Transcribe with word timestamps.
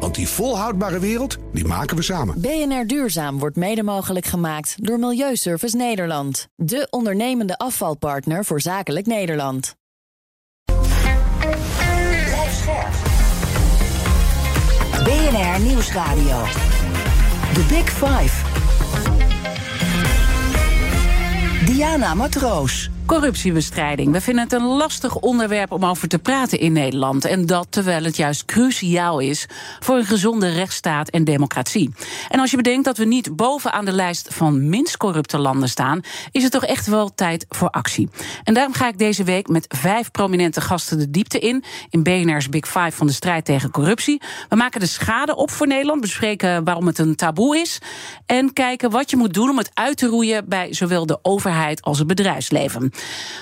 Want 0.00 0.14
die 0.14 0.28
volhoudbare 0.28 0.98
wereld, 0.98 1.36
die 1.52 1.64
maken 1.64 1.96
we 1.96 2.02
samen. 2.02 2.40
BNR 2.40 2.86
Duurzaam 2.86 3.38
wordt 3.38 3.56
mede 3.56 3.82
mogelijk 3.82 4.26
gemaakt 4.26 4.74
door 4.86 4.98
Milieuservice 4.98 5.76
Nederland. 5.76 6.48
De 6.56 6.86
ondernemende 6.90 7.58
afvalpartner 7.58 8.44
voor 8.44 8.60
zakelijk 8.60 9.06
Nederland. 9.06 9.76
BNR 15.04 15.60
Nieuwsradio. 15.60 16.42
The 17.54 17.64
Big 17.68 17.90
Five. 17.90 18.52
Diana 21.64 22.14
Matroos. 22.14 22.90
Corruptiebestrijding. 23.06 24.12
We 24.12 24.20
vinden 24.20 24.44
het 24.44 24.52
een 24.52 24.66
lastig 24.66 25.16
onderwerp 25.16 25.72
om 25.72 25.84
over 25.84 26.08
te 26.08 26.18
praten 26.18 26.58
in 26.58 26.72
Nederland. 26.72 27.24
En 27.24 27.46
dat 27.46 27.66
terwijl 27.70 28.04
het 28.04 28.16
juist 28.16 28.44
cruciaal 28.44 29.18
is 29.18 29.46
voor 29.80 29.96
een 29.96 30.04
gezonde 30.04 30.48
rechtsstaat 30.48 31.08
en 31.08 31.24
democratie. 31.24 31.90
En 32.28 32.40
als 32.40 32.50
je 32.50 32.56
bedenkt 32.56 32.84
dat 32.84 32.98
we 32.98 33.04
niet 33.04 33.36
bovenaan 33.36 33.84
de 33.84 33.92
lijst 33.92 34.34
van 34.34 34.68
minst 34.68 34.96
corrupte 34.96 35.38
landen 35.38 35.68
staan, 35.68 36.00
is 36.30 36.42
het 36.42 36.52
toch 36.52 36.64
echt 36.64 36.86
wel 36.86 37.14
tijd 37.14 37.46
voor 37.48 37.70
actie. 37.70 38.08
En 38.44 38.54
daarom 38.54 38.74
ga 38.74 38.88
ik 38.88 38.98
deze 38.98 39.24
week 39.24 39.48
met 39.48 39.64
vijf 39.68 40.10
prominente 40.10 40.60
gasten 40.60 40.98
de 40.98 41.10
diepte 41.10 41.38
in. 41.38 41.64
In 41.88 42.02
BNR's 42.02 42.48
Big 42.48 42.66
Five 42.66 42.92
van 42.92 43.06
de 43.06 43.12
strijd 43.12 43.44
tegen 43.44 43.70
corruptie. 43.70 44.22
We 44.48 44.56
maken 44.56 44.80
de 44.80 44.86
schade 44.86 45.36
op 45.36 45.50
voor 45.50 45.66
Nederland, 45.66 46.00
bespreken 46.00 46.64
waarom 46.64 46.86
het 46.86 46.98
een 46.98 47.16
taboe 47.16 47.56
is. 47.56 47.78
En 48.26 48.52
kijken 48.52 48.90
wat 48.90 49.10
je 49.10 49.16
moet 49.16 49.34
doen 49.34 49.50
om 49.50 49.58
het 49.58 49.70
uit 49.74 49.96
te 49.96 50.06
roeien 50.06 50.48
bij 50.48 50.72
zowel 50.74 51.06
de 51.06 51.18
overheid 51.22 51.82
als 51.82 51.98
het 51.98 52.06
bedrijfsleven. 52.06 52.92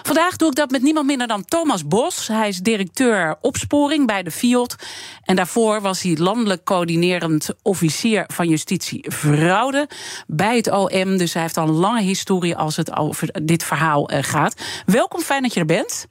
Vandaag 0.03 0.37
doe 0.37 0.49
ik 0.49 0.55
dat 0.55 0.71
met 0.71 0.83
niemand 0.83 1.07
minder 1.07 1.27
dan 1.27 1.45
Thomas 1.45 1.87
Bos. 1.87 2.29
Hij 2.29 2.49
is 2.49 2.59
directeur 2.59 3.37
opsporing 3.41 4.07
bij 4.07 4.23
de 4.23 4.31
FIOD. 4.31 4.77
En 5.23 5.37
daarvoor 5.37 5.81
was 5.81 6.03
hij 6.03 6.17
landelijk 6.17 6.65
coördinerend 6.65 7.49
officier 7.63 8.25
van 8.27 8.49
justitie 8.49 9.11
fraude 9.13 9.89
bij 10.27 10.57
het 10.57 10.71
OM. 10.71 11.17
Dus 11.17 11.33
hij 11.33 11.43
heeft 11.43 11.57
al 11.57 11.69
een 11.69 11.75
lange 11.75 12.01
historie 12.01 12.57
als 12.57 12.77
het 12.77 12.97
over 12.97 13.43
dit 13.43 13.65
verhaal 13.65 14.09
eh, 14.09 14.23
gaat. 14.23 14.55
Welkom, 14.87 15.21
fijn 15.21 15.43
dat 15.43 15.55
je 15.55 15.61
er 15.61 15.67
bent. 15.67 16.07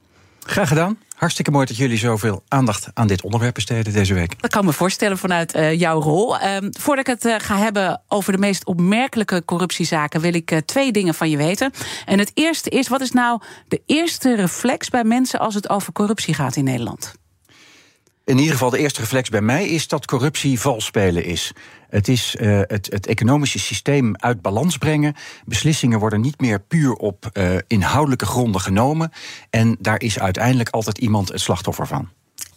Graag 0.45 0.67
gedaan. 0.67 0.97
Hartstikke 1.15 1.51
mooi 1.51 1.65
dat 1.65 1.77
jullie 1.77 1.97
zoveel 1.97 2.43
aandacht 2.47 2.87
aan 2.93 3.07
dit 3.07 3.21
onderwerp 3.21 3.53
besteden 3.53 3.93
deze 3.93 4.13
week. 4.13 4.41
Dat 4.41 4.51
kan 4.51 4.65
me 4.65 4.73
voorstellen 4.73 5.17
vanuit 5.17 5.55
uh, 5.55 5.79
jouw 5.79 6.01
rol. 6.01 6.35
Uh, 6.35 6.57
voordat 6.59 7.07
ik 7.07 7.13
het 7.13 7.25
uh, 7.25 7.35
ga 7.37 7.57
hebben 7.57 8.01
over 8.07 8.31
de 8.31 8.37
meest 8.37 8.65
opmerkelijke 8.65 9.45
corruptiezaken, 9.45 10.21
wil 10.21 10.33
ik 10.33 10.61
twee 10.65 10.91
dingen 10.91 11.13
van 11.13 11.29
je 11.29 11.37
weten. 11.37 11.71
En 12.05 12.19
het 12.19 12.31
eerste 12.33 12.69
is: 12.69 12.87
wat 12.87 13.01
is 13.01 13.11
nou 13.11 13.41
de 13.67 13.81
eerste 13.85 14.35
reflex 14.35 14.89
bij 14.89 15.03
mensen 15.03 15.39
als 15.39 15.55
het 15.55 15.69
over 15.69 15.93
corruptie 15.93 16.33
gaat 16.33 16.55
in 16.55 16.63
Nederland? 16.63 17.13
In 18.31 18.37
ieder 18.37 18.53
geval 18.53 18.69
de 18.69 18.77
eerste 18.77 18.99
reflex 18.99 19.29
bij 19.29 19.41
mij 19.41 19.67
is 19.67 19.87
dat 19.87 20.05
corruptie 20.05 20.59
vals 20.59 20.85
spelen 20.85 21.25
is. 21.25 21.51
Het 21.89 22.07
is 22.07 22.35
uh, 22.39 22.61
het, 22.67 22.87
het, 22.91 23.07
economische 23.07 23.59
systeem 23.59 24.15
uit 24.15 24.41
balans 24.41 24.77
brengen. 24.77 25.15
Beslissingen 25.45 25.99
worden 25.99 26.21
niet 26.21 26.39
meer 26.39 26.61
puur 26.61 26.93
op 26.93 27.29
uh, 27.33 27.57
inhoudelijke 27.67 28.25
gronden 28.25 28.61
genomen. 28.61 29.11
En 29.49 29.77
daar 29.79 30.01
is 30.01 30.19
uiteindelijk 30.19 30.69
altijd 30.69 30.97
iemand 30.97 31.29
het 31.29 31.41
slachtoffer 31.41 31.87
van. 31.87 32.09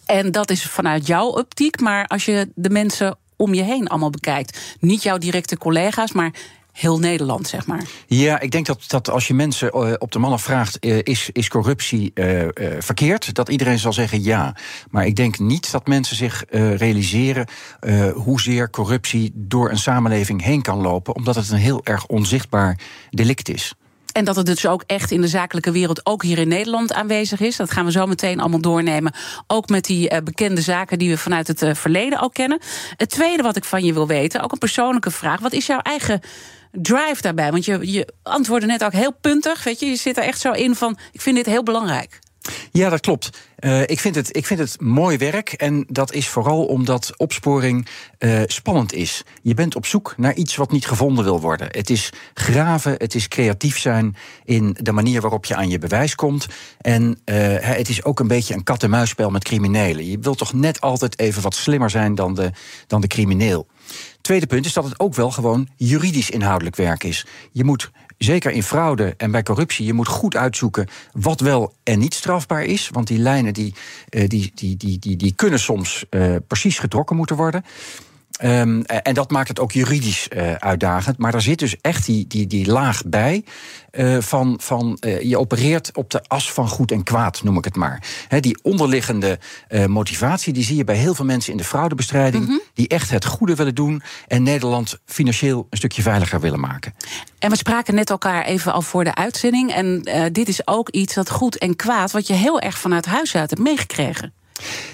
En 0.05 0.31
dat 0.31 0.49
is 0.49 0.65
vanuit 0.65 1.07
jouw 1.07 1.27
optiek, 1.27 1.79
maar 1.79 2.07
als 2.07 2.25
je 2.25 2.51
de 2.55 2.69
mensen 2.69 3.17
om 3.35 3.53
je 3.53 3.63
heen 3.63 3.87
allemaal 3.87 4.09
bekijkt, 4.09 4.75
niet 4.79 5.03
jouw 5.03 5.17
directe 5.17 5.57
collega's, 5.57 6.11
maar 6.11 6.33
heel 6.75 6.99
Nederland, 6.99 7.47
zeg 7.47 7.65
maar. 7.65 7.83
Ja, 8.07 8.39
ik 8.39 8.51
denk 8.51 8.65
dat, 8.65 8.83
dat 8.87 9.09
als 9.09 9.27
je 9.27 9.33
mensen 9.33 9.99
op 10.01 10.11
de 10.11 10.19
mannen 10.19 10.39
vraagt: 10.39 10.85
is, 10.85 11.29
is 11.31 11.47
corruptie 11.47 12.11
uh, 12.13 12.41
uh, 12.41 12.49
verkeerd? 12.79 13.33
Dat 13.33 13.49
iedereen 13.49 13.79
zal 13.79 13.93
zeggen 13.93 14.23
ja. 14.23 14.55
Maar 14.89 15.05
ik 15.05 15.15
denk 15.15 15.39
niet 15.39 15.71
dat 15.71 15.87
mensen 15.87 16.15
zich 16.15 16.43
realiseren 16.49 17.47
hoezeer 18.13 18.69
corruptie 18.69 19.31
door 19.35 19.69
een 19.69 19.77
samenleving 19.77 20.43
heen 20.43 20.61
kan 20.61 20.81
lopen, 20.81 21.15
omdat 21.15 21.35
het 21.35 21.49
een 21.49 21.57
heel 21.57 21.81
erg 21.83 22.05
onzichtbaar 22.05 22.79
delict 23.09 23.49
is. 23.49 23.73
En 24.11 24.25
dat 24.25 24.35
het 24.35 24.45
dus 24.45 24.67
ook 24.67 24.83
echt 24.85 25.11
in 25.11 25.21
de 25.21 25.27
zakelijke 25.27 25.71
wereld, 25.71 26.05
ook 26.05 26.23
hier 26.23 26.37
in 26.37 26.47
Nederland 26.47 26.93
aanwezig 26.93 27.39
is. 27.39 27.55
Dat 27.55 27.71
gaan 27.71 27.85
we 27.85 27.91
zo 27.91 28.05
meteen 28.05 28.39
allemaal 28.39 28.61
doornemen. 28.61 29.13
Ook 29.47 29.69
met 29.69 29.85
die 29.85 30.11
uh, 30.11 30.17
bekende 30.23 30.61
zaken 30.61 30.99
die 30.99 31.09
we 31.09 31.17
vanuit 31.17 31.47
het 31.47 31.61
uh, 31.61 31.73
verleden 31.73 32.19
al 32.19 32.29
kennen. 32.29 32.59
Het 32.97 33.09
tweede 33.09 33.43
wat 33.43 33.55
ik 33.55 33.63
van 33.63 33.83
je 33.83 33.93
wil 33.93 34.07
weten, 34.07 34.41
ook 34.41 34.51
een 34.51 34.57
persoonlijke 34.57 35.11
vraag. 35.11 35.39
Wat 35.39 35.53
is 35.53 35.65
jouw 35.65 35.79
eigen 35.79 36.21
drive 36.81 37.21
daarbij? 37.21 37.51
Want 37.51 37.65
je, 37.65 37.91
je 37.91 38.13
antwoordde 38.23 38.67
net 38.67 38.83
ook 38.83 38.93
heel 38.93 39.13
puntig. 39.21 39.63
Weet 39.63 39.79
je, 39.79 39.85
je 39.85 39.95
zit 39.95 40.17
er 40.17 40.23
echt 40.23 40.39
zo 40.39 40.51
in 40.51 40.75
van: 40.75 40.97
ik 41.11 41.21
vind 41.21 41.35
dit 41.35 41.45
heel 41.45 41.63
belangrijk. 41.63 42.19
Ja, 42.71 42.89
dat 42.89 42.99
klopt. 42.99 43.29
Uh, 43.59 43.81
ik, 43.81 43.99
vind 43.99 44.15
het, 44.15 44.37
ik 44.37 44.45
vind 44.45 44.59
het 44.59 44.81
mooi 44.81 45.17
werk. 45.17 45.53
En 45.53 45.85
dat 45.87 46.13
is 46.13 46.27
vooral 46.27 46.65
omdat 46.65 47.13
opsporing 47.17 47.87
uh, 48.19 48.41
spannend 48.45 48.93
is. 48.93 49.23
Je 49.41 49.53
bent 49.53 49.75
op 49.75 49.85
zoek 49.85 50.13
naar 50.17 50.33
iets 50.33 50.55
wat 50.55 50.71
niet 50.71 50.87
gevonden 50.87 51.23
wil 51.23 51.41
worden. 51.41 51.67
Het 51.71 51.89
is 51.89 52.09
graven, 52.33 52.91
het 52.97 53.15
is 53.15 53.27
creatief 53.27 53.79
zijn 53.79 54.15
in 54.43 54.77
de 54.81 54.91
manier 54.91 55.21
waarop 55.21 55.45
je 55.45 55.55
aan 55.55 55.69
je 55.69 55.79
bewijs 55.79 56.15
komt. 56.15 56.47
En 56.81 57.03
uh, 57.03 57.35
het 57.59 57.89
is 57.89 58.03
ook 58.03 58.19
een 58.19 58.27
beetje 58.27 58.53
een 58.53 58.63
kat-en-muisspel 58.63 59.29
met 59.29 59.43
criminelen. 59.43 60.09
Je 60.09 60.19
wilt 60.19 60.37
toch 60.37 60.53
net 60.53 60.81
altijd 60.81 61.19
even 61.19 61.41
wat 61.41 61.55
slimmer 61.55 61.89
zijn 61.89 62.15
dan 62.15 62.33
de, 62.33 62.51
dan 62.87 63.01
de 63.01 63.07
crimineel. 63.07 63.67
Tweede 64.25 64.47
punt 64.47 64.65
is 64.65 64.73
dat 64.73 64.83
het 64.83 64.99
ook 64.99 65.15
wel 65.15 65.31
gewoon 65.31 65.67
juridisch 65.75 66.29
inhoudelijk 66.29 66.75
werk 66.75 67.03
is. 67.03 67.25
Je 67.51 67.63
moet 67.63 67.91
zeker 68.17 68.51
in 68.51 68.63
fraude 68.63 69.13
en 69.17 69.31
bij 69.31 69.43
corruptie, 69.43 69.85
je 69.85 69.93
moet 69.93 70.07
goed 70.07 70.35
uitzoeken 70.35 70.87
wat 71.11 71.39
wel 71.39 71.73
en 71.83 71.99
niet 71.99 72.13
strafbaar 72.13 72.63
is. 72.63 72.89
Want 72.91 73.07
die 73.07 73.17
lijnen 73.17 73.53
die, 73.53 73.73
die, 74.09 74.51
die, 74.55 74.77
die, 74.77 74.99
die, 74.99 75.15
die 75.15 75.33
kunnen 75.35 75.59
soms 75.59 76.05
uh, 76.09 76.35
precies 76.47 76.79
getrokken 76.79 77.15
moeten 77.15 77.35
worden. 77.35 77.65
Um, 78.43 78.81
en 78.81 79.13
dat 79.13 79.31
maakt 79.31 79.47
het 79.47 79.59
ook 79.59 79.71
juridisch 79.71 80.27
uh, 80.29 80.53
uitdagend. 80.53 81.17
Maar 81.17 81.31
daar 81.31 81.41
zit 81.41 81.59
dus 81.59 81.75
echt 81.81 82.05
die, 82.05 82.27
die, 82.27 82.47
die 82.47 82.71
laag 82.71 83.01
bij. 83.05 83.43
Uh, 83.91 84.17
van, 84.21 84.59
van 84.61 84.97
uh, 85.05 85.21
je 85.21 85.39
opereert 85.39 85.91
op 85.93 86.09
de 86.09 86.23
as 86.27 86.51
van 86.51 86.67
goed 86.67 86.91
en 86.91 87.03
kwaad, 87.03 87.43
noem 87.43 87.57
ik 87.57 87.65
het 87.65 87.75
maar. 87.75 88.03
He, 88.27 88.39
die 88.39 88.59
onderliggende 88.61 89.39
motivatie, 89.87 90.53
die 90.53 90.63
zie 90.63 90.75
je 90.75 90.83
bij 90.83 90.95
heel 90.95 91.15
veel 91.15 91.25
mensen 91.25 91.51
in 91.51 91.57
de 91.57 91.63
fraudebestrijding. 91.63 92.43
Mm 92.43 92.49
-hmm. 92.49 92.61
Die 92.73 92.87
echt 92.87 93.09
het 93.09 93.25
goede 93.25 93.55
willen 93.55 93.75
doen. 93.75 94.01
En 94.27 94.43
Nederland 94.43 94.99
financieel 95.05 95.67
een 95.69 95.77
stukje 95.77 96.01
veiliger 96.01 96.39
willen 96.39 96.59
maken. 96.59 96.93
En 97.39 97.49
we 97.49 97.57
spraken 97.57 97.95
net 97.95 98.09
elkaar 98.09 98.45
even 98.45 98.73
al 98.73 98.81
voor 98.81 99.03
de 99.03 99.15
uitzending. 99.15 99.71
En 99.71 100.01
dit 100.31 100.47
is 100.47 100.67
ook 100.67 100.89
iets 100.89 101.13
dat 101.13 101.29
goed 101.29 101.57
en 101.57 101.75
kwaad, 101.75 102.11
wat 102.11 102.27
je 102.27 102.33
heel 102.33 102.59
erg 102.59 102.77
vanuit 102.77 103.05
huis 103.05 103.35
uit 103.35 103.49
hebt 103.49 103.61
meegekregen. 103.61 104.33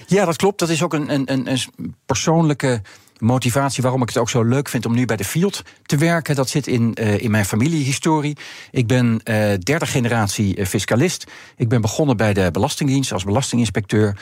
Ja, 0.08 0.26
dat 0.26 0.36
klopt. 0.36 0.60
Dat 0.60 0.70
is 0.70 0.84
ook 0.84 0.94
een, 0.94 1.14
een, 1.14 1.52
een 1.52 1.96
persoonlijke 2.06 2.82
motivatie 3.22 3.84
waarom 3.84 4.02
ik 4.02 4.08
het 4.08 4.18
ook 4.18 4.30
zo 4.30 4.44
leuk 4.44 4.70
vind 4.70 4.86
om 4.86 4.94
nu 4.94 5.06
bij 5.06 5.18
de 5.18 5.24
Field 5.24 5.64
te 5.86 5.98
werken. 5.98 6.36
Dat 6.36 6.50
zit 6.50 6.68
in, 6.68 6.98
uh, 7.02 7.20
in 7.20 7.32
mijn 7.32 7.46
familiehistorie. 7.46 8.38
Ik 8.72 8.88
ben 8.88 9.22
uh, 9.24 9.54
derde 9.60 9.86
generatie 9.86 10.66
fiscalist. 10.66 11.32
Ik 11.56 11.70
ben 11.70 11.82
begonnen 11.82 12.18
bij 12.18 12.34
de 12.34 12.50
Belastingdienst 12.52 13.12
als 13.12 13.24
belastinginspecteur. 13.24 14.18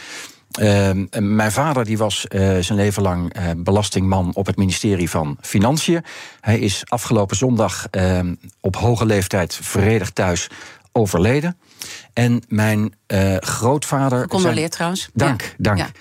Uh, 0.60 0.90
mijn 1.20 1.52
vader 1.52 1.86
die 1.86 1.98
was 1.98 2.26
uh, 2.30 2.58
zijn 2.60 2.78
leven 2.78 3.02
lang 3.02 3.38
uh, 3.38 3.44
belastingman 3.58 4.32
op 4.34 4.46
het 4.46 4.58
ministerie 4.58 5.10
van 5.10 5.38
Financiën. 5.42 6.04
Hij 6.42 6.60
is 6.60 6.84
afgelopen 6.86 7.38
zondag 7.38 7.88
ehm, 7.92 8.36
op 8.62 8.76
hoge 8.76 9.06
leeftijd 9.06 9.60
vredig 9.62 10.10
thuis 10.10 10.50
overleden. 10.92 11.58
En 12.14 12.44
mijn 12.48 12.94
grootvader. 13.40 14.20
Gecondoleerd 14.20 14.72
trouwens. 14.72 15.10
Dank, 15.14 15.42
ja. 15.42 15.48
dank. 15.58 15.92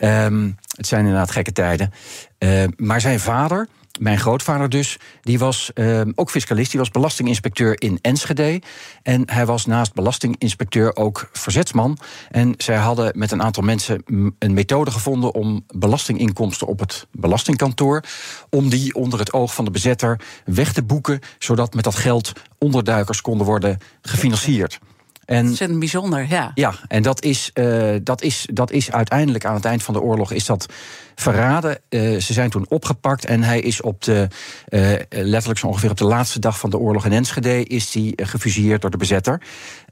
Ja. 0.00 0.24
Um, 0.24 0.56
het 0.76 0.86
zijn 0.86 1.04
inderdaad 1.04 1.30
gekke 1.30 1.52
tijden. 1.52 1.92
Uh, 2.38 2.64
maar 2.76 3.00
zijn 3.00 3.20
vader, 3.20 3.68
mijn 3.98 4.18
grootvader 4.18 4.68
dus, 4.68 4.98
die 5.20 5.38
was 5.38 5.70
uh, 5.74 6.00
ook 6.14 6.30
fiscalist. 6.30 6.70
Die 6.70 6.80
was 6.80 6.90
belastinginspecteur 6.90 7.80
in 7.80 7.98
Enschede. 8.00 8.62
En 9.02 9.22
hij 9.30 9.46
was 9.46 9.66
naast 9.66 9.94
belastinginspecteur 9.94 10.96
ook 10.96 11.28
verzetsman. 11.32 11.98
En 12.30 12.54
zij 12.56 12.76
hadden 12.76 13.18
met 13.18 13.30
een 13.30 13.42
aantal 13.42 13.62
mensen 13.62 14.02
een 14.38 14.54
methode 14.54 14.90
gevonden 14.90 15.34
om 15.34 15.64
belastinginkomsten 15.74 16.66
op 16.66 16.78
het 16.78 17.06
belastingkantoor. 17.12 18.02
om 18.50 18.68
die 18.68 18.94
onder 18.94 19.18
het 19.18 19.32
oog 19.32 19.54
van 19.54 19.64
de 19.64 19.70
bezetter 19.70 20.20
weg 20.44 20.72
te 20.72 20.82
boeken. 20.82 21.20
zodat 21.38 21.74
met 21.74 21.84
dat 21.84 21.94
geld 21.94 22.32
onderduikers 22.58 23.20
konden 23.20 23.46
worden 23.46 23.78
gefinancierd. 24.02 24.78
En, 25.26 25.46
dat 25.46 25.60
is 25.60 25.78
bijzonder, 25.78 26.26
ja. 26.28 26.50
Ja, 26.54 26.74
en 26.88 27.02
dat 27.02 27.22
is, 27.22 27.50
uh, 27.54 27.94
dat, 28.02 28.22
is, 28.22 28.48
dat 28.52 28.70
is 28.70 28.92
uiteindelijk 28.92 29.44
aan 29.44 29.54
het 29.54 29.64
eind 29.64 29.82
van 29.82 29.94
de 29.94 30.00
oorlog 30.00 30.32
is 30.32 30.46
dat 30.46 30.66
verraden. 31.14 31.78
Uh, 31.88 32.20
ze 32.20 32.32
zijn 32.32 32.50
toen 32.50 32.66
opgepakt 32.68 33.24
en 33.24 33.42
hij 33.42 33.60
is 33.60 33.80
op 33.80 34.02
de, 34.02 34.28
uh, 34.68 34.92
letterlijk 35.08 35.58
zo 35.58 35.66
ongeveer 35.66 35.90
op 35.90 35.96
de 35.96 36.04
laatste 36.04 36.38
dag 36.38 36.58
van 36.58 36.70
de 36.70 36.78
oorlog 36.78 37.04
in 37.04 37.12
Enschede, 37.12 37.64
is 37.64 37.94
hij 37.94 38.12
gefusilleerd 38.16 38.80
door 38.80 38.90
de 38.90 38.96
bezetter. 38.96 39.42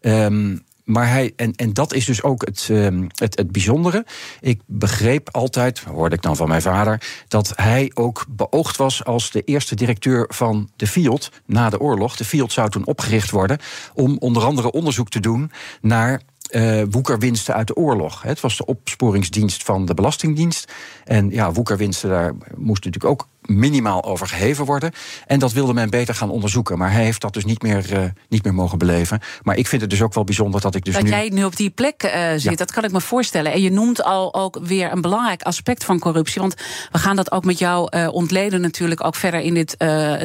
Um, 0.01 0.65
maar 0.85 1.09
hij, 1.09 1.33
en, 1.37 1.53
en 1.53 1.73
dat 1.73 1.95
is 1.95 2.05
dus 2.05 2.23
ook 2.23 2.45
het, 2.45 2.67
ehm, 2.71 3.07
het, 3.15 3.37
het 3.39 3.53
bijzondere. 3.53 4.07
Ik 4.41 4.61
begreep 4.67 5.29
altijd, 5.31 5.81
hoorde 5.81 6.15
ik 6.15 6.23
dan 6.23 6.37
van 6.37 6.49
mijn 6.49 6.63
vader, 6.63 7.03
dat 7.29 7.53
hij 7.55 7.91
ook 7.95 8.25
beoogd 8.29 8.77
was 8.77 9.05
als 9.05 9.31
de 9.31 9.43
eerste 9.43 9.75
directeur 9.75 10.25
van 10.29 10.71
de 10.77 10.87
FIOD 10.87 11.31
na 11.47 11.71
de 11.71 11.81
oorlog. 11.81 12.17
De 12.17 12.25
FIOD 12.25 12.53
zou 12.53 12.71
toen 12.71 12.87
opgericht 12.87 13.31
worden 13.31 13.59
om 13.95 14.17
onder 14.19 14.45
andere 14.45 14.71
onderzoek 14.71 15.09
te 15.09 15.21
doen 15.21 15.51
naar 15.81 16.23
uh, 16.51 16.83
woekerwinsten 16.91 17.55
uit 17.55 17.67
de 17.67 17.77
oorlog. 17.77 18.23
Het 18.23 18.41
was 18.41 18.57
de 18.57 18.67
opsporingsdienst 18.67 19.63
van 19.63 19.85
de 19.85 19.95
Belastingdienst. 19.95 20.73
En 21.05 21.31
ja, 21.31 21.53
woekerwinsten, 21.53 22.09
daar 22.09 22.33
moest 22.57 22.85
natuurlijk 22.85 23.13
ook 23.13 23.29
minimaal 23.47 24.05
over 24.05 24.27
geheven 24.27 24.65
worden. 24.65 24.93
En 25.27 25.39
dat 25.39 25.53
wilde 25.53 25.73
men 25.75 25.91
beter 25.91 26.15
gaan 26.15 26.31
onderzoeken. 26.31 26.79
Maar 26.79 26.93
hij 26.93 27.05
heeft 27.05 27.21
dat 27.21 27.33
dus 27.33 27.45
niet 27.45 27.63
meer, 27.63 27.93
uh, 27.93 28.05
niet 28.29 28.45
meer 28.45 28.55
mogen 28.55 28.79
beleven. 28.79 29.21
Maar 29.43 29.57
ik 29.57 29.67
vind 29.67 29.81
het 29.81 29.91
dus 29.91 30.03
ook 30.03 30.15
wel 30.15 30.25
bijzonder 30.25 30.61
dat 30.61 30.75
ik 30.75 30.85
dus 30.85 30.95
dat 30.95 31.03
nu... 31.03 31.09
jij 31.09 31.29
nu 31.29 31.45
op 31.45 31.57
die 31.57 31.71
plek 31.71 32.03
uh, 32.05 32.31
zit, 32.33 32.43
ja. 32.43 32.55
dat 32.55 32.73
kan 32.73 32.85
ik 32.85 32.93
me 32.93 33.01
voorstellen. 33.01 33.53
En 33.53 33.63
je 33.63 33.71
noemt 33.71 34.03
al 34.03 34.35
ook 34.35 34.59
weer 34.63 34.93
een 34.93 35.01
belangrijk 35.01 35.43
aspect 35.43 35.85
van 35.85 35.99
corruptie. 35.99 36.41
Want 36.41 36.55
we 36.93 36.99
gaan 36.99 37.17
dat 37.17 37.33
ook 37.33 37.45
met 37.45 37.59
jou 37.59 37.97
uh, 37.97 38.09
ontleden 38.13 38.61
natuurlijk 38.61 39.05
ook 39.05 39.15
verder 39.15 39.41
in 39.41 39.55
dit, 39.55 39.77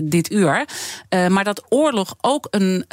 dit 0.04 0.32
uur. 0.32 0.66
maar 1.30 1.44
dat 1.44 1.66
oorlog 1.70 2.16
ook 2.22 2.48
een, 2.50 2.86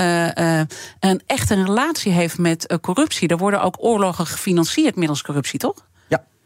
een 1.01 1.21
echte 1.27 1.55
relatie 1.55 2.13
heeft 2.13 2.39
met 2.39 2.79
corruptie. 2.81 3.29
Er 3.29 3.37
worden 3.37 3.63
ook 3.63 3.77
oorlogen 3.79 4.27
gefinancierd 4.27 4.97
middels 4.97 5.23
corruptie, 5.23 5.59
toch? 5.59 5.87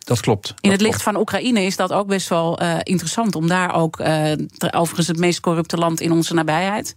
Dat 0.05 0.21
klopt. 0.21 0.55
In 0.61 0.71
het 0.71 0.81
licht 0.81 1.03
van 1.03 1.17
Oekraïne 1.17 1.61
is 1.61 1.77
dat 1.77 1.93
ook 1.93 2.07
best 2.07 2.29
wel 2.29 2.63
uh, 2.63 2.77
interessant 2.83 3.35
om 3.35 3.49
daar 3.49 3.75
ook, 3.75 4.01
uh, 4.01 4.33
overigens 4.71 5.07
het 5.07 5.19
meest 5.19 5.41
corrupte 5.41 5.77
land 5.77 6.01
in 6.01 6.13
onze 6.13 6.35
nabijheid. 6.35 6.95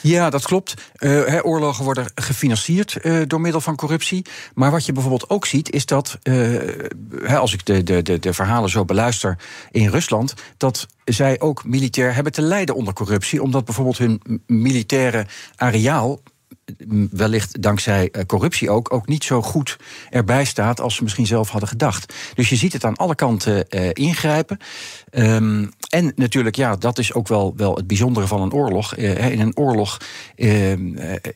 Ja, 0.00 0.30
dat 0.30 0.44
klopt. 0.44 0.74
Uh, 0.98 1.38
oorlogen 1.42 1.84
worden 1.84 2.10
gefinancierd 2.14 2.98
door 3.26 3.40
middel 3.40 3.60
van 3.60 3.76
corruptie. 3.76 4.26
Maar 4.54 4.70
wat 4.70 4.86
je 4.86 4.92
bijvoorbeeld 4.92 5.30
ook 5.30 5.46
ziet, 5.46 5.70
is 5.70 5.86
dat, 5.86 6.18
als 7.28 7.52
ik 7.52 7.66
de, 7.66 7.82
de, 7.82 8.02
de, 8.02 8.18
de 8.18 8.32
verhalen 8.32 8.70
zo 8.70 8.84
beluister 8.84 9.38
in 9.70 9.88
Rusland, 9.88 10.34
dat 10.56 10.86
zij 11.04 11.40
ook 11.40 11.64
militair 11.64 12.14
hebben 12.14 12.32
te 12.32 12.42
lijden 12.42 12.74
onder 12.74 12.94
corruptie, 12.94 13.42
omdat 13.42 13.64
bijvoorbeeld 13.64 13.98
hun 13.98 14.42
militaire 14.46 15.26
areaal 15.56 16.20
wellicht 17.10 17.62
dankzij 17.62 18.10
eh, 18.10 18.24
corruptie 18.26 18.70
ook, 18.70 18.92
ook 18.92 19.06
niet 19.06 19.24
zo 19.24 19.42
goed 19.42 19.76
erbij 20.10 20.44
staat 20.44 20.80
als 20.80 20.94
ze 20.94 21.02
misschien 21.02 21.26
zelf 21.26 21.48
hadden 21.48 21.68
gedacht. 21.68 22.14
Dus 22.34 22.48
je 22.48 22.56
ziet 22.56 22.72
het 22.72 22.84
aan 22.84 22.96
alle 22.96 23.14
kanten 23.14 23.66
uh, 23.70 23.90
ingrijpen. 23.92 24.58
Um, 25.10 25.70
en 25.88 26.12
natuurlijk, 26.16 26.56
ja, 26.56 26.76
dat 26.76 26.98
is 26.98 27.12
ook 27.12 27.28
wel, 27.28 27.52
wel 27.56 27.76
het 27.76 27.86
bijzondere 27.86 28.26
van 28.26 28.40
een 28.40 28.52
oorlog. 28.52 28.96
Uh, 28.96 29.30
in 29.30 29.40
een 29.40 29.56
oorlog, 29.56 29.98
uh, 30.36 30.74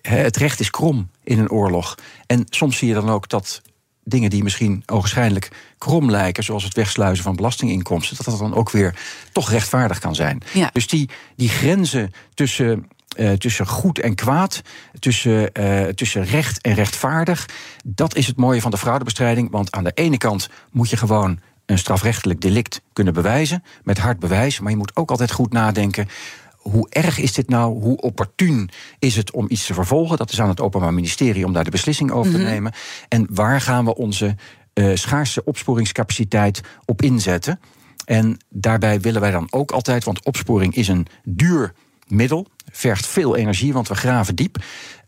het 0.03 0.37
recht 0.37 0.61
is 0.61 0.71
krom 0.71 1.11
in 1.25 1.39
een 1.39 1.51
oorlog. 1.51 1.95
En 2.27 2.47
soms 2.51 2.77
zie 2.77 2.89
je 2.89 2.95
dan 2.95 3.11
ook 3.11 3.29
dat 3.29 3.63
dingen 4.05 4.31
die 4.31 4.43
misschien 4.43 4.83
ogenschijnlijk 4.87 5.49
krom 5.79 6.11
lijken, 6.11 6.45
zoals 6.45 6.65
het 6.65 6.75
wegsluizen 6.75 7.25
van 7.25 7.37
belastinginkomsten, 7.37 8.17
dat 8.17 8.27
dat 8.27 8.39
dan 8.39 8.55
ook 8.55 8.71
weer 8.71 8.95
toch 9.33 9.51
rechtvaardig 9.51 9.99
kan 9.99 10.15
zijn. 10.15 10.43
Ja. 10.53 10.71
Dus 10.73 10.87
die, 10.87 11.09
die 11.37 11.49
grenzen 11.49 12.13
tussen 12.35 12.89
uh, 13.17 13.33
tussen 13.33 13.67
goed 13.67 13.99
en 13.99 14.15
kwaad, 14.15 14.63
tussen, 14.99 15.51
uh, 15.61 15.85
tussen 15.85 16.25
recht 16.25 16.61
en 16.61 16.75
rechtvaardig. 16.75 17.49
Dat 17.85 18.17
is 18.17 18.27
het 18.27 18.37
mooie 18.37 18.61
van 18.61 18.71
de 18.71 18.79
fraudebestrijding. 18.79 19.51
Want 19.51 19.71
aan 19.71 19.85
de 19.85 19.93
ene 19.95 20.17
kant 20.17 20.49
moet 20.71 20.91
je 20.91 20.97
gewoon 20.97 21.41
een 21.67 21.79
strafrechtelijk 21.79 22.41
delict 22.41 22.83
kunnen 22.93 23.15
bewijzen, 23.15 23.63
met 23.83 23.99
hard 23.99 24.19
bewijs. 24.19 24.61
Maar 24.61 24.71
je 24.71 24.77
moet 24.77 24.97
ook 24.97 25.11
altijd 25.11 25.33
goed 25.33 25.53
nadenken. 25.53 26.09
Hoe 26.57 26.87
erg 26.91 27.19
is 27.19 27.33
dit 27.33 27.49
nou? 27.49 27.81
Hoe 27.81 27.97
opportun 27.97 28.71
is 28.99 29.17
het 29.17 29.31
om 29.31 29.47
iets 29.49 29.67
te 29.67 29.75
vervolgen? 29.75 30.17
Dat 30.17 30.33
is 30.33 30.41
aan 30.41 30.49
het 30.49 30.61
Openbaar 30.61 30.95
Ministerie 30.95 31.47
om 31.47 31.53
daar 31.53 31.65
de 31.65 31.71
beslissing 31.71 32.11
over 32.11 32.33
mm 32.33 32.37
-hmm. 32.37 32.45
te 32.45 32.51
nemen. 32.51 32.73
En 33.09 33.27
waar 33.31 33.61
gaan 33.61 33.85
we 33.85 33.95
onze 33.95 34.37
uh, 34.75 34.97
schaarse 34.97 35.45
opsporingscapaciteit 35.45 36.61
op 36.85 37.03
inzetten? 37.03 37.61
En 38.05 38.37
daarbij 38.49 39.01
willen 39.01 39.21
wij 39.21 39.31
dan 39.31 39.47
ook 39.51 39.71
altijd, 39.71 40.05
want 40.05 40.25
opsporing 40.25 40.75
is 40.75 40.89
een 40.89 41.07
duur 41.25 41.75
middel. 42.07 42.47
Vergt 42.73 43.07
veel 43.07 43.37
energie, 43.37 43.73
want 43.73 43.89
we 43.89 43.95
graven 43.95 44.35
diep. 44.35 44.57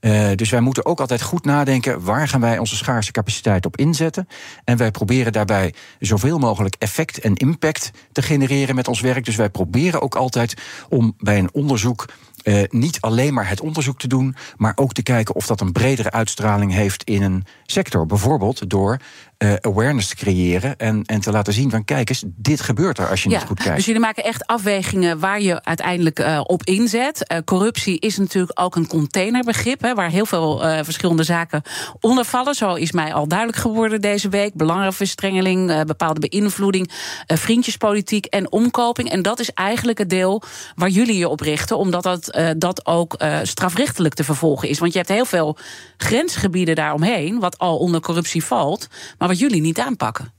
Uh, 0.01 0.31
dus 0.35 0.51
wij 0.51 0.61
moeten 0.61 0.87
ook 0.87 1.01
altijd 1.01 1.23
goed 1.23 1.45
nadenken 1.45 2.05
waar 2.05 2.29
gaan 2.29 2.41
wij 2.41 2.59
onze 2.59 2.77
schaarse 2.77 3.13
capaciteit 3.13 3.67
op 3.67 3.77
inzetten. 3.77 4.29
En 4.65 4.77
wij 4.77 4.91
proberen 4.91 5.33
daarbij 5.33 5.75
zoveel 5.99 6.39
mogelijk 6.39 6.77
effect 6.79 7.19
en 7.19 7.35
impact 7.35 7.91
te 8.13 8.23
genereren 8.23 8.75
met 8.75 8.89
ons 8.89 9.01
werk. 9.01 9.25
Dus 9.25 9.37
wij 9.37 9.51
proberen 9.51 10.03
ook 10.03 10.15
altijd 10.15 10.55
om 10.89 11.15
bij 11.19 11.39
een 11.39 11.53
onderzoek 11.53 12.07
uh, 12.45 12.63
niet 12.69 13.01
alleen 13.01 13.35
maar 13.35 13.49
het 13.49 13.61
onderzoek 13.61 13.99
te 13.99 14.09
doen, 14.09 14.37
maar 14.57 14.73
ook 14.75 14.93
te 14.93 15.03
kijken 15.03 15.35
of 15.35 15.47
dat 15.47 15.61
een 15.61 15.73
bredere 15.73 16.11
uitstraling 16.11 16.73
heeft 16.73 17.05
in 17.05 17.23
een 17.23 17.45
sector. 17.65 18.07
Bijvoorbeeld 18.07 18.71
door 18.71 18.99
uh, 19.39 19.53
awareness 19.61 20.09
te 20.09 20.17
creëren 20.17 20.77
en, 20.77 21.03
en 21.05 21.21
te 21.21 21.31
laten 21.31 21.53
zien 21.53 21.71
van 21.71 21.85
kijk 21.85 22.09
eens, 22.09 22.25
dit 22.27 22.61
gebeurt 22.61 22.99
er 22.99 23.09
als 23.09 23.23
je 23.23 23.31
ja, 23.31 23.39
niet 23.39 23.47
goed 23.47 23.59
kijkt. 23.59 23.77
Dus 23.77 23.85
jullie 23.85 24.01
maken 24.01 24.25
echt 24.25 24.47
afwegingen 24.47 25.19
waar 25.19 25.41
je 25.41 25.65
uiteindelijk 25.65 26.19
uh, 26.19 26.41
op 26.43 26.65
inzet. 26.65 27.43
corruptie 27.45 27.99
is 27.99 28.19
natuurlijk 28.19 28.61
ook 28.61 28.77
een 28.77 28.87
containerbegrip, 28.87 29.81
hè, 29.81 29.95
waar 29.95 30.11
heel 30.11 30.27
veel 30.27 30.59
verschillende 30.85 31.23
zaken 31.23 31.63
onder 32.01 32.25
vallen. 32.25 32.55
Zo 32.55 32.75
is 32.75 32.93
mij 32.93 33.15
al 33.15 33.29
duidelijk 33.29 33.59
geworden 33.59 34.01
deze 34.01 34.29
week. 34.29 34.55
Belangenverstrengeling, 34.55 35.85
bepaalde 35.85 36.29
beïnvloeding, 36.29 36.91
vriendjespolitiek 37.27 38.27
en 38.27 38.53
omkoping. 38.53 39.11
En 39.11 39.23
dat 39.23 39.41
is 39.41 39.51
eigenlijk 39.51 39.99
het 39.99 40.11
deel 40.11 40.43
waar 40.75 40.89
jullie 40.89 41.19
je 41.19 41.29
op 41.29 41.41
richten, 41.41 41.79
omdat 41.79 42.03
dat 42.03 42.37
uh, 42.37 42.51
dat 42.57 42.87
ook 42.87 43.23
uh, 43.23 43.39
strafrechtelijk 43.43 44.15
te 44.15 44.25
vervolgen 44.25 44.69
is. 44.69 44.79
Want 44.79 44.93
je 44.93 44.99
hebt 44.99 45.11
heel 45.11 45.25
veel 45.25 45.57
grensgebieden 45.97 46.75
daaromheen, 46.75 47.41
wat 47.41 47.59
al 47.59 47.79
onder 47.79 48.01
corruptie 48.01 48.45
valt, 48.45 48.89
maar 49.25 49.33
wat 49.33 49.43
jullie 49.43 49.61
niet 49.61 49.81
aanpakken. 49.81 50.33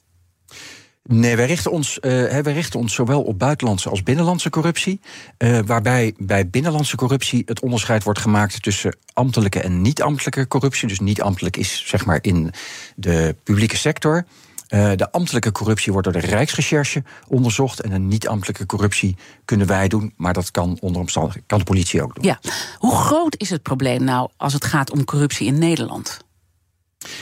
Nee, 1.03 1.35
wij 1.35 1.45
richten, 1.45 1.71
ons, 1.71 1.97
uh, 2.01 2.01
wij 2.41 2.53
richten 2.53 2.79
ons 2.79 2.93
zowel 2.93 3.21
op 3.21 3.39
buitenlandse 3.39 3.89
als 3.89 4.03
binnenlandse 4.03 4.49
corruptie. 4.49 4.99
Uh, 5.37 5.59
waarbij 5.65 6.13
bij 6.17 6.49
binnenlandse 6.49 6.95
corruptie 6.95 7.43
het 7.45 7.59
onderscheid 7.59 8.03
wordt 8.03 8.19
gemaakt 8.19 8.63
tussen 8.63 8.97
ambtelijke 9.13 9.61
en 9.61 9.81
niet-ambtelijke 9.81 10.47
corruptie. 10.47 10.87
Dus 10.87 10.99
niet-ambtelijk 10.99 11.57
is 11.57 11.83
zeg 11.87 12.05
maar 12.05 12.19
in 12.21 12.53
de 12.95 13.35
publieke 13.43 13.77
sector. 13.77 14.25
Uh, 14.69 14.91
de 14.95 15.11
ambtelijke 15.11 15.51
corruptie 15.51 15.91
wordt 15.91 16.11
door 16.11 16.21
de 16.21 16.27
Rijksrecherche 16.27 17.03
onderzocht. 17.27 17.79
En 17.79 17.89
de 17.89 17.99
niet-ambtelijke 17.99 18.65
corruptie 18.65 19.15
kunnen 19.45 19.67
wij 19.67 19.87
doen. 19.87 20.13
Maar 20.17 20.33
dat 20.33 20.51
kan 20.51 20.77
onder 20.81 21.01
omstandigheden 21.01 21.47
kan 21.47 21.59
de 21.59 21.65
politie 21.65 22.03
ook 22.03 22.15
doen. 22.15 22.23
Ja. 22.23 22.39
Hoe 22.77 22.95
groot 22.95 23.35
is 23.37 23.49
het 23.49 23.61
probleem 23.61 24.03
nou 24.03 24.29
als 24.37 24.53
het 24.53 24.65
gaat 24.65 24.91
om 24.91 25.05
corruptie 25.05 25.47
in 25.47 25.59
Nederland? 25.59 26.24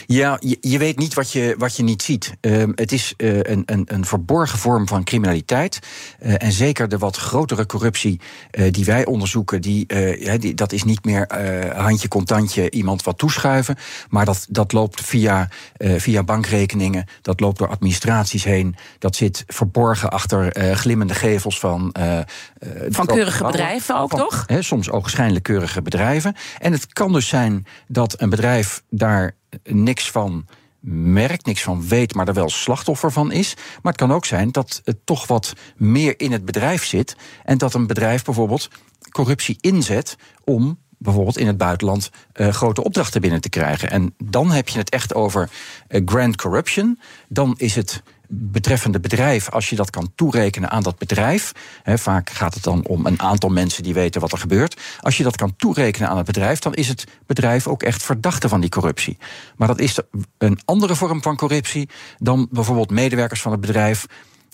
Ja, 0.06 0.38
je, 0.40 0.58
je, 0.62 0.78
weet 0.78 0.98
niet 0.98 1.14
wat 1.14 1.32
je, 1.32 1.56
wat 1.58 1.76
je 1.76 1.84
niet 1.84 2.02
ziet. 2.02 2.34
Uh, 2.42 2.64
het 2.76 2.92
is 2.92 3.14
uh, 3.18 3.36
een, 3.36 3.64
een, 3.66 3.84
een 3.86 4.06
verborgen 4.06 4.60
vorm 4.60 4.88
van 4.88 5.04
criminaliteit. 5.04 5.80
Uh, 6.22 6.44
en 6.44 6.52
zeker 6.52 6.90
de 6.90 6.98
wat 6.98 7.18
grotere 7.18 7.66
corruptie 7.66 8.22
die 8.72 8.86
wij 8.86 9.06
onderzoeken, 9.06 9.62
die, 9.62 9.86
die, 10.40 10.54
dat 10.54 10.72
is 10.72 10.84
niet 10.84 11.06
meer 11.06 11.28
handje 11.76 12.08
contantje 12.08 12.72
iemand 12.72 13.04
wat 13.04 13.18
toeschuiven. 13.18 13.76
Maar 14.10 14.26
dat, 14.26 14.46
dat 14.50 14.72
loopt 14.72 15.02
via, 15.02 15.50
via 15.78 16.24
bankrekeningen, 16.24 17.06
dat 17.22 17.40
loopt 17.40 17.58
door 17.58 17.68
administraties 17.68 18.44
heen. 18.44 18.76
Dat 19.00 19.16
zit 19.16 19.44
verborgen 19.48 20.12
achter 20.12 20.76
glimmende 20.76 21.14
gevels 21.14 21.60
van. 21.60 21.96
van 22.90 23.06
keurige 23.06 23.44
bedrijven 23.44 24.00
ook, 24.00 24.10
van, 24.10 24.20
toch? 24.20 24.44
Hè, 24.48 24.62
soms 24.62 24.90
ogenschijnlijk 24.90 25.44
keurige 25.44 25.82
bedrijven. 25.82 26.36
En 26.60 26.72
het 26.72 26.94
kan 26.94 27.14
dus 27.14 27.28
zijn 27.28 27.66
dat 27.88 28.22
een 28.22 28.30
bedrijf 28.30 28.84
daar 28.90 29.36
niks 29.64 30.12
van 30.12 30.46
merkt, 30.90 31.46
niks 31.46 31.64
van 31.64 31.88
weet, 31.88 32.14
maar 32.14 32.28
er 32.28 32.34
wel 32.34 32.50
slachtoffer 32.50 33.12
van 33.12 33.32
is. 33.32 33.54
Maar 33.82 33.92
het 33.92 34.02
kan 34.02 34.12
ook 34.12 34.26
zijn 34.26 34.52
dat 34.52 34.82
het 34.84 35.06
toch 35.06 35.28
wat 35.28 35.54
meer 35.76 36.20
in 36.20 36.32
het 36.32 36.46
bedrijf 36.46 36.86
zit. 36.86 37.16
En 37.44 37.58
dat 37.58 37.74
een 37.74 37.88
bedrijf 37.88 38.24
bijvoorbeeld 38.24 38.70
corruptie 39.12 39.58
inzet 39.60 40.16
om 40.44 40.80
bijvoorbeeld 40.98 41.38
in 41.38 41.48
het 41.48 41.58
buitenland 41.58 42.10
uh, 42.34 42.48
grote 42.48 42.84
opdrachten 42.84 43.22
binnen 43.22 43.42
te 43.42 43.50
krijgen. 43.50 43.90
En 43.90 44.16
dan 44.24 44.52
heb 44.52 44.70
je 44.70 44.78
het 44.78 44.90
echt 44.90 45.14
over 45.14 45.50
uh, 45.90 46.02
grand 46.06 46.36
corruption. 46.36 47.00
Dan 47.28 47.54
is 47.58 47.76
het 47.76 48.04
betreffende 48.36 49.00
bedrijf, 49.00 49.50
als 49.50 49.70
je 49.70 49.76
dat 49.76 49.90
kan 49.90 50.12
toerekenen 50.16 50.70
aan 50.70 50.84
dat 50.84 50.98
bedrijf, 50.98 51.52
vaak 51.84 52.30
gaat 52.30 52.54
het 52.54 52.64
dan 52.64 52.88
om 52.88 53.06
een 53.06 53.22
aantal 53.22 53.50
mensen 53.50 53.84
die 53.84 53.94
weten 53.94 54.22
wat 54.22 54.32
er 54.32 54.38
gebeurt. 54.38 54.82
Als 55.00 55.18
je 55.18 55.24
dat 55.24 55.36
kan 55.36 55.56
toerekenen 55.56 56.10
aan 56.10 56.18
het 56.18 56.26
bedrijf, 56.26 56.60
dan 56.60 56.74
is 56.74 56.88
het 56.88 57.04
bedrijf 57.26 57.68
ook 57.68 57.84
echt 57.84 58.04
verdachte 58.04 58.50
van 58.50 58.62
die 58.62 58.70
corruptie. 58.70 59.18
Maar 59.56 59.68
dat 59.68 59.80
is 59.80 60.00
een 60.38 60.60
andere 60.66 60.96
vorm 60.96 61.22
van 61.22 61.36
corruptie 61.36 61.90
dan 62.18 62.48
bijvoorbeeld 62.52 62.90
medewerkers 62.90 63.42
van 63.42 63.52
het 63.52 63.62
bedrijf. 63.62 64.06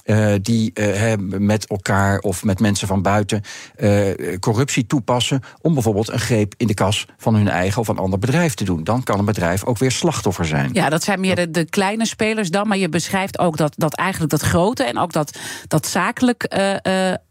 Uh, 0.10 0.34
die 0.42 0.72
uh, 0.74 1.14
met 1.40 1.68
elkaar 1.68 2.20
of 2.20 2.44
met 2.44 2.60
mensen 2.60 2.88
van 2.88 3.02
buiten 3.02 3.42
uh, 3.78 4.38
corruptie 4.40 4.88
toepassen 4.88 5.42
om 5.62 5.74
bijvoorbeeld 5.74 6.12
een 6.12 6.20
greep 6.20 6.54
in 6.58 6.68
de 6.68 6.74
kas 6.74 7.06
van 7.18 7.36
hun 7.36 7.48
eigen 7.48 7.82
of 7.82 7.88
een 7.88 7.98
ander 7.98 8.20
bedrijf 8.20 8.54
te 8.54 8.64
doen. 8.64 8.84
Dan 8.84 9.04
kan 9.04 9.20
een 9.20 9.26
bedrijf 9.26 9.64
ook 9.64 9.78
weer 9.78 9.92
slachtoffer 9.92 10.46
zijn. 10.46 10.70
Ja, 10.74 10.90
dat 10.90 11.04
zijn 11.04 11.20
meer 11.20 11.36
de, 11.36 11.52
de 11.52 11.66
kleine 11.66 12.06
spelers 12.06 12.50
dan, 12.50 12.68
maar 12.68 12.78
je 12.78 12.90
beschrijft 12.90 13.40
ook 13.40 13.58
dat, 13.58 13.74
dat 13.78 13.96
eigenlijk 13.96 14.32
dat 14.32 14.42
grote 14.42 14.84
en 14.84 14.98
ook 14.98 15.14
dat, 15.14 15.40
dat 15.68 15.88
zakelijk 15.88 16.44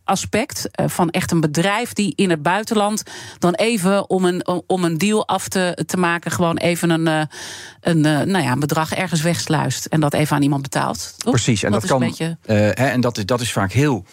aspect 0.08 0.68
eh, 0.70 0.88
van 0.88 1.10
echt 1.10 1.30
een 1.30 1.40
bedrijf 1.40 1.92
die 1.92 2.12
in 2.16 2.30
het 2.30 2.42
buitenland 2.42 3.02
dan 3.38 3.54
even 3.54 4.10
om 4.10 4.24
een, 4.24 4.46
om 4.66 4.84
een 4.84 4.98
deal 4.98 5.28
af 5.28 5.48
te, 5.48 5.84
te 5.86 5.96
maken, 5.96 6.30
gewoon 6.30 6.56
even 6.56 6.90
een, 6.90 7.06
eh, 7.06 7.22
een, 7.80 8.04
eh, 8.04 8.20
nou 8.20 8.44
ja, 8.44 8.52
een 8.52 8.60
bedrag 8.60 8.94
ergens 8.94 9.20
wegsluist 9.20 9.86
en 9.86 10.00
dat 10.00 10.14
even 10.14 10.36
aan 10.36 10.42
iemand 10.42 10.62
betaalt. 10.62 11.14
Toch? 11.16 11.32
Precies, 11.32 11.62
en 11.62 11.72
dat, 11.72 11.86
kan. 11.86 11.98
Beetje... 11.98 12.38
hè, 12.42 12.70
en 12.70 13.00
dat 13.00 13.18
is, 13.18 13.26
dat 13.26 13.40
is 13.40 13.52
vaak 13.52 13.72
heel. 13.72 14.04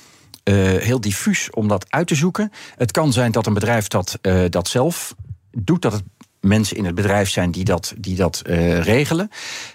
heel 0.80 1.02
diffuus 1.02 1.50
om 1.50 1.68
dat 1.68 1.86
uit 1.90 2.08
te 2.08 2.16
zoeken. 2.16 2.52
Het 2.78 2.92
kan 2.92 3.14
zijn 3.14 3.32
dat 3.32 3.46
een 3.46 3.54
bedrijf 3.54 3.88
dat, 3.88 4.20
dat 4.50 4.68
zelf 4.68 5.16
doet, 5.52 5.82
dat 5.82 5.92
het 5.92 6.04
mensen 6.46 6.78
in 6.78 6.86
het 6.86 6.96
bedrijf 6.96 7.30
zijn 7.30 7.52
die 7.52 7.64
dat, 7.64 7.94
die 7.98 8.16
dat 8.16 8.42
eh, 8.46 8.80
regelen. 8.80 9.30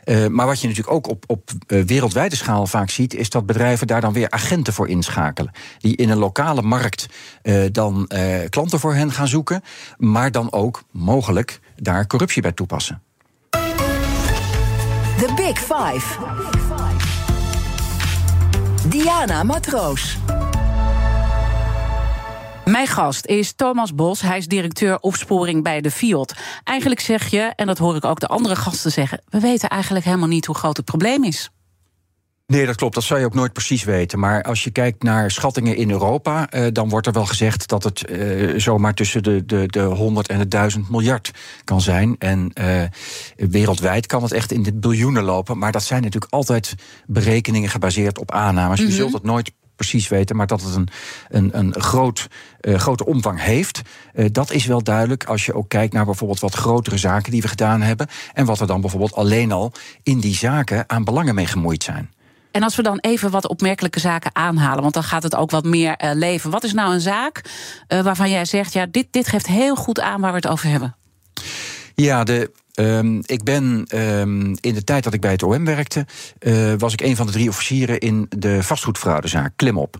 Eh, 0.05 0.27
maar 0.27 0.47
wat 0.47 0.61
je 0.61 0.69
natuurlijk 0.69 0.97
ook 0.97 1.09
op, 1.09 1.25
op 1.27 1.51
eh, 1.67 1.83
wereldwijde 1.83 2.37
schaal 2.37 2.67
vaak 2.67 2.91
ziet, 2.91 3.15
is 3.15 3.31
dat 3.31 3.47
bedrijven 3.47 3.87
daar 3.87 4.01
dan 4.01 4.13
weer 4.13 4.31
agenten 4.31 4.73
voor 4.73 4.89
inschakelen. 4.89 5.53
Die 5.79 5.97
in 5.97 6.11
een 6.11 6.19
lokale 6.19 6.63
markt 6.63 7.07
dan 7.73 8.11
klanten 8.49 8.81
voor 8.81 8.95
hen 8.95 9.13
gaan 9.13 9.29
zoeken, 9.29 9.63
maar 9.97 10.31
dan 10.31 10.53
ook 10.53 10.83
mogelijk 10.91 11.61
daar 11.77 12.07
corruptie 12.07 12.43
bij 12.43 12.53
toepassen. 12.53 13.03
The 13.51 15.33
Big 15.37 15.59
Five. 15.59 16.19
Diana 18.89 19.43
Matroos. 19.43 20.19
Mijn 22.71 22.87
gast 22.87 23.27
is 23.27 23.53
Thomas 23.53 23.95
Bos. 23.95 24.21
Hij 24.21 24.39
is 24.39 24.47
directeur 24.47 24.99
opsporing 25.01 25.63
bij 25.63 25.81
de 25.81 25.91
FIOD. 25.91 26.35
Eigenlijk 26.65 27.01
zeg 27.01 27.31
je, 27.31 27.53
en 27.57 27.67
dat 27.67 27.79
hoor 27.79 27.97
ik 27.97 28.05
ook 28.05 28.21
de 28.21 28.27
andere 28.27 28.57
gasten 28.57 28.93
zeggen... 28.93 29.21
we 29.29 29.41
weten 29.41 29.69
eigenlijk 29.69 30.05
helemaal 30.05 30.29
niet 30.29 30.47
hoe 30.47 30.55
groot 30.55 30.77
het 30.77 30.87
probleem 30.87 31.25
is. 31.25 31.51
Nee, 32.47 32.67
dat 32.67 32.77
klopt. 32.77 32.95
Dat 32.95 33.03
zou 33.03 33.21
je 33.21 33.27
ook 33.27 33.35
nooit 33.35 33.53
precies 33.53 33.85
weten. 33.85 34.19
Maar 34.19 34.43
als 34.43 34.65
je 34.65 34.71
kijkt 34.71 35.03
naar 35.03 35.31
schattingen 35.31 35.77
in 35.77 35.91
Europa, 35.91 36.51
eh, 36.51 36.67
dan 36.73 36.89
wordt 36.89 37.07
er 37.07 37.13
wel 37.13 37.27
gezegd 37.27 37.69
dat 37.69 37.85
het 37.85 38.05
eh, 38.07 38.59
zomaar 38.59 38.95
tussen 38.95 39.23
de, 39.23 39.47
de, 39.47 39.67
de 39.67 39.83
100 39.83 40.29
en 40.29 40.39
de 40.39 40.49
1000 40.49 40.91
miljard 40.91 41.31
kan 41.65 41.81
zijn. 41.81 42.17
En 42.19 42.51
eh, 42.53 42.83
wereldwijd 43.37 44.07
kan 44.07 44.23
het 44.23 44.33
echt 44.33 44.53
in 44.53 44.63
de 44.63 44.75
biljoenen 44.75 45.23
lopen. 45.23 45.59
Maar 45.59 45.73
dat 45.73 45.83
zijn 45.83 46.03
natuurlijk 46.03 46.33
altijd 46.33 46.75
berekeningen 47.07 47.71
gebaseerd 47.71 48.19
op 48.19 48.31
aannames. 48.31 48.81
Je 48.81 48.91
zult 48.91 49.13
het 49.13 49.23
nooit 49.23 49.53
precies 49.81 50.09
weten, 50.09 50.37
maar 50.37 50.47
dat 50.47 50.63
het 50.63 50.75
een, 50.75 50.89
een, 51.29 51.59
een 51.59 51.81
groot, 51.81 52.29
eh, 52.61 52.75
grote 52.75 53.07
omvang 53.07 53.43
heeft, 53.43 53.83
eh, 54.15 54.27
dat 54.33 54.51
is 54.51 54.67
wel 54.67 54.83
duidelijk 54.83 55.25
als 55.25 55.47
je 55.47 55.55
ook 55.55 55.69
kijkt 55.69 55.93
naar 55.93 56.05
bijvoorbeeld 56.05 56.41
wat 56.41 56.55
grotere 56.55 56.97
zaken 56.97 57.33
die 57.33 57.43
we 57.43 57.49
gedaan 57.49 57.81
hebben 57.81 58.07
en 58.33 58.45
wat 58.45 58.61
er 58.61 58.67
dan 58.67 58.81
bijvoorbeeld 58.81 59.15
alleen 59.15 59.53
al 59.53 59.73
in 60.03 60.21
die 60.21 60.35
zaken 60.35 60.85
aan 60.87 61.05
belangen 61.05 61.35
mee 61.35 61.47
gemoeid 61.47 61.83
zijn. 61.83 62.11
En 62.51 62.63
als 62.63 62.77
we 62.77 62.83
dan 62.83 62.99
even 62.99 63.31
wat 63.31 63.49
opmerkelijke 63.49 64.01
zaken 64.01 64.35
aanhalen, 64.35 64.83
want 64.83 64.95
dan 64.95 65.05
gaat 65.05 65.23
het 65.23 65.37
ook 65.37 65.51
wat 65.51 65.65
meer 65.65 65.97
eh, 65.97 66.11
leven. 66.15 66.51
Wat 66.51 66.65
is 66.65 66.73
nou 66.73 66.95
een 66.95 67.01
zaak 67.01 67.43
waarvan 67.89 68.31
jij 68.31 68.45
zegt, 68.45 68.73
ja, 68.73 68.87
dit, 68.91 69.07
dit 69.11 69.29
geeft 69.29 69.47
heel 69.47 69.77
goed 69.77 70.01
aan 70.01 70.21
waar 70.21 70.31
we 70.31 70.37
het 70.37 70.49
over 70.49 70.69
hebben? 70.69 70.95
Ja, 72.01 72.25
de, 72.25 72.51
ehm, 72.75 73.21
ik 73.25 73.43
ben 73.43 73.85
ehm, 73.89 74.55
in 74.61 74.75
de 74.75 74.85
tijd 74.85 75.05
dat 75.05 75.15
ik 75.15 75.21
bij 75.21 75.31
het 75.31 75.43
OM 75.43 75.65
werkte, 75.65 76.07
eh, 76.39 76.73
was 76.79 76.93
ik 76.93 77.01
een 77.01 77.17
van 77.17 77.27
de 77.27 77.33
drie 77.33 77.49
officieren 77.49 77.99
in 77.99 78.27
de 78.29 78.63
vastgoedfraudezaak 78.63 79.53
Klimop. 79.57 79.97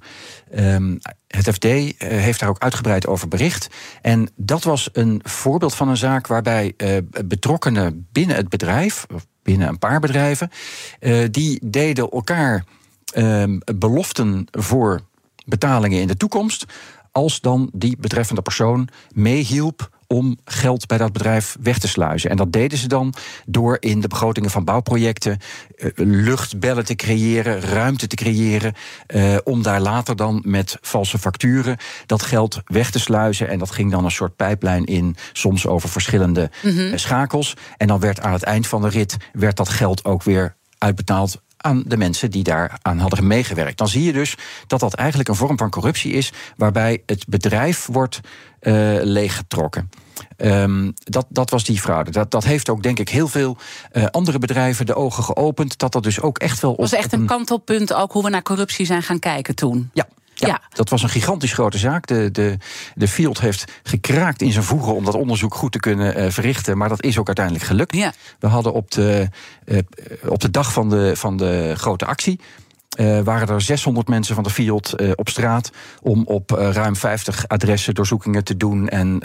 Ehm, 0.51 0.97
het 1.27 1.49
FD 1.53 1.65
eh, 1.65 1.85
heeft 1.99 2.41
daar 2.41 2.49
ook 2.49 2.59
uitgebreid 2.59 3.07
over 3.07 3.29
bericht. 3.29 3.69
En 4.03 4.31
dat 4.37 4.65
was 4.65 4.89
een 4.93 5.21
voorbeeld 5.25 5.75
van 5.75 5.89
een 5.89 5.97
zaak 5.97 6.27
waarbij 6.27 6.75
eh, 6.77 6.97
betrokkenen 7.25 8.09
binnen 8.13 8.37
het 8.37 8.49
bedrijf, 8.49 9.07
of 9.15 9.27
binnen 9.43 9.69
een 9.69 9.79
paar 9.79 10.01
bedrijven, 10.01 10.51
die 11.31 11.61
deden 11.65 12.11
elkaar 12.11 12.65
beloften 13.77 14.47
voor 14.51 15.01
betalingen 15.47 16.01
in 16.01 16.07
de 16.07 16.17
toekomst. 16.17 16.65
Als 17.13 17.41
dan 17.41 17.71
die 17.73 17.97
betreffende 17.97 18.43
persoon 18.43 18.89
meehielp 19.15 19.91
om 20.15 20.39
geld 20.45 20.87
bij 20.87 20.99
dat 20.99 21.13
bedrijf 21.13 21.57
weg 21.61 21.79
te 21.79 21.89
sluizen. 21.89 22.31
En 22.31 22.37
dat 22.37 22.53
deden 22.53 22.79
ze 22.79 22.89
dan 22.89 23.15
door 23.47 23.77
in 23.81 24.01
de 24.01 24.09
begrotingen 24.09 24.51
van 24.51 24.65
bouwprojecten 24.65 25.39
eh, 25.77 25.91
luchtbellen 25.95 26.85
te 26.85 26.95
creëren, 26.95 27.61
ruimte 27.61 28.07
te 28.07 28.17
creëren, 28.17 28.75
eh, 29.07 29.37
om 29.45 29.63
daar 29.63 29.81
later 29.81 30.17
dan 30.17 30.43
met 30.47 30.79
valse 30.81 31.19
facturen 31.19 31.77
dat 32.07 32.23
geld 32.23 32.61
weg 32.65 32.91
te 32.91 32.99
sluizen. 32.99 33.49
En 33.49 33.59
dat 33.59 33.71
ging 33.71 33.91
dan 33.91 34.05
een 34.05 34.11
soort 34.11 34.37
pijplijn 34.37 34.85
in, 34.85 35.17
soms 35.33 35.67
over 35.67 35.89
verschillende 35.89 36.51
eh, 36.63 36.73
schakels. 36.95 37.57
En 37.77 37.87
dan 37.87 38.01
werd 38.01 38.21
aan 38.21 38.33
het 38.33 38.43
eind 38.43 38.67
van 38.67 38.83
de 38.83 38.89
rit 38.89 39.17
werd 39.33 39.57
dat 39.57 39.69
geld 39.69 40.05
ook 40.05 40.23
weer 40.23 40.57
uitbetaald 40.79 41.43
aan 41.61 41.83
de 41.87 41.97
mensen 41.97 42.31
die 42.31 42.43
daaraan 42.43 42.99
hadden 42.99 43.27
meegewerkt. 43.27 43.79
Dan 43.79 43.89
zie 43.89 44.03
je 44.03 44.13
dus 44.13 44.37
dat 44.67 44.81
dat 44.81 44.95
eigenlijk 44.95 45.29
een 45.29 45.35
vorm 45.35 45.59
van 45.59 45.71
corruptie 45.71 46.13
is, 46.13 46.33
waarbij 46.57 47.03
het 47.07 47.25
bedrijf 47.29 47.87
wordt 47.87 48.21
uh, 48.61 48.99
leeggetrokken. 49.03 49.91
Um, 50.37 50.95
dat, 50.95 51.27
dat 51.29 51.51
was 51.51 51.65
die 51.65 51.81
fraude. 51.81 52.11
Dat, 52.11 52.31
dat 52.31 52.45
heeft 52.45 52.69
ook, 52.69 52.83
denk 52.83 52.99
ik, 52.99 53.09
heel 53.09 53.29
veel 53.29 53.57
uh, 53.93 54.05
andere 54.05 54.39
bedrijven 54.39 54.87
de 54.87 54.95
ogen 54.95 55.25
geopend. 55.25 55.79
Dat 55.79 55.93
dat 55.93 56.03
dus 56.03 56.21
ook 56.21 56.39
echt 56.39 56.61
wel. 56.61 56.77
Was 56.77 56.93
echt 56.93 57.13
een 57.13 57.27
kantelpunt 57.27 57.93
ook 57.93 58.13
hoe 58.13 58.23
we 58.23 58.31
naar 58.31 58.43
corruptie 58.43 58.87
zijn 58.87 59.03
gaan 59.03 59.19
kijken 59.19 59.55
toen. 59.55 59.91
Ja, 59.93 60.09
ja, 60.41 60.49
ja, 60.49 60.61
dat 60.69 60.89
was 60.89 61.03
een 61.03 61.09
gigantisch 61.09 61.53
grote 61.53 61.79
zaak. 61.79 62.07
De, 62.07 62.31
de, 62.31 62.57
de 62.95 63.09
Field 63.09 63.41
heeft 63.41 63.73
gekraakt 63.83 64.43
in 64.43 64.53
zijn 64.53 64.65
voegen 64.65 64.95
om 64.95 65.05
dat 65.05 65.15
onderzoek 65.15 65.55
goed 65.55 65.73
te 65.73 65.81
kunnen 65.81 66.19
uh, 66.19 66.31
verrichten. 66.31 66.79
Maar 66.79 66.89
dat 66.89 67.03
is 67.03 67.19
ook 67.19 67.27
uiteindelijk 67.27 67.65
gelukt. 67.67 67.97
Ja. 67.97 68.13
We 68.39 68.47
hadden 68.47 68.73
op 68.73 68.91
de, 68.91 69.29
uh, 69.65 69.79
op 70.27 70.41
de 70.41 70.51
dag 70.51 70.73
van 70.73 70.89
de, 70.89 71.17
van 71.17 71.37
de 71.37 71.75
grote 71.77 72.07
actie. 72.07 72.41
Uh, 72.99 73.21
waren 73.21 73.49
er 73.49 73.61
600 73.61 74.09
mensen 74.09 74.35
van 74.35 74.45
de 74.45 74.51
Field 74.51 74.95
uh, 74.97 75.11
op 75.15 75.29
straat 75.29 75.71
om 76.03 76.25
op 76.27 76.53
uh, 76.53 76.71
ruim 76.71 76.97
50 76.97 77.49
adressen 77.49 77.95
doorzoekingen 77.95 78.45
te 78.45 78.57
doen 78.57 78.89
en 78.89 79.21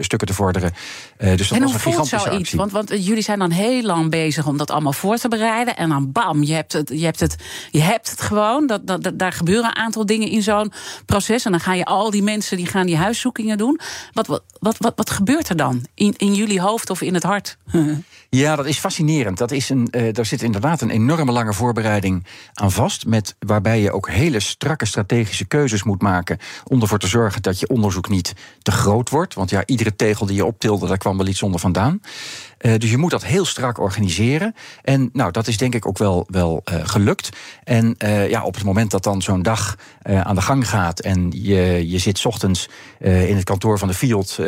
stukken 0.00 0.28
te 0.28 0.34
vorderen. 0.34 0.72
dus 1.18 1.48
dat 1.48 1.58
en 1.58 1.64
was 1.64 1.72
een 1.72 1.80
gigantische? 1.80 2.30
Actie. 2.30 2.58
Want, 2.58 2.72
want 2.72 2.88
jullie 2.88 3.22
zijn 3.22 3.38
dan 3.38 3.50
heel 3.50 3.82
lang 3.82 4.10
bezig 4.10 4.46
om 4.46 4.56
dat 4.56 4.70
allemaal 4.70 4.92
voor 4.92 5.16
te 5.16 5.28
bereiden 5.28 5.76
en 5.76 5.88
dan 5.88 6.12
bam, 6.12 6.42
je 6.42 6.54
hebt 6.54 6.72
het, 6.72 6.88
je 6.88 7.04
hebt 7.04 7.20
het, 7.20 7.36
je 7.70 7.80
hebt 7.80 8.10
het 8.10 8.20
gewoon. 8.20 8.66
Dat, 8.66 8.86
dat, 8.86 9.02
dat 9.02 9.18
daar 9.18 9.32
gebeuren 9.32 9.64
een 9.64 9.76
aantal 9.76 10.06
dingen 10.06 10.28
in 10.28 10.42
zo'n 10.42 10.72
proces 11.06 11.44
en 11.44 11.50
dan 11.50 11.60
gaan 11.60 11.76
je 11.76 11.84
al 11.84 12.10
die 12.10 12.22
mensen 12.22 12.56
die 12.56 12.66
gaan 12.66 12.86
die 12.86 12.96
huiszoekingen 12.96 13.58
doen. 13.58 13.80
Wat, 14.12 14.26
wat, 14.26 14.42
wat, 14.60 14.76
wat, 14.78 14.92
wat 14.96 15.10
gebeurt 15.10 15.48
er 15.48 15.56
dan 15.56 15.86
in, 15.94 16.14
in 16.16 16.34
jullie 16.34 16.60
hoofd 16.60 16.90
of 16.90 17.00
in 17.00 17.14
het 17.14 17.22
hart? 17.22 17.56
Ja, 18.30 18.56
dat 18.56 18.66
is 18.66 18.78
fascinerend. 18.78 19.38
Dat 19.38 19.50
is 19.50 19.68
een, 19.68 19.88
daar 20.12 20.26
zit 20.26 20.42
inderdaad 20.42 20.80
een 20.80 20.90
enorme 20.90 21.32
lange 21.32 21.54
voorbereiding 21.54 22.26
aan 22.54 22.72
vast. 22.72 23.06
Met, 23.08 23.36
waarbij 23.38 23.80
je 23.80 23.92
ook 23.92 24.10
hele 24.10 24.40
strakke 24.40 24.86
strategische 24.86 25.44
keuzes 25.44 25.82
moet 25.82 26.02
maken. 26.02 26.38
om 26.64 26.80
ervoor 26.80 26.98
te 26.98 27.06
zorgen 27.06 27.42
dat 27.42 27.60
je 27.60 27.68
onderzoek 27.68 28.08
niet 28.08 28.32
te 28.62 28.70
groot 28.70 29.10
wordt. 29.10 29.34
Want 29.34 29.50
ja, 29.50 29.62
iedere 29.66 29.96
tegel 29.96 30.26
die 30.26 30.36
je 30.36 30.44
optilde, 30.44 30.86
daar 30.86 30.98
kwam 30.98 31.16
wel 31.16 31.26
iets 31.26 31.42
onder 31.42 31.60
vandaan. 31.60 32.00
Uh, 32.58 32.74
dus 32.78 32.90
je 32.90 32.96
moet 32.96 33.10
dat 33.10 33.24
heel 33.24 33.44
strak 33.44 33.78
organiseren. 33.78 34.54
En 34.82 35.10
nou, 35.12 35.32
dat 35.32 35.46
is 35.46 35.56
denk 35.56 35.74
ik 35.74 35.86
ook 35.86 35.98
wel, 35.98 36.26
wel 36.30 36.62
uh, 36.72 36.80
gelukt. 36.82 37.28
En 37.64 37.94
uh, 38.04 38.28
ja, 38.28 38.44
op 38.44 38.54
het 38.54 38.64
moment 38.64 38.90
dat 38.90 39.02
dan 39.02 39.22
zo'n 39.22 39.42
dag 39.42 39.76
aan 40.02 40.34
de 40.34 40.40
gang 40.40 40.68
gaat. 40.68 41.00
en 41.00 41.30
je, 41.30 41.88
je 41.88 41.98
zit 41.98 42.26
ochtends 42.26 42.68
in 42.98 43.34
het 43.36 43.44
kantoor 43.44 43.78
van 43.78 43.88
de 43.88 43.94
Field. 43.94 44.38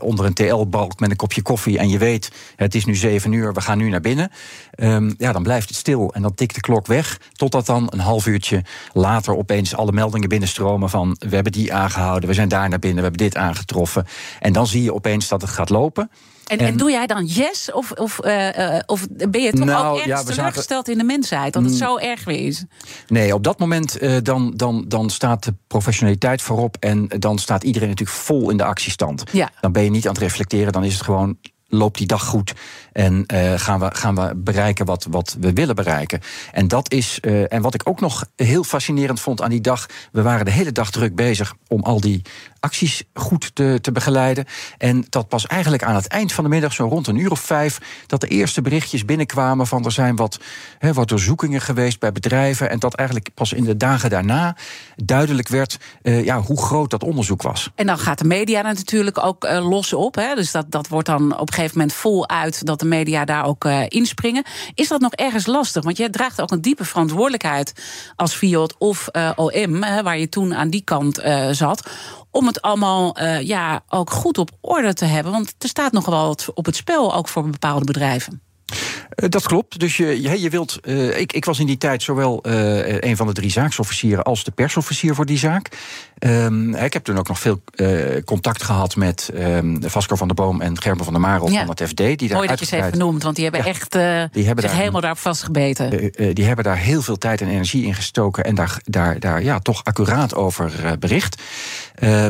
onder 0.00 0.24
een 0.24 0.34
TL-balk 0.34 1.00
met 1.00 1.10
een 1.10 1.16
kopje 1.16 1.42
koffie. 1.42 1.78
en 1.78 1.88
je 1.88 1.98
weet, 1.98 2.32
het 2.56 2.74
is 2.74 2.84
nu 2.84 2.94
zeven 2.94 3.32
uur, 3.32 3.52
we 3.52 3.60
gaan 3.60 3.78
nu 3.78 3.88
naar 3.88 4.00
binnen. 4.00 4.30
Um, 4.76 5.14
ja, 5.18 5.32
dan 5.32 5.42
blijft 5.42 5.68
het 5.68 5.76
stil 5.76 6.12
en 6.14 6.22
dan 6.22 6.34
tikt 6.34 6.54
de 6.54 6.60
klok 6.60 6.86
weg. 6.86 7.20
Totdat 7.32 7.66
dan 7.66 7.86
een 7.90 8.00
half 8.00 8.26
uurtje 8.26 8.64
later 8.92 9.36
opeens 9.36 9.74
alle 9.74 9.92
meldingen 9.92 10.28
binnenstromen 10.28 10.90
van. 10.90 11.16
we 11.18 11.34
hebben 11.34 11.52
die 11.52 11.72
aangehouden, 11.74 12.28
we 12.28 12.34
zijn 12.34 12.48
daar 12.48 12.68
naar 12.68 12.78
binnen, 12.78 12.98
we 12.98 13.08
hebben 13.08 13.26
dit 13.26 13.36
aangetroffen. 13.36 14.06
En 14.40 14.52
dan 14.52 14.66
zie 14.66 14.82
je 14.82 14.94
opeens 14.94 15.28
dat 15.28 15.40
het 15.40 15.50
gaat 15.50 15.70
lopen. 15.70 16.10
En, 16.48 16.58
en, 16.58 16.66
en, 16.66 16.76
doe 16.76 16.90
jij 16.90 17.06
dan 17.06 17.24
yes? 17.24 17.72
Of, 17.72 17.92
of, 17.92 18.20
uh, 18.24 18.58
uh, 18.58 18.78
of 18.86 19.06
ben 19.28 19.42
je 19.42 19.52
toch 19.52 19.64
nou, 19.64 19.86
ook 19.86 20.06
ergens 20.06 20.28
ja, 20.28 20.34
teleurgesteld 20.34 20.86
zagen... 20.86 21.00
in 21.00 21.06
de 21.06 21.12
mensheid? 21.12 21.52
Dat 21.52 21.62
het 21.62 21.74
zo 21.74 21.96
erg 21.96 22.24
weer 22.24 22.46
is? 22.46 22.64
Nee, 23.06 23.34
op 23.34 23.44
dat 23.44 23.58
moment 23.58 24.02
uh, 24.02 24.16
dan, 24.22 24.52
dan, 24.56 24.84
dan 24.88 25.10
staat 25.10 25.44
de 25.44 25.54
professionaliteit 25.66 26.42
voorop. 26.42 26.76
En 26.80 27.08
dan 27.08 27.38
staat 27.38 27.64
iedereen 27.64 27.88
natuurlijk 27.88 28.18
vol 28.18 28.50
in 28.50 28.56
de 28.56 28.64
actiestand. 28.64 29.24
Ja. 29.32 29.50
Dan 29.60 29.72
ben 29.72 29.84
je 29.84 29.90
niet 29.90 30.06
aan 30.06 30.12
het 30.12 30.22
reflecteren. 30.22 30.72
Dan 30.72 30.84
is 30.84 30.92
het 30.92 31.02
gewoon 31.02 31.36
loopt 31.68 31.98
die 31.98 32.06
dag 32.06 32.24
goed 32.24 32.52
en 32.92 33.24
uh, 33.34 33.52
gaan, 33.56 33.80
we, 33.80 33.94
gaan 33.94 34.14
we 34.14 34.32
bereiken 34.36 34.86
wat, 34.86 35.06
wat 35.10 35.36
we 35.40 35.52
willen 35.52 35.74
bereiken. 35.74 36.20
En 36.52 36.68
dat 36.68 36.92
is, 36.92 37.18
uh, 37.22 37.52
en 37.52 37.62
wat 37.62 37.74
ik 37.74 37.80
ook 37.84 38.00
nog 38.00 38.26
heel 38.36 38.64
fascinerend 38.64 39.20
vond 39.20 39.42
aan 39.42 39.50
die 39.50 39.60
dag, 39.60 39.86
we 40.12 40.22
waren 40.22 40.44
de 40.44 40.50
hele 40.50 40.72
dag 40.72 40.90
druk 40.90 41.14
bezig 41.14 41.54
om 41.66 41.82
al 41.82 42.00
die 42.00 42.22
acties 42.60 43.02
goed 43.14 43.54
te, 43.54 43.78
te 43.80 43.92
begeleiden. 43.92 44.44
En 44.78 45.06
dat 45.08 45.28
pas 45.28 45.46
eigenlijk 45.46 45.82
aan 45.82 45.94
het 45.94 46.06
eind 46.06 46.32
van 46.32 46.44
de 46.44 46.50
middag, 46.50 46.72
zo 46.72 46.86
rond 46.86 47.06
een 47.06 47.16
uur 47.16 47.30
of 47.30 47.40
vijf, 47.40 47.78
dat 48.06 48.20
de 48.20 48.28
eerste 48.28 48.62
berichtjes 48.62 49.04
binnenkwamen 49.04 49.66
van 49.66 49.84
er 49.84 49.92
zijn 49.92 50.16
wat, 50.16 50.38
he, 50.78 50.92
wat 50.92 51.08
doorzoekingen 51.08 51.60
geweest 51.60 52.00
bij 52.00 52.12
bedrijven. 52.12 52.70
En 52.70 52.78
dat 52.78 52.94
eigenlijk 52.94 53.28
pas 53.34 53.52
in 53.52 53.64
de 53.64 53.76
dagen 53.76 54.10
daarna 54.10 54.56
duidelijk 54.96 55.48
werd 55.48 55.78
uh, 56.02 56.24
ja, 56.24 56.40
hoe 56.40 56.62
groot 56.62 56.90
dat 56.90 57.02
onderzoek 57.02 57.42
was. 57.42 57.70
En 57.74 57.86
dan 57.86 57.98
gaat 57.98 58.18
de 58.18 58.24
media 58.24 58.62
natuurlijk 58.62 59.24
ook 59.24 59.48
los 59.48 59.92
op. 59.92 60.14
Hè? 60.14 60.34
Dus 60.34 60.50
dat, 60.50 60.70
dat 60.70 60.88
wordt 60.88 61.06
dan 61.06 61.38
op 61.38 61.48
een 61.48 61.54
gegeven 61.54 61.78
moment 61.78 61.96
voluit 61.96 62.66
dat 62.66 62.80
de 62.80 62.86
media 62.86 63.24
daar 63.24 63.44
ook 63.44 63.64
uh, 63.64 63.82
inspringen. 63.88 64.44
Is 64.74 64.88
dat 64.88 65.00
nog 65.00 65.12
ergens 65.12 65.46
lastig? 65.46 65.84
Want 65.84 65.96
je 65.96 66.10
draagt 66.10 66.40
ook 66.40 66.50
een 66.50 66.60
diepe 66.60 66.84
verantwoordelijkheid 66.84 67.72
als 68.16 68.34
FIOD 68.34 68.74
of 68.78 69.08
OM, 69.36 69.80
waar 69.80 70.18
je 70.18 70.28
toen 70.28 70.54
aan 70.54 70.70
die 70.70 70.82
kant 70.84 71.22
zat. 71.50 71.90
Om 72.30 72.46
het 72.46 72.62
allemaal 72.62 73.22
ja, 73.40 73.82
ook 73.88 74.10
goed 74.10 74.38
op 74.38 74.50
orde 74.60 74.94
te 74.94 75.04
hebben. 75.04 75.32
Want 75.32 75.54
er 75.58 75.68
staat 75.68 75.92
nog 75.92 76.06
wel 76.06 76.26
wat 76.26 76.50
op 76.54 76.66
het 76.66 76.76
spel, 76.76 77.14
ook 77.14 77.28
voor 77.28 77.50
bepaalde 77.50 77.84
bedrijven. 77.84 78.42
Uh, 78.72 79.28
dat 79.28 79.46
klopt. 79.46 79.78
Dus 79.78 79.96
je, 79.96 80.22
je, 80.22 80.40
je 80.40 80.50
wilt. 80.50 80.78
Uh, 80.82 81.18
ik, 81.18 81.32
ik 81.32 81.44
was 81.44 81.58
in 81.58 81.66
die 81.66 81.78
tijd 81.78 82.02
zowel 82.02 82.46
uh, 82.46 83.00
een 83.00 83.16
van 83.16 83.26
de 83.26 83.32
drie 83.32 83.50
zaaksofficieren 83.50 84.24
als 84.24 84.44
de 84.44 84.50
persofficier 84.50 85.14
voor 85.14 85.26
die 85.26 85.38
zaak. 85.38 85.68
Um, 86.18 86.74
ik 86.74 86.92
heb 86.92 87.04
toen 87.04 87.18
ook 87.18 87.28
nog 87.28 87.38
veel 87.38 87.60
contact 88.24 88.62
gehad 88.62 88.96
met 88.96 89.30
um, 89.34 89.82
Vasco 89.82 90.16
van 90.16 90.26
der 90.26 90.36
Boom 90.36 90.60
en 90.60 90.80
Gerben 90.80 91.04
van 91.04 91.12
der 91.12 91.22
Marel 91.22 91.50
ja. 91.50 91.58
van 91.58 91.68
het 91.68 91.82
FD. 91.88 91.96
Die 91.96 92.16
daar 92.16 92.36
Mooi 92.36 92.48
dat 92.48 92.58
je 92.58 92.66
ze 92.66 92.76
even 92.76 92.98
noemt, 92.98 93.22
want 93.22 93.34
die 93.34 93.44
hebben 93.44 93.62
ja, 93.62 93.68
echt 93.68 93.92
die 93.92 94.46
hebben 94.46 94.62
zich 94.62 94.70
daar, 94.70 94.80
helemaal 94.80 95.00
daarop 95.00 95.18
vastgebeten. 95.18 96.12
die 96.34 96.44
hebben 96.44 96.64
daar 96.64 96.76
heel 96.76 97.02
veel 97.02 97.18
tijd 97.18 97.40
en 97.40 97.48
energie 97.48 97.84
in 97.84 97.94
gestoken 97.94 98.44
en 98.44 98.54
daar, 98.54 98.80
daar, 98.84 99.20
daar 99.20 99.42
ja, 99.42 99.58
toch 99.58 99.84
accuraat 99.84 100.34
over 100.34 100.96
bericht. 100.98 101.42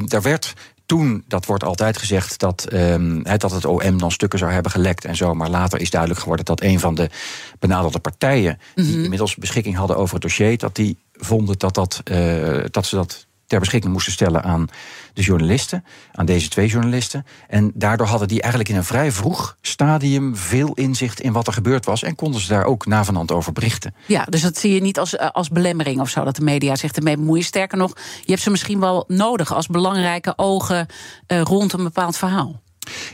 daar 0.05 0.23
werd 0.23 0.55
toen, 0.89 1.25
dat 1.27 1.47
wordt 1.47 1.65
altijd 1.65 1.99
gezegd, 1.99 2.39
dat, 2.39 2.67
um, 2.73 3.23
dat 3.23 3.51
het 3.51 3.65
OM 3.65 3.99
dan 3.99 4.11
stukken 4.11 4.39
zou 4.39 4.53
hebben 4.53 4.73
gelekt 4.73 5.05
en 5.05 5.17
zo. 5.17 5.35
Maar 5.35 5.49
later 5.49 5.81
is 5.81 5.91
duidelijk 5.91 6.21
geworden 6.21 6.45
dat 6.45 6.63
een 6.63 6.81
van 6.81 6.95
de 6.95 7.11
benaderde 7.59 7.99
partijen. 7.99 8.59
die 8.75 8.85
mm 8.85 8.93
-hmm. 8.93 9.03
inmiddels 9.03 9.37
beschikking 9.37 9.77
hadden 9.77 9.97
over 9.97 10.15
het 10.15 10.23
dossier. 10.23 10.59
dat 10.59 10.75
die 10.75 10.99
vonden 11.13 11.59
dat, 11.59 11.75
dat, 11.75 12.01
uh, 12.11 12.65
dat 12.71 12.87
ze 12.87 12.97
dat 12.97 13.27
ter 13.47 13.59
beschikking 13.59 13.93
moesten 13.93 14.13
stellen 14.13 14.43
aan 14.43 14.67
de 15.13 15.23
journalisten, 15.23 15.85
aan 16.13 16.27
deze 16.27 16.49
twee 16.49 16.69
journalisten. 16.69 17.27
En 17.49 17.71
daardoor 17.75 18.07
hadden 18.07 18.29
die 18.29 18.41
eigenlijk 18.41 18.71
in 18.71 18.77
een 18.77 18.85
vrij 18.85 19.13
vroeg 19.13 19.57
stadium 19.61 20.37
veel 20.37 20.75
inzicht 20.75 21.21
in 21.21 21.33
wat 21.33 21.47
er 21.47 21.53
gebeurd 21.53 21.85
was 21.85 22.03
en 22.03 22.15
konden 22.15 22.41
ze 22.41 22.49
daar 22.49 22.65
ook 22.65 22.87
navenant 22.87 23.33
over 23.33 23.53
berichten. 23.53 23.95
Ja, 24.07 24.25
dus 24.25 24.43
dat 24.43 24.59
zie 24.59 24.75
je 24.75 24.81
niet 24.81 24.99
als, 24.99 25.19
als 25.19 25.49
belemmering 25.49 26.01
of 26.01 26.09
zo, 26.09 26.25
dat 26.25 26.37
de 26.37 26.43
media 26.43 26.77
zich 26.77 26.93
ermee 26.93 27.17
bemoeien. 27.17 27.45
Sterker 27.45 27.79
nog, 27.79 27.93
je 28.21 28.31
hebt 28.31 28.43
ze 28.43 28.51
misschien 28.51 28.81
wel 28.81 29.05
nodig 29.07 29.55
als 29.55 29.67
belangrijke 29.67 30.33
ogen 30.37 30.87
uh, 31.29 31.41
rond 31.41 31.73
een 31.73 31.83
bepaald 31.83 32.17
verhaal. 32.17 32.61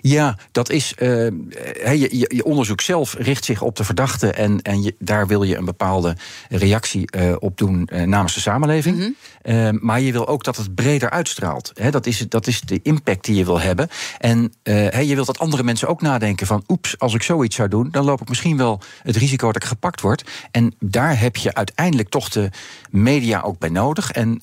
Ja, 0.01 0.37
dat 0.53 0.71
is. 0.71 0.95
Uh, 0.99 1.09
je, 1.09 2.09
je, 2.11 2.31
je, 2.35 2.45
onderzoek 2.45 2.81
zelf 2.81 3.15
richt 3.19 3.45
zich 3.45 3.63
op 3.63 3.77
de 3.77 3.85
verdachte. 3.85 4.33
En, 4.33 4.63
en 4.63 4.83
je, 4.83 4.95
daar 4.99 5.27
wil 5.27 5.43
je 5.43 5.57
een 5.57 5.65
bepaalde 5.65 6.17
reactie 6.49 7.09
uh, 7.17 7.35
op 7.39 7.57
doen 7.57 7.89
uh, 7.93 8.03
namens 8.03 8.35
de 8.35 8.41
samenleving. 8.41 8.97
Mm 8.97 9.15
-hmm. 9.43 9.79
maar 9.83 10.01
je 10.01 10.13
wil 10.13 10.29
ook 10.29 10.45
dat 10.45 10.57
het 10.57 10.75
breder 10.75 11.11
uitstraalt. 11.11 11.71
He, 11.75 11.91
dat, 11.91 12.07
is, 12.07 12.19
dat 12.29 12.47
is 12.47 12.61
de 12.61 12.81
impact 12.83 13.25
die 13.25 13.35
je 13.35 13.45
wil 13.45 13.61
hebben. 13.61 13.89
En 14.19 14.53
he, 14.63 15.01
je 15.01 15.15
wilt 15.15 15.27
dat 15.27 15.39
andere 15.39 15.63
mensen 15.63 15.89
ook 15.89 16.03
nadenken 16.03 16.47
van... 16.47 16.65
oeps, 16.69 16.99
als 16.99 17.15
ik 17.15 17.23
zoiets 17.23 17.57
zou 17.57 17.69
doen, 17.69 17.89
dan 17.91 18.05
loop 18.05 18.21
ik 18.21 18.29
misschien 18.29 18.57
wel 18.57 18.81
het 19.03 19.17
risico 19.17 19.47
dat 19.47 19.63
ik 19.63 19.69
gepakt 19.69 20.01
word. 20.01 20.31
En 20.51 20.75
daar 20.81 21.21
heb 21.21 21.37
je 21.37 21.55
uiteindelijk 21.55 22.09
toch 22.09 22.29
de 22.29 22.51
media 22.91 23.41
ook 23.41 23.59
bij 23.59 23.69
nodig. 23.69 24.11
En 24.11 24.39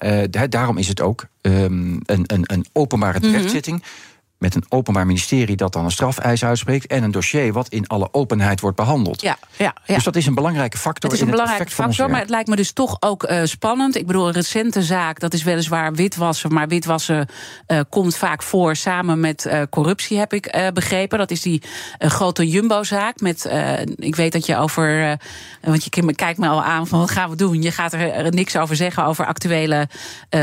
daarom 0.49 0.77
is 0.77 0.87
het 0.87 1.01
ook 1.01 1.25
um, 1.41 1.99
een, 2.05 2.23
een, 2.25 2.43
een 2.45 2.65
openbare 2.73 3.19
terechtzitting... 3.19 3.77
Mm 3.77 3.83
-hmm 3.83 4.09
met 4.41 4.55
een 4.55 4.65
openbaar 4.69 5.05
ministerie 5.05 5.55
dat 5.55 5.73
dan 5.73 5.85
een 5.85 5.91
strafeis 5.91 6.43
uitspreekt 6.43 6.87
en 6.87 7.03
een 7.03 7.11
dossier 7.11 7.53
wat 7.53 7.67
in 7.67 7.87
alle 7.87 8.07
openheid 8.11 8.59
wordt 8.59 8.77
behandeld. 8.77 9.21
Ja, 9.21 9.37
ja, 9.57 9.73
ja. 9.85 9.95
Dus 9.95 10.03
dat 10.03 10.15
is 10.15 10.25
een 10.25 10.35
belangrijke 10.35 10.77
factor. 10.77 11.09
Het 11.09 11.13
is 11.13 11.19
een 11.19 11.25
in 11.25 11.31
belangrijke 11.31 11.63
het 11.63 11.73
factor, 11.73 12.09
maar 12.09 12.19
het 12.19 12.29
lijkt 12.29 12.49
me 12.49 12.55
dus 12.55 12.71
toch 12.71 12.97
ook 12.99 13.29
uh, 13.29 13.41
spannend. 13.43 13.95
Ik 13.95 14.07
bedoel, 14.07 14.27
een 14.27 14.33
recente 14.33 14.83
zaak, 14.83 15.19
dat 15.19 15.33
is 15.33 15.43
weliswaar 15.43 15.93
witwassen, 15.93 16.53
maar 16.53 16.67
witwassen 16.67 17.27
uh, 17.67 17.79
komt 17.89 18.17
vaak 18.17 18.43
voor 18.43 18.75
samen 18.75 19.19
met 19.19 19.45
uh, 19.45 19.61
corruptie, 19.69 20.17
heb 20.17 20.33
ik 20.33 20.69
begrepen. 20.73 21.17
Dat 21.17 21.31
is 21.31 21.41
die 21.41 21.61
grote 21.97 22.47
Jumbo-zaak. 22.47 23.19
Met, 23.19 23.49
ik 23.95 24.15
weet 24.15 24.31
dat 24.31 24.45
je 24.45 24.57
over, 24.57 25.17
want 25.61 25.83
je 25.83 26.13
kijkt 26.15 26.39
me 26.39 26.47
al 26.47 26.63
aan 26.63 26.87
van 26.87 26.99
wat 26.99 27.11
gaan 27.11 27.29
we 27.29 27.35
doen? 27.35 27.61
Je 27.61 27.71
gaat 27.71 27.93
er 27.93 28.33
niks 28.33 28.57
over 28.57 28.75
zeggen 28.75 29.05
over 29.05 29.25
actuele 29.25 29.89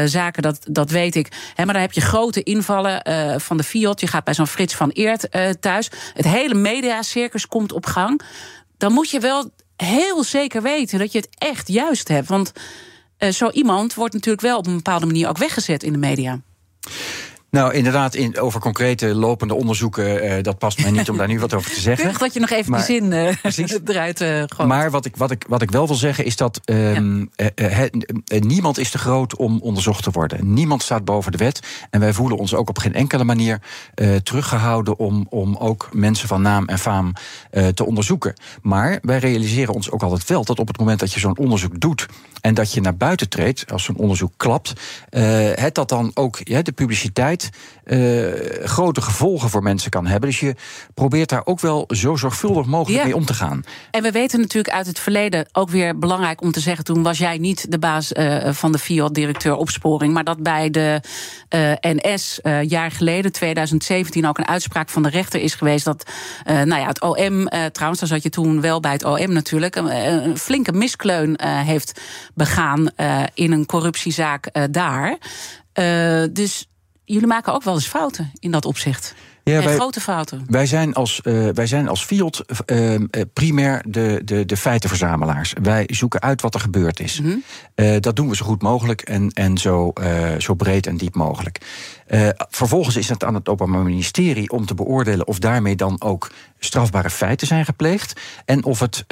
zaken, 0.05 0.43
dat, 0.43 0.59
dat 0.71 0.91
weet 0.91 1.15
ik. 1.15 1.29
He, 1.55 1.65
maar 1.65 1.73
daar 1.73 1.83
heb 1.83 1.93
je 1.93 2.01
grote 2.01 2.43
invallen 2.43 3.03
van 3.41 3.57
de 3.57 3.63
Je 3.95 4.07
gaat 4.07 4.25
bij 4.25 4.35
zo'n 4.35 4.47
Frits 4.47 4.75
van 4.75 4.91
Eert 4.91 5.27
uh, 5.31 5.51
thuis. 5.51 5.91
Het 6.15 6.25
hele 6.25 6.55
mediacircus 6.55 7.47
komt 7.47 7.73
op 7.73 7.87
gang. 7.87 8.21
Dan 8.77 8.93
moet 8.93 9.11
je 9.11 9.21
wel 9.21 9.51
heel 9.77 10.25
zeker 10.25 10.63
weten 10.63 10.99
dat 10.99 11.13
je 11.13 11.19
het 11.19 11.29
echt 11.39 11.69
juist 11.69 12.09
hebt. 12.09 12.29
Want 12.29 12.53
uh, 13.19 13.31
zo 13.31 13.51
iemand 13.51 13.95
wordt 13.95 14.15
natuurlijk 14.15 14.43
wel 14.43 14.59
op 14.59 14.67
een 14.67 14.77
bepaalde 14.77 15.07
manier 15.07 15.29
ook 15.29 15.39
weggezet 15.39 15.83
in 15.83 15.93
de 15.93 15.99
media. 15.99 16.41
Nou, 17.59 17.75
inderdaad, 17.75 18.15
in, 18.15 18.39
over 18.39 18.61
concrete 18.61 19.15
lopende 19.15 19.55
onderzoeken, 19.55 20.25
uh, 20.25 20.43
dat 20.43 20.59
past 20.59 20.83
mij 20.83 20.91
niet 20.91 21.11
om 21.11 21.17
daar 21.17 21.29
nu 21.29 21.41
wat 21.41 21.55
over 21.55 21.71
te 21.71 21.81
zeggen. 21.91 22.03
Keurig 22.03 22.21
dat 22.21 22.35
je 22.35 22.41
nog 22.41 22.51
even 22.51 22.71
maar, 22.71 22.87
die 22.87 22.97
zin 22.97 23.13
uh, 23.77 23.95
eruit 23.95 24.21
uh, 24.21 24.29
gooit. 24.47 24.69
Maar 24.69 24.91
wat 24.91 25.05
ik, 25.05 25.17
wat, 25.17 25.31
ik, 25.31 25.45
wat 25.49 25.63
ik 25.63 25.71
wel 25.71 25.87
wil 25.87 25.97
zeggen 25.97 26.25
is 26.25 26.37
dat 26.37 26.61
um, 26.65 27.31
ja. 27.35 27.89
niemand 28.39 28.79
is 28.79 28.91
te 28.91 28.99
groot 28.99 29.37
om 29.37 29.61
onderzocht 29.61 30.03
te 30.03 30.11
worden. 30.11 30.53
Niemand 30.53 30.83
staat 30.83 31.05
boven 31.05 31.33
de 31.33 31.39
wet. 31.39 31.61
En 31.91 32.01
wij 32.01 32.13
voelen 32.13 32.39
ons 32.39 32.55
ook 32.55 32.69
op 32.69 32.79
geen 32.79 32.95
enkele 32.95 33.25
manier 33.25 33.61
teruggehouden 34.23 34.99
om, 34.99 35.27
om 35.29 35.57
ook 35.57 35.89
mensen 35.93 36.29
van 36.29 36.43
naam 36.43 36.67
en 36.67 36.79
faam 36.79 37.13
te 37.75 37.87
onderzoeken. 37.87 38.35
Maar 38.63 38.99
wij 39.03 39.19
realiseren 39.19 39.75
ons 39.75 39.91
ook 39.91 40.03
altijd 40.03 40.29
wel 40.29 40.45
dat 40.45 40.59
op 40.59 40.67
het 40.67 40.79
moment 40.79 41.01
dat 41.01 41.13
je 41.13 41.21
zo'n 41.21 41.39
onderzoek 41.39 41.81
doet 41.81 42.07
en 42.41 42.55
dat 42.55 42.73
je 42.73 42.81
naar 42.81 42.97
buiten 42.97 43.29
treedt, 43.29 43.73
als 43.73 43.85
zo'n 43.85 43.97
onderzoek 43.97 44.33
klapt, 44.37 44.73
het 45.55 45.75
dat 45.75 45.89
dan 45.89 46.11
ook 46.15 46.41
ja, 46.45 46.63
de 46.63 46.73
publiciteit 46.73 47.48
uh, 47.89 48.33
grote 48.65 49.01
gevolgen 49.01 49.51
voor 49.51 49.63
mensen 49.63 49.91
kan 49.91 50.07
hebben. 50.07 50.29
Dus 50.29 50.41
je 50.41 50.55
probeert 50.95 51.29
daar 51.29 51.43
ook 51.45 51.61
wel 51.61 51.85
zo 51.89 52.17
zorgvuldig 52.17 52.67
mogelijk 52.67 52.99
ja. 52.99 53.05
mee 53.05 53.17
om 53.17 53.25
te 53.25 53.35
gaan. 53.35 53.65
En 53.91 54.03
we 54.03 54.11
weten 54.11 54.41
natuurlijk 54.41 54.75
uit 54.75 54.87
het 54.87 54.99
verleden 54.99 55.49
ook 55.53 55.71
weer 55.71 55.99
belangrijk 55.99 56.41
om 56.41 56.53
te 56.53 56.61
zeggen: 56.61 56.85
toen 56.85 57.03
was 57.03 57.19
jij 57.19 57.39
niet 57.39 57.71
de 57.71 57.79
baas 57.79 58.13
uh, 58.13 58.53
van 58.53 58.73
de 58.73 58.79
FIOD-directeur 58.79 59.55
opsporing, 59.55 60.13
maar 60.13 60.25
dat 60.25 60.43
bij 60.43 60.71
de 60.71 61.01
uh, 61.55 61.73
NS 61.81 62.41
jaar 62.63 62.91
geleden, 62.91 63.33
2017, 63.33 64.27
ook 64.27 64.39
een 64.39 64.49
uitspraak 64.49 64.89
van 64.89 65.03
de 65.03 65.09
rechter 65.09 65.41
is 65.41 65.55
geweest 65.55 65.85
dat, 65.85 66.11
nou 66.45 66.77
ja, 66.77 66.87
het 66.87 67.01
OM, 67.01 67.49
trouwens, 67.73 68.01
daar 68.01 68.09
zat 68.09 68.23
je 68.23 68.31
toen 68.31 68.61
wel 68.61 68.81
bij 68.81 68.93
het 68.93 69.05
OM 69.05 69.33
natuurlijk, 69.33 69.77
een, 69.77 69.97
een 70.25 70.39
flinke 70.39 70.73
miskleun 70.73 71.41
heeft 71.43 72.01
begaan 72.35 72.89
in 73.35 73.53
een 73.53 73.67
corruptiezaak 73.67 74.51
daar. 74.71 75.19
dus 76.33 76.69
jullie 77.09 77.27
maken 77.27 77.53
ook 77.53 77.63
wel 77.63 77.75
eens 77.75 77.87
fouten 77.87 78.31
in 78.39 78.51
dat 78.51 78.65
opzicht. 78.65 79.15
Ja, 79.51 79.63
wij, 79.63 79.75
grote 79.75 80.01
fouten. 80.01 80.45
Wij 80.47 80.67
zijn 80.67 80.95
als, 80.95 81.21
uh, 81.25 81.49
wij 81.55 81.67
zijn 81.67 81.89
als 81.89 82.05
FIOD 82.05 82.45
uh, 82.67 82.95
primair 83.33 83.83
de, 83.87 84.21
de, 84.25 84.45
de 84.45 84.57
feitenverzamelaars. 84.57 85.53
Wij 85.63 85.85
zoeken 85.87 86.21
uit 86.21 86.43
wat 86.43 86.55
er 86.55 86.61
gebeurd 86.61 87.01
is. 87.01 87.21
Mm 87.21 87.27
-hmm. 87.27 87.43
uh, 87.75 87.97
dat 88.01 88.17
doen 88.17 88.29
we 88.29 88.37
zo 88.37 88.45
goed 88.45 88.63
mogelijk 88.63 89.01
en, 89.01 89.31
en 89.31 89.59
zo, 89.59 89.93
zo 90.39 90.55
breed 90.55 90.87
en 90.87 90.97
diep 90.97 91.15
mogelijk. 91.15 91.61
vervolgens 92.51 92.97
is 92.97 93.09
het 93.09 93.25
aan 93.25 93.35
het 93.35 93.49
Openbaar 93.49 93.83
Ministerie 93.83 94.51
om 94.51 94.67
te 94.67 94.75
beoordelen 94.75 95.27
of 95.27 95.39
daarmee 95.39 95.77
dan 95.77 96.03
ook 96.03 96.31
strafbare 96.59 97.11
feiten 97.11 97.47
zijn 97.47 97.65
gepleegd. 97.65 98.21
En 98.45 98.65
of 98.65 98.81
het 98.81 99.05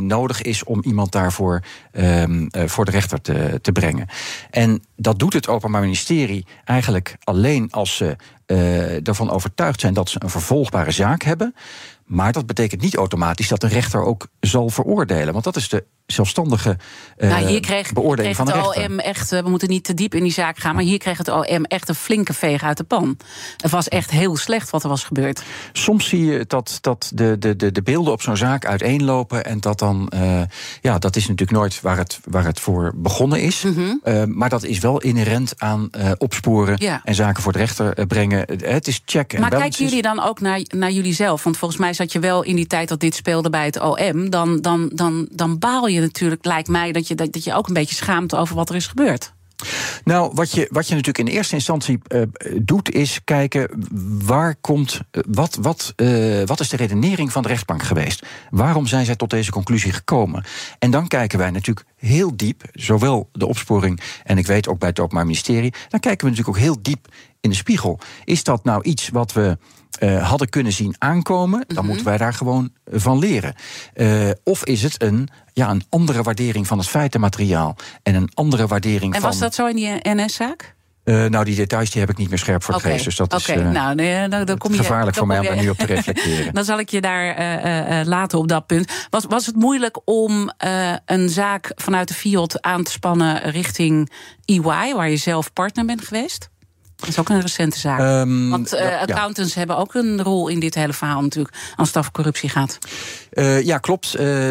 nodig 0.00 0.42
is 0.42 0.64
om 0.64 0.82
iemand 0.82 1.12
daarvoor 1.12 1.62
ehm, 1.92 2.46
voor 2.50 2.84
de 2.84 2.90
rechter 2.90 3.20
te, 3.20 3.58
te 3.62 3.72
brengen. 3.72 4.06
En 4.50 4.82
dat 4.96 5.18
doet 5.18 5.32
het 5.32 5.48
Openbaar 5.48 5.80
Ministerie 5.80 6.46
eigenlijk 6.64 7.16
alleen 7.24 7.68
als 7.70 7.96
ze 7.96 8.16
uh, 8.46 9.08
ervan 9.08 9.30
overtuigd 9.30 9.80
zijn 9.80 9.94
dat 9.94 10.08
ze 10.08 10.18
een 10.22 10.30
vervolgbare 10.30 10.90
zaak 10.90 11.22
hebben. 11.22 11.54
Maar 12.04 12.32
dat 12.32 12.46
betekent 12.46 12.80
niet 12.80 12.96
automatisch 12.96 13.48
dat 13.48 13.60
de 13.60 13.66
rechter 13.66 14.02
ook 14.02 14.26
zal 14.40 14.68
veroordelen. 14.68 15.32
Want 15.32 15.44
dat 15.44 15.56
is 15.56 15.68
de 15.68 15.84
zelfstandige 16.06 16.76
uh, 17.18 17.30
nou, 17.30 17.46
hier 17.46 17.60
kreeg, 17.60 17.92
beoordeling 17.92 18.34
kreeg 18.34 18.48
van 18.48 18.62
de 18.62 18.68
rechter. 18.68 18.90
OM 18.90 18.98
echt, 18.98 19.30
we 19.30 19.48
moeten 19.48 19.68
niet 19.68 19.84
te 19.84 19.94
diep 19.94 20.14
in 20.14 20.22
die 20.22 20.32
zaak 20.32 20.58
gaan, 20.58 20.74
maar 20.74 20.84
hier 20.84 20.98
kreeg 20.98 21.18
het 21.18 21.28
OM 21.28 21.64
echt 21.64 21.88
een 21.88 21.94
flinke 21.94 22.32
veeg 22.32 22.62
uit 22.62 22.76
de 22.76 22.84
pan. 22.84 23.16
Het 23.56 23.70
was 23.70 23.88
echt 23.88 24.10
heel 24.10 24.36
slecht 24.36 24.70
wat 24.70 24.82
er 24.82 24.88
was 24.88 25.04
gebeurd. 25.04 25.42
Soms 25.72 26.08
zie 26.08 26.24
je 26.24 26.44
dat, 26.46 26.78
dat 26.80 27.10
de, 27.14 27.38
de, 27.38 27.56
de, 27.56 27.72
de 27.72 27.82
beelden 27.82 28.12
op 28.12 28.22
zo'n 28.22 28.36
zaak 28.36 28.66
uiteenlopen 28.66 29.44
en 29.44 29.60
dat 29.60 29.78
dan, 29.78 30.12
uh, 30.14 30.42
ja, 30.80 30.98
dat 30.98 31.16
is 31.16 31.22
natuurlijk 31.28 31.58
nooit 31.58 31.80
waar 31.80 31.96
het, 31.96 32.20
waar 32.24 32.44
het 32.44 32.60
voor 32.60 32.92
begonnen 32.96 33.40
is. 33.40 33.62
Mm 33.62 33.74
-hmm. 33.74 34.00
uh, 34.04 34.24
maar 34.24 34.48
dat 34.48 34.64
is 34.64 34.78
wel 34.78 35.00
inherent 35.00 35.52
aan 35.56 35.90
opsporen 36.18 36.76
ja. 36.78 37.00
en 37.04 37.14
zaken 37.14 37.42
voor 37.42 37.52
de 37.52 37.58
rechter 37.58 38.06
brengen. 38.06 38.44
Het 38.62 38.88
is 38.88 39.02
check 39.04 39.32
en 39.32 39.40
Maar 39.40 39.50
kijken 39.50 39.84
jullie 39.84 40.02
dan 40.02 40.22
ook 40.22 40.40
naar, 40.40 40.60
naar 40.68 40.90
jullie 40.90 41.14
zelf? 41.14 41.44
Want 41.44 41.56
volgens 41.56 41.80
mij 41.80 41.92
zat 41.92 42.12
je 42.12 42.18
wel 42.18 42.42
in 42.42 42.56
die 42.56 42.66
tijd 42.66 42.88
dat 42.88 43.00
dit 43.00 43.14
speelde 43.14 43.50
bij 43.50 43.64
het 43.64 43.80
OM, 43.80 44.30
dan, 44.30 44.60
dan, 44.60 44.90
dan, 44.92 45.28
dan 45.30 45.58
baal 45.58 45.86
je 45.86 45.93
natuurlijk, 46.00 46.44
lijkt 46.44 46.68
mij, 46.68 46.92
dat 46.92 47.08
je, 47.08 47.14
dat, 47.14 47.32
dat 47.32 47.44
je 47.44 47.54
ook 47.54 47.68
een 47.68 47.74
beetje 47.74 47.94
schaamt 47.94 48.34
over 48.34 48.56
wat 48.56 48.68
er 48.68 48.74
is 48.74 48.86
gebeurd. 48.86 49.32
Nou, 50.04 50.30
wat 50.34 50.50
je, 50.52 50.68
wat 50.70 50.88
je 50.88 50.94
natuurlijk 50.94 51.28
in 51.28 51.34
eerste 51.34 51.54
instantie 51.54 51.98
uh, 52.08 52.22
doet, 52.56 52.90
is 52.90 53.20
kijken 53.24 53.86
waar 54.24 54.56
komt. 54.60 55.00
Uh, 55.12 55.22
wat, 55.28 55.58
wat, 55.60 55.92
uh, 55.96 56.42
wat 56.44 56.60
is 56.60 56.68
de 56.68 56.76
redenering 56.76 57.32
van 57.32 57.42
de 57.42 57.48
rechtbank 57.48 57.82
geweest? 57.82 58.26
Waarom 58.50 58.86
zijn 58.86 59.04
zij 59.04 59.16
tot 59.16 59.30
deze 59.30 59.50
conclusie 59.50 59.92
gekomen? 59.92 60.44
En 60.78 60.90
dan 60.90 61.08
kijken 61.08 61.38
wij 61.38 61.50
natuurlijk 61.50 61.86
heel 61.96 62.36
diep, 62.36 62.62
zowel 62.72 63.28
de 63.32 63.46
opsporing 63.46 64.00
en 64.24 64.38
ik 64.38 64.46
weet 64.46 64.68
ook 64.68 64.78
bij 64.78 64.88
het 64.88 65.00
Openbaar 65.00 65.26
Ministerie, 65.26 65.72
dan 65.88 66.00
kijken 66.00 66.26
we 66.26 66.30
natuurlijk 66.30 66.56
ook 66.56 66.64
heel 66.64 66.82
diep 66.82 67.08
in 67.40 67.50
de 67.50 67.56
spiegel. 67.56 67.98
Is 68.24 68.44
dat 68.44 68.64
nou 68.64 68.82
iets 68.82 69.08
wat 69.08 69.32
we 69.32 69.58
eh, 70.04 70.28
hadden 70.28 70.48
kunnen 70.48 70.72
zien 70.72 70.94
aankomen, 70.98 71.64
dan 71.66 71.76
Mhm. 71.76 71.86
moeten 71.86 72.04
wij 72.06 72.16
daar 72.18 72.34
gewoon 72.34 72.72
van 72.86 73.18
leren. 73.18 73.54
Eh, 73.94 74.30
of 74.44 74.64
is 74.64 74.82
het 74.82 75.02
een, 75.02 75.28
ja, 75.52 75.70
een 75.70 75.84
andere 75.88 76.22
waardering 76.22 76.66
van 76.66 76.78
het 76.78 76.88
feitenmateriaal 76.88 77.76
en 78.02 78.14
een 78.14 78.30
andere 78.34 78.66
waardering 78.66 79.14
En 79.14 79.20
van. 79.20 79.30
was 79.30 79.38
dat 79.38 79.54
zo 79.54 79.66
in 79.66 79.76
die 79.76 79.90
NS-zaak? 80.02 80.74
Eh, 81.04 81.24
nou, 81.24 81.44
die 81.44 81.54
details 81.56 81.90
die 81.90 82.00
heb 82.00 82.10
ik 82.10 82.16
niet 82.16 82.28
meer 82.28 82.38
scherp 82.38 82.62
voor 82.62 82.74
Oké, 82.74 82.88
geest. 82.90 83.04
Dus 83.04 83.16
dat 83.16 83.34
is 83.34 83.48
eh, 83.48 83.70
nou, 83.70 83.94
nee, 83.94 84.28
dan, 84.28 84.44
dan 84.44 84.58
kom 84.58 84.70
je, 84.70 84.76
gevaarlijk 84.76 85.16
dan 85.16 85.26
voor 85.26 85.26
mij 85.26 85.38
om 85.38 85.44
daar 85.54 85.64
nu 85.64 85.68
op 85.70 85.78
te 85.78 85.86
reflecteren. 85.86 86.54
dan 86.58 86.64
zal 86.64 86.78
ik 86.78 86.88
je 86.88 87.00
daar 87.00 87.34
eh, 87.34 87.54
eh, 87.54 88.00
eh, 88.00 88.06
laten 88.06 88.38
op 88.38 88.48
dat 88.48 88.66
punt. 88.66 88.92
Was, 89.10 89.24
was 89.28 89.46
het 89.46 89.56
moeilijk 89.56 90.00
om 90.04 90.50
eh, 90.56 90.92
een 91.06 91.28
zaak 91.28 91.72
vanuit 91.74 92.08
de 92.08 92.14
Fiat 92.14 92.62
aan 92.62 92.82
te 92.82 92.90
spannen 92.90 93.50
richting 93.50 94.10
EY, 94.44 94.94
waar 94.94 95.10
je 95.10 95.16
zelf 95.16 95.52
partner 95.52 95.84
bent 95.84 96.04
geweest? 96.04 96.48
Dat 97.04 97.14
is 97.14 97.20
ook 97.20 97.28
een 97.28 97.40
recente 97.40 97.78
zaak. 97.78 97.98
Ehm, 97.98 98.48
Want 98.48 98.72
eh, 98.72 98.88
ja. 98.88 98.98
accountants 98.98 99.54
hebben 99.54 99.76
ook 99.76 99.94
een 99.94 100.22
rol 100.22 100.48
in 100.48 100.60
dit 100.60 100.74
hele 100.74 100.92
verhaal 100.92 101.22
natuurlijk, 101.22 101.54
als 101.76 101.88
het 101.88 101.96
over 101.96 102.12
corruptie 102.12 102.48
gaat. 102.48 102.78
Eh, 103.34 103.62
ja, 103.62 103.78
klopt. 103.78 104.14
Eh, 104.14 104.50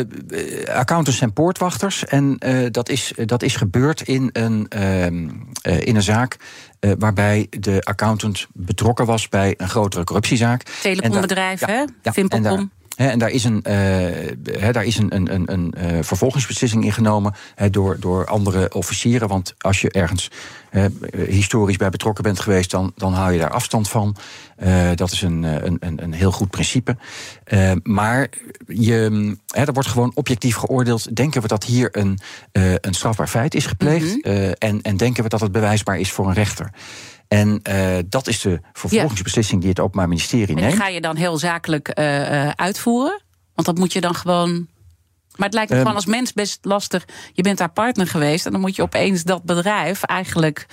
accountants 0.74 1.18
zijn 1.18 1.34
poortwachters. 1.34 2.06
En 2.06 2.38
dat, 2.72 2.90
is, 2.90 3.14
dat 3.26 3.44
is 3.44 3.56
gebeurd 3.56 4.02
in 4.02 4.30
een, 4.34 4.66
ehm, 4.70 5.30
eh, 5.62 5.82
in 5.82 5.96
een 5.96 6.04
zaak. 6.04 6.38
waarbij 7.00 7.48
de 7.50 7.82
accountant 7.84 8.48
betrokken 8.54 9.06
was 9.06 9.30
bij 9.30 9.54
een 9.58 9.70
grotere 9.70 10.04
corruptiezaak. 10.04 10.64
Telecombedrijf, 10.82 11.66
hè? 11.66 11.84
ja. 12.02 12.12
En 12.96 13.06
daar, 13.06 13.08
hè, 13.08 13.12
en 13.14 13.20
daar 13.20 13.30
is 13.30 13.44
een, 13.44 13.60
hè, 14.60 14.72
daar 14.72 14.86
is 14.86 14.98
een, 14.98 15.16
een, 15.16 15.34
een, 15.34 15.52
een 15.54 15.72
eh, 15.72 16.04
vervolgingsbeslissing 16.04 16.84
in 16.84 16.94
genomen 16.94 17.34
door, 17.72 18.00
door 18.00 18.26
andere 18.26 18.74
officieren. 18.74 19.28
Want 19.28 19.54
als 19.58 19.82
je 19.82 19.92
ergens 19.92 20.32
historisch 21.28 21.78
bij 21.78 21.90
betrokken 21.90 22.24
bent 22.24 22.40
geweest, 22.40 22.72
dan, 22.72 22.92
dan 22.96 23.14
hou 23.14 23.34
je 23.34 23.40
daar 23.40 23.50
afstand 23.50 23.90
van. 23.90 24.16
Eh, 24.56 24.90
dat 24.96 25.12
is 25.12 25.22
een, 25.22 25.44
een, 25.44 25.78
een, 25.80 26.04
een 26.04 26.14
heel 26.14 26.32
goed 26.32 26.50
principe. 26.50 26.98
Maar 27.84 28.30
je, 28.68 29.36
er 29.48 29.74
wordt 29.74 29.90
gewoon 29.90 30.12
objectief 30.16 30.56
geoordeeld. 30.56 31.16
Denken 31.16 31.42
we 31.42 31.48
dat 31.48 31.64
hier 31.64 31.90
een, 31.92 32.20
een 32.52 32.94
strafbaar 32.94 33.28
feit 33.28 33.56
is 33.56 33.66
gepleegd? 33.66 34.26
Mhm. 34.26 34.52
En, 34.58 34.82
en 34.82 34.98
denken 34.98 35.24
we 35.24 35.30
dat 35.30 35.42
het 35.42 35.52
bewijsbaar 35.52 36.00
is 36.00 36.12
voor 36.12 36.28
een 36.28 36.34
rechter? 36.34 36.72
En 37.34 37.60
eh, 37.64 37.98
dat 38.10 38.28
is 38.28 38.42
de 38.42 38.60
vervolgingsbeslissing 38.74 39.62
die 39.62 39.70
het 39.70 39.80
Openbaar 39.80 40.08
Ministerie 40.08 40.48
En 40.48 40.56
die 40.56 40.66
neemt. 40.66 40.78
ga 40.78 40.88
je 40.88 41.02
dan 41.02 41.16
heel 41.16 41.38
zakelijk 41.38 41.88
eh, 41.88 42.46
eh, 42.48 42.52
uitvoeren? 42.56 43.22
Want 43.54 43.68
dat 43.68 43.78
moet 43.78 43.94
je 43.94 44.02
dan 44.02 44.16
gewoon. 44.16 44.68
Maar 45.36 45.46
het 45.46 45.54
lijkt 45.54 45.70
me 45.70 45.76
Ehm, 45.76 45.86
gewoon 45.86 46.02
als 46.02 46.12
mens 46.12 46.34
best 46.34 46.60
lastig. 46.62 47.08
Je 47.34 47.42
bent 47.42 47.58
daar 47.58 47.72
partner 47.72 48.08
geweest 48.08 48.46
en 48.46 48.52
dan 48.52 48.62
moet 48.62 48.76
je 48.76 48.82
opeens 48.82 49.24
dat 49.24 49.44
bedrijf 49.44 50.04
eigenlijk 50.04 50.66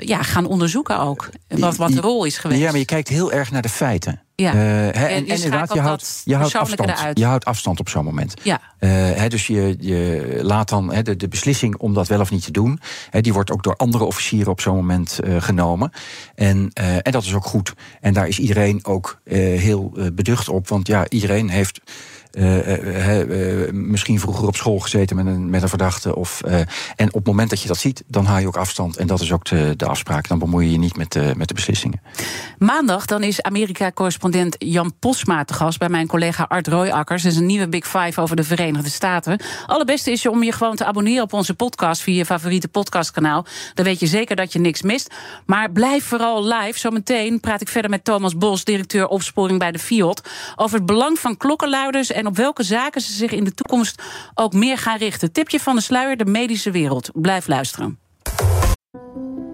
ja, 0.00 0.22
gaan 0.22 0.46
onderzoeken 0.46 0.98
ook. 0.98 1.28
Wat, 1.48 1.76
wat 1.76 1.92
de 1.92 2.00
rol 2.00 2.24
is 2.24 2.38
geweest. 2.38 2.60
Ja, 2.60 2.70
maar 2.70 2.78
je 2.78 2.84
kijkt 2.84 3.08
heel 3.08 3.32
erg 3.32 3.50
naar 3.50 3.62
de 3.62 3.68
feiten. 3.68 4.21
Ja. 4.42 4.52
Eh, 4.52 5.16
en, 5.16 5.26
inderdaad, 5.26 5.74
je 5.74 5.80
houdt, 5.80 6.22
je 6.24 6.36
houdt 6.36 6.56
afstand. 6.56 7.18
Je 7.18 7.24
houdt 7.24 7.44
afstand 7.44 7.80
op 7.80 7.88
zo'n 7.88 8.04
moment. 8.04 8.34
Ja. 8.42 8.60
Eh, 8.78 9.28
dus 9.28 9.46
je, 9.46 9.76
je 9.78 10.38
laat 10.42 10.68
dan 10.68 10.94
de, 11.02 11.16
de 11.16 11.28
beslissing 11.28 11.76
om 11.76 11.94
dat 11.94 12.06
wel 12.06 12.20
of 12.20 12.30
niet 12.30 12.44
te 12.44 12.50
doen. 12.50 12.80
Die 13.20 13.32
wordt 13.32 13.50
ook 13.50 13.62
door 13.62 13.76
andere 13.76 14.04
officieren 14.04 14.50
op 14.50 14.60
zo'n 14.60 14.76
moment 14.76 15.18
eh, 15.18 15.36
genomen. 15.38 15.92
En, 16.34 16.70
en 16.72 17.12
dat 17.12 17.22
is 17.22 17.34
ook 17.34 17.44
goed. 17.44 17.74
En 18.00 18.12
daar 18.12 18.28
is 18.28 18.38
iedereen 18.38 18.84
ook 18.84 19.20
heel 19.24 19.92
beducht 20.12 20.48
op. 20.48 20.68
Want 20.68 20.86
ja, 20.86 21.08
iedereen 21.08 21.48
heeft. 21.48 21.80
Eh, 22.32 22.74
eh, 22.74 23.66
eh, 23.66 23.72
misschien 23.72 24.20
vroeger 24.20 24.46
op 24.46 24.56
school 24.56 24.78
gezeten 24.78 25.16
met 25.16 25.26
een, 25.26 25.50
met 25.50 25.62
een 25.62 25.68
verdachte. 25.68 26.16
Of, 26.16 26.40
en 26.96 27.06
op 27.06 27.14
het 27.14 27.26
moment 27.26 27.50
dat 27.50 27.62
je 27.62 27.68
dat 27.68 27.76
ziet, 27.76 28.02
dan 28.06 28.24
haal 28.24 28.38
je 28.38 28.46
ook 28.46 28.56
afstand. 28.56 28.96
En 28.96 29.06
dat 29.06 29.20
is 29.20 29.32
ook 29.32 29.44
de, 29.44 29.74
de 29.76 29.86
afspraak. 29.86 30.28
Dan 30.28 30.38
bemoei 30.38 30.66
je 30.66 30.72
je 30.72 30.78
niet 30.78 30.96
met, 30.96 31.12
de 31.12 31.32
met 31.36 31.48
de 31.48 31.54
beslissingen. 31.54 32.00
Maandag 32.58 33.06
dan 33.06 33.22
is 33.22 33.42
Amerika-correspondent 33.42 34.54
Jan 34.58 34.92
Posma 34.98 35.44
te 35.44 35.54
gast 35.54 35.78
bij 35.78 35.88
mijn 35.88 36.06
collega 36.06 36.46
Art 36.48 36.66
Royakkers. 36.66 37.22
Dat 37.22 37.32
is 37.32 37.38
een 37.38 37.46
nieuwe 37.46 37.68
Big 37.68 37.86
Five 37.86 38.20
over 38.20 38.36
de 38.36 38.44
Verenigde 38.44 38.90
Staten. 38.90 39.40
Allerbeste 39.66 40.10
is 40.10 40.22
je 40.22 40.30
om 40.30 40.42
je 40.42 40.52
gewoon 40.52 40.76
te 40.76 40.84
abonneren 40.84 41.22
op 41.22 41.32
onze 41.32 41.54
podcast 41.54 42.02
via 42.02 42.16
je 42.16 42.24
favoriete 42.24 42.68
podcastkanaal. 42.68 43.46
Dan 43.74 43.84
weet 43.84 44.00
je 44.00 44.06
zeker 44.06 44.36
dat 44.36 44.52
je 44.52 44.58
niks 44.58 44.82
mist. 44.82 45.14
Maar 45.46 45.70
blijf 45.70 46.04
vooral 46.04 46.44
live. 46.44 46.78
Zometeen 46.78 47.40
praat 47.40 47.60
ik 47.60 47.68
verder 47.68 47.90
met 47.90 48.04
Thomas 48.04 48.36
Bos, 48.36 48.64
directeur 48.64 49.06
opsporing 49.06 49.58
bij 49.58 49.72
de 49.72 49.78
Fiat, 49.78 50.28
over 50.56 50.76
het 50.76 50.86
belang 50.86 51.18
van 51.18 51.36
klokkenluiders 51.36 52.10
en 52.12 52.21
op 52.26 52.36
welke 52.36 52.62
zaken 52.62 53.00
ze 53.00 53.12
zich 53.12 53.32
in 53.32 53.44
de 53.44 53.54
toekomst 53.54 54.02
ook 54.34 54.52
meer 54.52 54.78
gaan 54.78 54.98
richten. 54.98 55.32
Tipje 55.32 55.60
van 55.60 55.74
de 55.76 55.82
sluier, 55.82 56.16
de 56.16 56.26
medische 56.26 56.70
wereld. 56.70 57.10
Blijf 57.14 57.46
luisteren. 57.46 57.98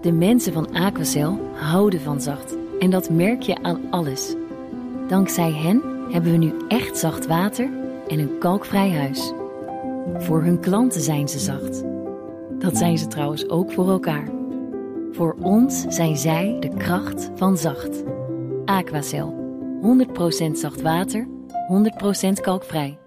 De 0.01 0.13
mensen 0.13 0.53
van 0.53 0.75
Aquacel 0.75 1.51
houden 1.55 2.01
van 2.01 2.21
zacht. 2.21 2.55
En 2.79 2.91
dat 2.91 3.11
merk 3.11 3.43
je 3.43 3.63
aan 3.63 3.81
alles. 3.91 4.35
Dankzij 5.09 5.53
hen 5.53 5.83
hebben 6.11 6.33
we 6.33 6.39
nu 6.39 6.53
echt 6.69 6.99
zacht 6.99 7.27
water 7.27 7.71
en 8.09 8.19
een 8.19 8.39
kalkvrij 8.39 8.91
huis. 8.91 9.33
Voor 10.19 10.43
hun 10.43 10.61
klanten 10.61 11.01
zijn 11.01 11.29
ze 11.29 11.39
zacht. 11.39 11.83
Dat 12.59 12.77
zijn 12.77 12.99
ze 12.99 13.07
trouwens 13.07 13.49
ook 13.49 13.73
voor 13.73 13.91
elkaar. 13.91 14.29
Voor 15.13 15.37
ons 15.41 15.85
zijn 15.89 16.17
zij 16.17 16.57
de 16.61 16.77
kracht 16.77 17.31
van 17.35 17.59
zacht. 17.59 18.03
Aquacel. 18.65 19.47
100% 20.49 20.51
zacht 20.53 20.81
water, 20.83 21.29
100% 21.69 22.33
kalkvrij. 22.41 22.99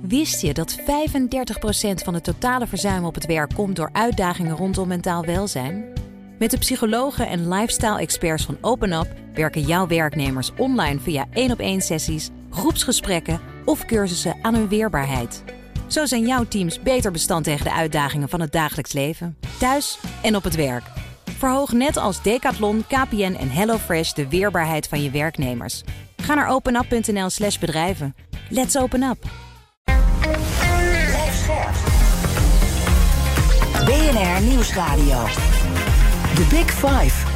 Wist 0.00 0.40
je 0.40 0.54
dat 0.54 0.78
35% 0.78 0.82
van 2.04 2.14
het 2.14 2.24
totale 2.24 2.66
verzuim 2.66 3.04
op 3.04 3.14
het 3.14 3.26
werk 3.26 3.54
komt 3.54 3.76
door 3.76 3.90
uitdagingen 3.92 4.56
rondom 4.56 4.88
mentaal 4.88 5.24
welzijn? 5.24 5.84
Met 6.38 6.50
de 6.50 6.58
psychologen 6.58 7.28
en 7.28 7.48
lifestyle-experts 7.48 8.44
van 8.44 8.58
OpenUp 8.60 9.14
werken 9.34 9.62
jouw 9.62 9.86
werknemers 9.86 10.52
online 10.56 11.00
via 11.00 11.26
één 11.32 11.50
op 11.50 11.58
één 11.58 11.80
sessies, 11.80 12.30
groepsgesprekken 12.50 13.40
of 13.64 13.84
cursussen 13.84 14.36
aan 14.42 14.54
hun 14.54 14.68
weerbaarheid. 14.68 15.44
Zo 15.86 16.06
zijn 16.06 16.26
jouw 16.26 16.44
teams 16.44 16.82
beter 16.82 17.10
bestand 17.10 17.44
tegen 17.44 17.64
de 17.64 17.72
uitdagingen 17.72 18.28
van 18.28 18.40
het 18.40 18.52
dagelijks 18.52 18.92
leven, 18.92 19.36
thuis 19.58 19.98
en 20.22 20.36
op 20.36 20.42
het 20.42 20.54
werk. 20.54 20.84
Verhoog 21.24 21.72
net 21.72 21.96
als 21.96 22.22
Decathlon, 22.22 22.84
KPN 22.86 23.36
en 23.38 23.50
HelloFresh 23.50 24.12
de 24.12 24.28
weerbaarheid 24.28 24.88
van 24.88 25.02
je 25.02 25.10
werknemers. 25.10 25.82
Ga 26.16 26.34
naar 26.34 26.48
openup.nl/slash 26.48 27.58
bedrijven. 27.58 28.14
Let's 28.48 28.76
open 28.76 29.02
up! 29.02 29.18
BNR 33.84 34.42
Nieuwsradio. 34.42 35.24
The 36.34 36.46
Big 36.50 36.70
Five. 36.70 37.26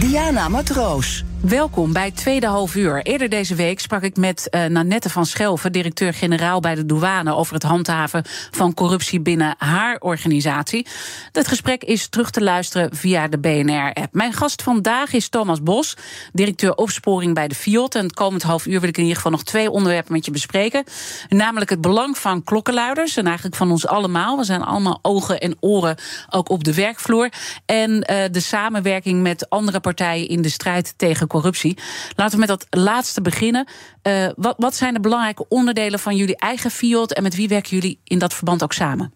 Diana 0.00 0.48
Matroos. 0.48 1.24
Welkom 1.40 1.92
bij 1.92 2.10
tweede 2.10 2.46
half 2.46 2.74
uur. 2.74 3.02
Eerder 3.02 3.28
deze 3.28 3.54
week 3.54 3.80
sprak 3.80 4.02
ik 4.02 4.16
met 4.16 4.48
uh, 4.50 4.64
Nanette 4.64 5.10
van 5.10 5.26
Schelven, 5.26 5.72
directeur-generaal 5.72 6.60
bij 6.60 6.74
de 6.74 6.86
douane, 6.86 7.34
over 7.34 7.54
het 7.54 7.62
handhaven 7.62 8.24
van 8.50 8.74
corruptie 8.74 9.20
binnen 9.20 9.54
haar 9.58 9.96
organisatie. 9.98 10.86
Dat 11.32 11.48
gesprek 11.48 11.84
is 11.84 12.08
terug 12.08 12.30
te 12.30 12.42
luisteren 12.42 12.96
via 12.96 13.28
de 13.28 13.38
BNR-app. 13.38 14.14
Mijn 14.14 14.32
gast 14.32 14.62
vandaag 14.62 15.12
is 15.12 15.28
Thomas 15.28 15.62
Bos, 15.62 15.96
directeur 16.32 16.74
opsporing 16.74 17.34
bij 17.34 17.48
de 17.48 17.54
Fiat. 17.54 17.94
En 17.94 18.02
het 18.02 18.14
komend 18.14 18.42
half 18.42 18.66
uur 18.66 18.80
wil 18.80 18.88
ik 18.88 18.96
in 18.96 19.02
ieder 19.02 19.16
geval 19.16 19.32
nog 19.32 19.44
twee 19.44 19.70
onderwerpen 19.70 20.12
met 20.12 20.24
je 20.24 20.30
bespreken. 20.30 20.84
Namelijk 21.28 21.70
het 21.70 21.80
belang 21.80 22.18
van 22.18 22.44
klokkenluiders 22.44 23.16
en 23.16 23.26
eigenlijk 23.26 23.56
van 23.56 23.70
ons 23.70 23.86
allemaal. 23.86 24.36
We 24.36 24.44
zijn 24.44 24.62
allemaal 24.62 24.98
ogen 25.02 25.40
en 25.40 25.56
oren 25.60 25.96
ook 26.30 26.50
op 26.50 26.64
de 26.64 26.74
werkvloer. 26.74 27.28
En 27.66 27.90
uh, 27.90 28.24
de 28.30 28.40
samenwerking 28.40 29.22
met 29.22 29.48
andere 29.48 29.80
partijen 29.80 30.28
in 30.28 30.42
de 30.42 30.48
strijd 30.48 30.94
tegen 30.96 31.28
corruptie. 31.30 31.78
Laten 32.16 32.34
we 32.34 32.46
met 32.46 32.48
dat 32.48 32.66
laatste 32.70 33.20
beginnen. 33.20 33.68
Uh, 34.02 34.28
wat, 34.36 34.54
wat, 34.58 34.74
zijn 34.74 34.94
de 34.94 35.00
belangrijke 35.00 35.48
onderdelen 35.48 35.98
van 35.98 36.16
jullie 36.16 36.36
eigen 36.36 36.70
Fiat 36.70 37.12
en 37.12 37.22
met 37.22 37.34
wie 37.34 37.48
werken 37.48 37.70
jullie 37.70 38.00
in 38.04 38.18
dat 38.18 38.34
verband 38.34 38.62
ook 38.62 38.72
samen? 38.72 39.12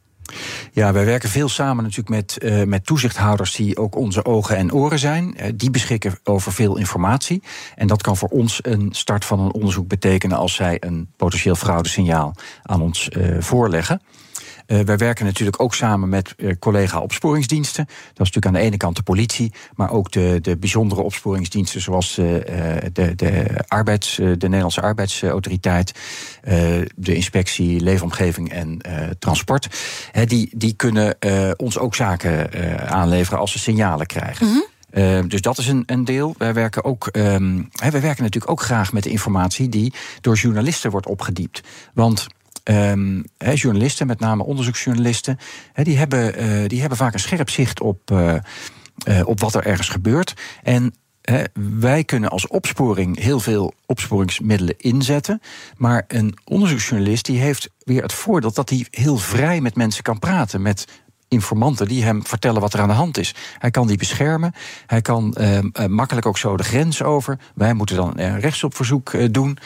Ja, 0.72 0.92
wij 0.92 1.05
werken 1.05 1.29
veel 1.29 1.48
samen 1.48 1.83
natuurlijk 1.83 2.09
met, 2.09 2.38
uh, 2.42 2.62
met 2.62 2.87
toezichthouders 2.87 3.55
die 3.55 3.77
ook 3.77 3.96
onze 3.96 4.24
ogen 4.24 4.57
en 4.57 4.72
oren 4.72 4.98
zijn. 4.98 5.37
Uh, 5.37 5.46
die 5.55 5.70
beschikken 5.70 6.18
over 6.24 6.53
veel 6.53 6.77
informatie. 6.77 7.42
En 7.74 7.87
dat 7.87 8.03
kan 8.03 8.16
voor 8.16 8.29
ons 8.29 8.59
een 8.62 8.88
start 8.90 9.24
van 9.24 9.40
een 9.40 9.53
onderzoek 9.53 9.88
betekenen 9.88 10.37
als 10.37 10.55
zij 10.55 10.77
een 10.81 11.09
potentieel 11.16 11.55
fraudesignaal 11.55 12.35
aan 12.62 12.83
ons 12.83 13.09
voorleggen. 13.38 14.00
Uh, 14.66 14.81
wij 14.81 14.96
werken 14.96 15.24
natuurlijk 15.24 15.62
ook 15.62 15.74
samen 15.74 16.09
met 16.09 16.35
uh, 16.37 16.53
collega 16.59 17.00
opsporingsdiensten. 17.00 17.85
Dat 17.85 17.96
is 17.96 18.16
natuurlijk 18.16 18.46
aan 18.46 18.53
de 18.53 18.59
ene 18.59 18.77
kant 18.77 18.96
de 18.96 19.03
politie, 19.03 19.53
maar 19.74 19.90
ook 19.90 20.12
de, 20.12 20.38
de 20.42 20.57
bijzondere 20.57 21.00
opsporingsdiensten 21.00 21.81
zoals 21.81 22.18
uh, 22.18 22.27
de, 22.92 23.14
de, 23.14 23.46
arbeids, 23.68 24.16
de 24.16 24.37
Nederlandse 24.38 24.81
arbeidsautoriteit, 24.81 25.92
de 26.94 27.14
inspectie 27.14 27.81
leefomgeving 27.81 28.53
en 28.53 28.79
transport. 29.18 29.68
He, 30.11 30.24
die, 30.24 30.50
die 30.57 30.74
kunnen 30.74 31.16
ons 31.57 31.79
ook 31.79 31.94
zaken 31.94 32.50
aanleveren 32.88 33.38
als 33.38 33.53
ze 33.53 33.59
signalen 33.59 34.07
krijgen. 34.07 34.46
Mm 34.46 34.53
-hmm. 34.53 34.72
Uh, 34.94 35.18
dus 35.29 35.40
dat 35.40 35.59
is 35.59 35.66
een, 35.66 35.83
een, 35.87 36.05
deel. 36.05 36.35
Wij 36.38 36.55
werken, 36.55 36.85
ook, 36.85 37.09
um, 37.12 37.68
wij 37.72 38.00
werken 38.00 38.22
natuurlijk 38.22 38.53
ook 38.53 38.61
graag 38.61 38.92
met 38.92 39.03
de 39.03 39.11
informatie 39.11 39.68
die 39.68 39.92
door 40.20 40.35
journalisten 40.35 40.90
wordt 40.90 41.07
opgediept. 41.07 41.61
Want 41.94 42.27
He, 42.64 43.53
journalisten, 43.55 44.07
met 44.07 44.20
name 44.20 44.44
onderzoeksjournalisten, 44.44 45.38
die, 45.83 45.96
hebben, 45.96 46.42
uh, 46.42 46.68
die 46.68 46.81
hebben 46.81 46.98
vaak 46.98 47.12
een 47.12 47.20
scherp 47.20 47.50
zicht 47.50 47.81
op, 47.81 48.11
uh, 48.11 48.35
op 49.24 49.40
wat 49.40 49.55
er 49.55 49.66
ergens 49.66 49.88
gebeurt. 49.88 50.35
En 50.62 50.94
wij 51.79 52.05
kunnen 52.05 52.31
als 52.31 52.46
opsporing 52.46 53.18
heel 53.18 53.40
veel 53.40 53.74
opsporingsmiddelen 53.87 54.79
inzetten. 54.79 55.40
Maar 55.77 56.05
een 56.09 56.38
onderzoeksjournalist 56.44 57.24
die 57.24 57.40
heeft 57.40 57.70
weer 57.79 58.03
het 58.03 58.12
voordeel 58.12 58.53
dat 58.53 58.68
hij 58.68 58.87
heel 58.90 59.16
vrij 59.16 59.61
met 59.61 59.74
mensen 59.74 60.03
kan 60.03 60.18
praten. 60.18 60.62
Met 60.62 60.87
informanten 61.34 61.88
die 61.88 62.04
hem 62.04 62.26
vertellen 62.26 62.60
wat 62.60 62.74
er 62.74 62.80
aan 62.80 62.88
de 62.88 62.94
hand 62.94 63.18
is. 63.18 63.34
Hij 63.58 63.70
kan 63.70 63.86
die 63.86 63.96
beschermen. 63.96 64.52
Hij 64.86 65.00
kan 65.00 65.34
ehm, 65.34 65.68
eh, 65.72 65.86
makkelijk 65.86 66.26
ook 66.26 66.38
zo 66.38 66.56
de 66.56 66.64
grens 66.64 67.02
over. 67.02 67.38
Wij 67.54 67.74
moeten 67.74 67.96
dan 67.96 68.12
een 68.18 68.40
rechtsopverzoek 68.40 69.12
uh, 69.12 69.28
doen. 69.30 69.58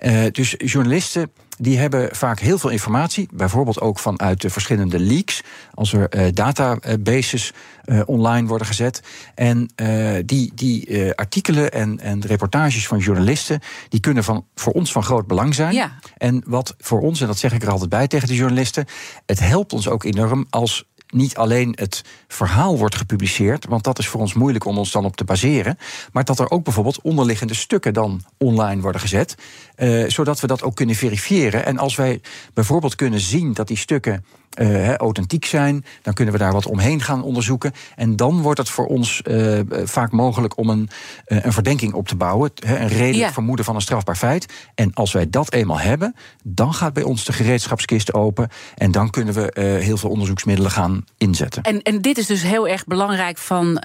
Uh, 0.00 0.24
dus 0.32 0.54
journalisten 0.58 1.30
die 1.58 1.78
hebben 1.78 2.16
vaak 2.16 2.40
heel 2.40 2.58
veel 2.58 2.70
informatie, 2.70 3.28
bijvoorbeeld 3.32 3.80
ook 3.80 3.98
vanuit 3.98 4.40
de 4.40 4.50
verschillende 4.50 4.98
leaks, 4.98 5.42
als 5.74 5.92
er 5.92 6.16
uh, 6.16 6.26
databases 6.32 7.52
uh, 7.84 8.00
online 8.06 8.46
worden 8.46 8.66
gezet. 8.66 9.02
En 9.34 9.70
uh, 9.76 10.14
die, 10.24 10.52
die 10.54 11.14
artikelen 11.14 11.72
en, 11.72 12.00
en 12.00 12.26
reportages 12.26 12.86
van 12.86 12.98
journalisten, 12.98 13.60
die 13.88 14.00
kunnen 14.00 14.24
van, 14.24 14.46
voor 14.54 14.72
ons 14.72 14.92
van 14.92 15.02
groot 15.02 15.26
belang 15.26 15.54
zijn. 15.54 15.74
Ja. 15.74 15.98
En 16.16 16.42
wat 16.46 16.74
voor 16.78 17.00
ons, 17.00 17.20
en 17.20 17.26
dat 17.26 17.38
zeg 17.38 17.52
ik 17.52 17.62
er 17.62 17.70
altijd 17.70 17.90
bij 17.90 18.06
tegen 18.06 18.28
de 18.28 18.34
journalisten, 18.34 18.86
het 19.26 19.38
helpt 19.38 19.72
ons 19.72 19.88
ook 19.88 20.04
enorm 20.04 20.46
als 20.50 20.84
niet 21.06 21.36
alleen 21.36 21.72
het 21.74 22.04
verhaal 22.28 22.78
wordt 22.78 22.94
gepubliceerd, 22.94 23.66
want 23.66 23.84
dat 23.84 23.98
is 23.98 24.08
voor 24.08 24.20
ons 24.20 24.34
moeilijk 24.34 24.64
om 24.64 24.78
ons 24.78 24.92
dan 24.92 25.04
op 25.04 25.16
te 25.16 25.24
baseren, 25.24 25.78
maar 26.12 26.24
dat 26.24 26.38
er 26.38 26.50
ook 26.50 26.64
bijvoorbeeld 26.64 27.00
onderliggende 27.00 27.54
stukken 27.54 27.94
dan 27.94 28.22
online 28.38 28.80
worden 28.82 29.00
gezet, 29.00 29.34
uh, 29.76 30.08
zodat 30.08 30.40
we 30.40 30.46
dat 30.46 30.62
ook 30.62 30.74
kunnen 30.74 30.94
verifiëren. 30.94 31.66
En 31.66 31.78
als 31.78 31.96
wij 31.96 32.20
bijvoorbeeld 32.54 32.94
kunnen 32.94 33.20
zien 33.20 33.52
dat 33.52 33.68
die 33.68 33.76
stukken 33.76 34.24
uh, 34.56 34.94
authentiek 34.94 35.44
zijn, 35.44 35.84
dan 36.02 36.14
kunnen 36.14 36.34
we 36.34 36.40
daar 36.40 36.52
wat 36.52 36.66
omheen 36.66 37.00
gaan 37.00 37.22
onderzoeken. 37.22 37.72
En 37.96 38.16
dan 38.16 38.40
wordt 38.42 38.58
het 38.58 38.68
voor 38.68 38.86
ons 38.86 39.22
uh, 39.24 39.60
vaak 39.84 40.12
mogelijk 40.12 40.58
om 40.58 40.70
een, 40.70 40.88
uh, 41.26 41.44
een 41.44 41.52
verdenking 41.52 41.92
op 41.92 42.08
te 42.08 42.16
bouwen. 42.16 42.50
een 42.54 42.88
redelijk 42.88 43.16
ja. 43.16 43.32
vermoeden 43.32 43.64
van 43.64 43.74
een 43.74 43.80
strafbaar 43.80 44.16
feit. 44.16 44.46
En 44.74 44.94
als 44.94 45.12
wij 45.12 45.30
dat 45.30 45.52
eenmaal 45.52 45.78
hebben, 45.78 46.14
dan 46.42 46.74
gaat 46.74 46.92
bij 46.92 47.02
ons 47.02 47.24
de 47.24 47.32
gereedschapskist 47.32 48.14
open. 48.14 48.48
En 48.74 48.90
dan 48.90 49.10
kunnen 49.10 49.34
we 49.34 49.78
heel 49.80 49.96
veel 49.96 50.10
onderzoeksmiddelen 50.10 50.70
gaan 50.70 51.04
inzetten. 51.18 51.62
En, 51.62 51.82
en 51.82 52.00
dit 52.00 52.18
is 52.18 52.26
dus 52.26 52.42
heel 52.42 52.68
erg 52.68 52.84
belangrijk 52.84 53.38
van 53.38 53.82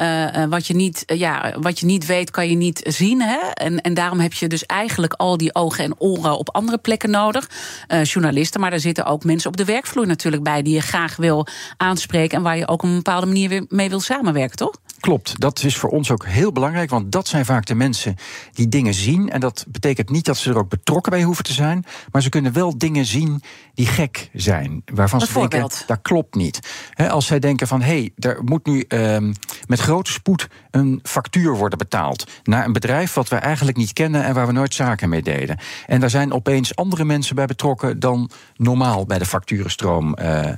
wat, 0.50 0.68
je 0.68 0.74
niet, 0.74 1.04
ja, 1.06 1.54
wat 1.60 1.80
je 1.80 1.86
niet 1.86 2.06
weet, 2.06 2.32
kan 2.32 2.50
je 2.50 2.56
niet 2.56 2.82
zien. 2.84 3.22
Hè? 3.22 3.40
En, 3.54 3.82
en 3.82 3.94
daarom 3.94 4.20
heb 4.20 4.34
je 4.34 4.48
dus 4.48 4.66
eigenlijk 4.66 5.14
al 5.14 5.38
die 5.38 5.56
ogen 5.56 5.84
en 5.84 5.96
oren 5.98 6.38
op 6.38 6.56
andere 6.56 6.78
plekken 6.78 7.10
nodig. 7.10 7.50
journalisten, 8.04 8.62
maar 8.62 8.74
er 8.74 8.80
zitten 8.80 9.06
ook 9.06 9.24
mensen 9.24 9.50
op 9.50 9.58
de 9.58 9.66
werkvloer 9.66 10.08
natuurlijk 10.08 10.44
bij 10.44 10.61
die 10.64 10.74
je 10.74 10.82
graag 10.82 11.16
wil 11.16 11.48
aanspreken 11.78 12.38
en 12.38 12.44
waar 12.44 12.58
je 12.58 12.68
ook 12.68 12.84
op 12.84 12.90
een 12.90 12.96
bepaalde 12.96 13.26
manier 13.26 13.50
weer 13.50 13.66
mee 13.68 13.90
wil 13.90 14.00
samenwerken, 14.00 14.58
toch? 14.58 14.80
Klopt, 15.00 15.40
dat 15.40 15.64
is 15.64 15.78
voor 15.78 15.90
ons 15.90 16.12
ook 16.12 16.26
heel 16.26 16.52
belangrijk, 16.52 16.90
want 16.90 17.12
dat 17.12 17.28
zijn 17.28 17.46
vaak 17.46 17.66
de 17.66 17.76
mensen 17.76 18.16
die 18.54 18.68
dingen 18.70 18.94
zien. 18.94 19.30
En 19.30 19.40
dat 19.40 19.66
betekent 19.68 20.10
niet 20.10 20.26
dat 20.26 20.38
ze 20.38 20.50
er 20.50 20.58
ook 20.58 20.70
betrokken 20.70 21.12
bij 21.12 21.24
hoeven 21.24 21.44
te 21.44 21.54
zijn, 21.54 21.86
maar 22.12 22.22
ze 22.22 22.30
kunnen 22.30 22.54
wel 22.54 22.78
dingen 22.78 23.06
zien 23.06 23.42
die 23.74 23.86
gek 23.86 24.30
zijn. 24.34 24.82
Waarvan 24.94 25.20
Wat 25.20 25.28
ze 25.28 25.48
denken, 25.48 25.70
dat 25.88 26.00
klopt 26.02 26.36
niet. 26.36 26.60
als 27.10 27.26
zij 27.26 27.40
denken 27.40 27.68
van, 27.68 27.82
hé, 27.82 27.88
hey, 27.88 28.12
er 28.16 28.44
moet 28.44 28.66
nu 28.66 28.86
um, 28.88 29.34
met 29.68 29.80
grote 29.80 30.12
spoed 30.12 30.48
een 30.72 31.00
factuur 31.04 31.56
worden 31.56 31.78
betaald 31.78 32.32
naar 32.44 32.66
een 32.66 32.74
bedrijf 32.74 33.14
wat 33.14 33.30
we 33.30 33.36
eigenlijk 33.36 33.78
niet 33.78 33.94
kennen 33.94 34.24
en 34.24 34.34
waar 34.34 34.48
we 34.48 34.54
nooit 34.54 34.74
zaken 34.74 35.10
mee 35.10 35.22
deden. 35.22 35.60
En 35.86 36.00
daar 36.00 36.10
zijn 36.10 36.34
opeens 36.34 36.76
andere 36.76 37.06
mensen 37.06 37.36
bij 37.36 37.46
betrokken 37.46 38.00
dan 38.00 38.30
normaal 38.56 39.06
bij 39.06 39.18
de 39.18 39.26
facturenstroom 39.26 40.16
uh, 40.22 40.51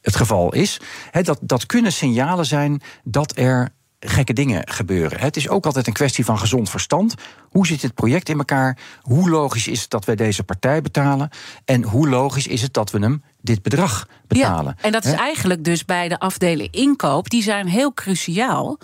het 0.00 0.16
geval 0.16 0.54
is. 0.54 0.80
dat, 1.22 1.38
dat 1.40 1.66
kunnen 1.66 1.92
signalen 1.92 2.46
zijn 2.46 2.80
dat 3.04 3.36
er 3.36 3.76
gekke 4.00 4.32
dingen 4.32 4.68
gebeuren. 4.68 5.20
Het 5.20 5.36
is 5.36 5.48
ook 5.48 5.66
altijd 5.66 5.86
een 5.86 5.92
kwestie 5.92 6.24
van 6.24 6.38
gezond 6.38 6.70
verstand. 6.70 7.14
Hoe 7.48 7.66
zit 7.66 7.82
het 7.82 7.94
project 7.94 8.28
in 8.28 8.38
elkaar? 8.38 8.78
Hoe 9.00 9.30
logisch 9.30 9.68
is 9.68 9.80
het 9.80 9.90
dat 9.90 10.04
wij 10.04 10.16
deze 10.16 10.44
partij 10.44 10.82
betalen? 10.82 11.30
En 11.64 11.82
hoe 11.82 12.08
logisch 12.08 12.46
is 12.46 12.62
het 12.62 12.72
dat 12.72 12.90
we 12.90 12.98
hem 12.98 13.22
dit 13.40 13.62
bedrag 13.62 14.08
betalen? 14.26 14.74
Ja, 14.76 14.84
en 14.84 14.92
dat 14.92 15.04
is 15.04 15.12
eigenlijk 15.12 15.64
dus 15.64 15.84
bij 15.84 16.08
de 16.08 16.18
afdeling 16.18 16.72
inkoop, 16.72 17.30
die 17.30 17.42
zijn 17.42 17.66
heel 17.66 17.94
cruciaal. 17.94 18.78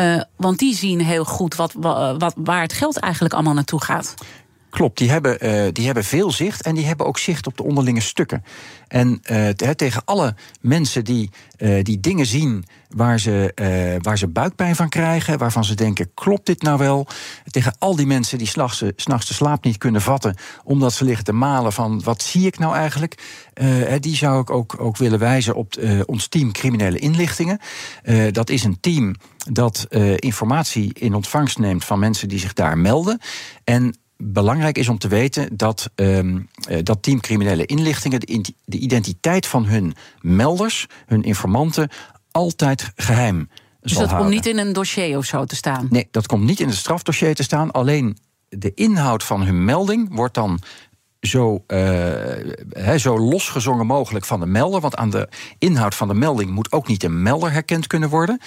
Uh, 0.00 0.20
want 0.36 0.58
die 0.58 0.74
zien 0.74 1.00
heel 1.00 1.24
goed 1.24 1.54
wat, 1.54 1.72
wat, 2.18 2.34
waar 2.36 2.62
het 2.62 2.72
geld 2.72 2.98
eigenlijk 2.98 3.34
allemaal 3.34 3.54
naartoe 3.54 3.82
gaat. 3.82 4.14
Klopt, 4.76 4.98
die 4.98 5.10
hebben, 5.10 5.46
uh, 5.46 5.68
die 5.72 5.84
hebben 5.86 6.04
veel 6.04 6.30
zicht 6.30 6.62
en 6.62 6.74
die 6.74 6.86
hebben 6.86 7.06
ook 7.06 7.18
zicht 7.18 7.46
op 7.46 7.56
de 7.56 7.62
onderlinge 7.62 8.00
stukken. 8.00 8.44
En 8.88 9.22
uh, 9.30 9.48
tegen 9.48 10.02
alle 10.04 10.34
mensen 10.60 11.04
die, 11.04 11.30
uh, 11.58 11.82
die 11.82 12.00
dingen 12.00 12.26
zien 12.26 12.64
waar 12.88 13.20
ze, 13.20 13.52
waar 14.02 14.18
ze 14.18 14.28
buikpijn 14.28 14.76
van 14.76 14.88
krijgen, 14.88 15.38
waarvan 15.38 15.64
ze 15.64 15.74
denken: 15.74 16.10
klopt 16.14 16.46
dit 16.46 16.62
nou 16.62 16.78
wel? 16.78 17.06
Tegen 17.50 17.74
al 17.78 17.96
die 17.96 18.06
mensen 18.06 18.38
die 18.38 18.46
s'nachts 18.46 19.28
de 19.28 19.34
slaap 19.34 19.64
niet 19.64 19.78
kunnen 19.78 20.00
vatten, 20.00 20.36
omdat 20.64 20.92
ze 20.92 21.04
liggen 21.04 21.24
te 21.24 21.32
malen 21.32 21.72
van 21.72 22.02
wat 22.04 22.22
zie 22.22 22.46
ik 22.46 22.58
nou 22.58 22.74
eigenlijk? 22.74 23.44
die 24.00 24.16
zou 24.16 24.40
ik 24.40 24.50
ook, 24.50 24.80
ook 24.80 24.96
willen 24.96 25.18
wijzen 25.18 25.54
op 25.54 25.74
ons 26.06 26.28
team 26.28 26.52
criminele 26.52 26.98
inlichtingen. 26.98 27.58
dat 28.30 28.50
is 28.50 28.64
een 28.64 28.80
team 28.80 29.14
dat 29.50 29.86
informatie 30.16 30.90
in 30.94 31.14
ontvangst 31.14 31.58
neemt 31.58 31.84
van 31.84 31.98
mensen 31.98 32.28
die 32.28 32.38
zich 32.38 32.52
daar 32.52 32.78
melden. 32.78 33.20
En 33.64 33.94
belangrijk 34.16 34.78
is 34.78 34.88
om 34.88 34.98
te 34.98 35.08
weten 35.08 35.56
dat 35.56 35.90
um, 35.94 36.48
dat 36.82 37.02
team 37.02 37.20
criminele 37.20 37.66
inlichtingen 37.66 38.20
de, 38.20 38.54
de, 38.64 38.78
identiteit 38.78 39.46
van 39.46 39.66
hun 39.66 39.94
melders, 40.20 40.86
hun 41.06 41.22
informanten, 41.22 41.88
altijd 42.30 42.92
geheim. 42.96 43.48
Dus 43.80 43.92
dat 43.92 44.16
komt 44.16 44.28
niet 44.28 44.46
in 44.46 44.58
een 44.58 44.72
dossier 44.72 45.16
of 45.16 45.24
zo 45.24 45.44
te 45.44 45.56
staan? 45.56 45.86
Nee, 45.90 46.08
dat 46.10 46.26
komt 46.26 46.44
niet 46.44 46.60
in 46.60 46.68
het 46.68 46.76
strafdossier 46.76 47.34
te 47.34 47.42
staan. 47.42 47.70
Alleen 47.70 48.16
de 48.48 48.74
inhoud 48.74 49.22
van 49.22 49.42
hun 49.42 49.64
melding 49.64 50.08
wordt 50.14 50.34
dan 50.34 50.60
zo, 51.20 51.64
uh, 51.66 51.78
he, 52.70 52.98
zo 52.98 53.18
losgezongen 53.18 53.86
mogelijk 53.86 54.24
van 54.24 54.40
de 54.40 54.46
melder. 54.46 54.80
Want 54.80 54.96
aan 54.96 55.10
de 55.10 55.28
inhoud 55.58 55.94
van 55.94 56.08
de 56.08 56.14
melding 56.14 56.50
moet 56.50 56.72
ook 56.72 56.88
niet 56.88 57.00
de 57.00 57.08
melder 57.08 57.52
herkend 57.52 57.86
kunnen 57.86 58.08
worden. 58.08 58.40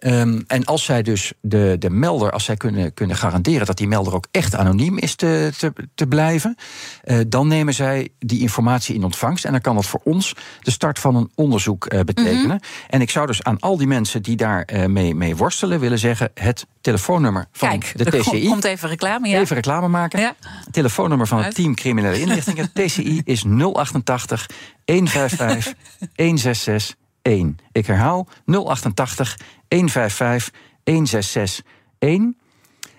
Um, 0.00 0.44
en 0.46 0.64
als 0.64 0.84
zij 0.84 1.02
dus 1.02 1.32
de, 1.40 1.76
de 1.78 1.90
melder, 1.90 2.30
als 2.30 2.44
zij 2.44 2.56
kunnen, 2.56 2.94
kunnen 2.94 3.16
garanderen 3.16 3.66
dat 3.66 3.76
die 3.76 3.88
melder 3.88 4.14
ook 4.14 4.26
echt 4.30 4.54
anoniem 4.54 4.98
is 4.98 5.14
te, 5.14 5.52
te, 5.58 5.72
te 5.94 6.06
blijven, 6.06 6.56
uh, 7.04 7.20
dan 7.28 7.48
nemen 7.48 7.74
zij 7.74 8.08
die 8.18 8.40
informatie 8.40 8.94
in 8.94 9.04
ontvangst. 9.04 9.44
En 9.44 9.52
dan 9.52 9.60
kan 9.60 9.74
dat 9.74 9.86
voor 9.86 10.00
ons 10.04 10.34
de 10.60 10.70
start 10.70 10.98
van 10.98 11.14
een 11.14 11.30
onderzoek 11.34 11.92
uh, 11.92 12.00
betekenen. 12.00 12.42
Mm 12.42 12.50
-hmm. 12.50 12.60
En 12.88 13.00
ik 13.00 13.10
zou 13.10 13.26
dus 13.26 13.42
aan 13.42 13.60
al 13.60 13.76
die 13.76 13.86
mensen 13.86 14.22
die 14.22 14.36
daar 14.36 14.68
uh, 14.72 14.84
mee, 14.84 15.14
mee 15.14 15.36
worstelen 15.36 15.80
willen 15.80 15.98
zeggen: 15.98 16.30
het 16.34 16.66
telefoonnummer 16.80 17.46
van 17.52 17.68
Kijk, 17.68 17.92
de 17.96 18.18
TCI. 18.18 18.48
Komt 18.48 18.64
even 18.64 18.88
reclame, 18.88 19.28
ja. 19.28 19.40
Even 19.40 19.56
reclame 19.56 19.88
maken. 19.88 20.20
Ja. 20.20 20.34
Het 20.40 20.72
telefoonnummer 20.72 21.26
van 21.26 21.42
het 21.42 21.54
team 21.54 21.74
Criminele 21.74 22.20
Inlichtingen, 22.20 22.72
TCI, 22.72 23.20
is 23.24 23.44
088 23.44 24.46
155 24.84 25.74
166 26.16 26.96
1. 27.26 27.58
Ik 27.72 27.86
herhaal 27.86 28.28
088 28.44 29.36
155 29.68 30.50
166 30.84 31.64
1. 31.98 32.36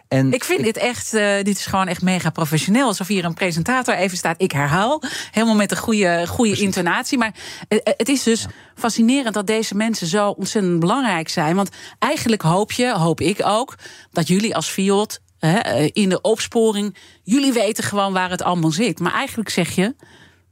En 0.07 0.33
ik 0.33 0.43
vind 0.43 0.59
ik, 0.59 0.65
dit 0.65 0.77
echt, 0.77 1.13
uh, 1.13 1.35
dit 1.35 1.57
is 1.57 1.65
gewoon 1.65 1.87
echt 1.87 2.01
mega 2.01 2.29
professioneel. 2.29 2.87
Alsof 2.87 3.07
hier 3.07 3.25
een 3.25 3.33
presentator 3.33 3.95
even 3.95 4.17
staat, 4.17 4.41
ik 4.41 4.51
herhaal. 4.51 5.01
Helemaal 5.31 5.55
met 5.55 5.71
een 5.71 5.77
goede, 5.77 6.27
goede 6.27 6.57
intonatie. 6.61 7.17
Maar 7.17 7.33
het, 7.67 7.93
het 7.97 8.09
is 8.09 8.23
dus 8.23 8.41
ja. 8.41 8.49
fascinerend 8.75 9.33
dat 9.33 9.47
deze 9.47 9.75
mensen 9.75 10.07
zo 10.07 10.29
ontzettend 10.29 10.79
belangrijk 10.79 11.29
zijn. 11.29 11.55
Want 11.55 11.69
eigenlijk 11.99 12.41
hoop 12.41 12.71
je, 12.71 12.93
hoop 12.93 13.21
ik 13.21 13.45
ook, 13.45 13.75
dat 14.11 14.27
jullie 14.27 14.55
als 14.55 14.67
FIOD 14.67 15.19
in 15.91 16.09
de 16.09 16.21
opsporing, 16.21 16.95
jullie 17.23 17.53
weten 17.53 17.83
gewoon 17.83 18.13
waar 18.13 18.29
het 18.29 18.41
allemaal 18.41 18.71
zit. 18.71 18.99
Maar 18.99 19.13
eigenlijk 19.13 19.49
zeg 19.49 19.75
je, 19.75 19.95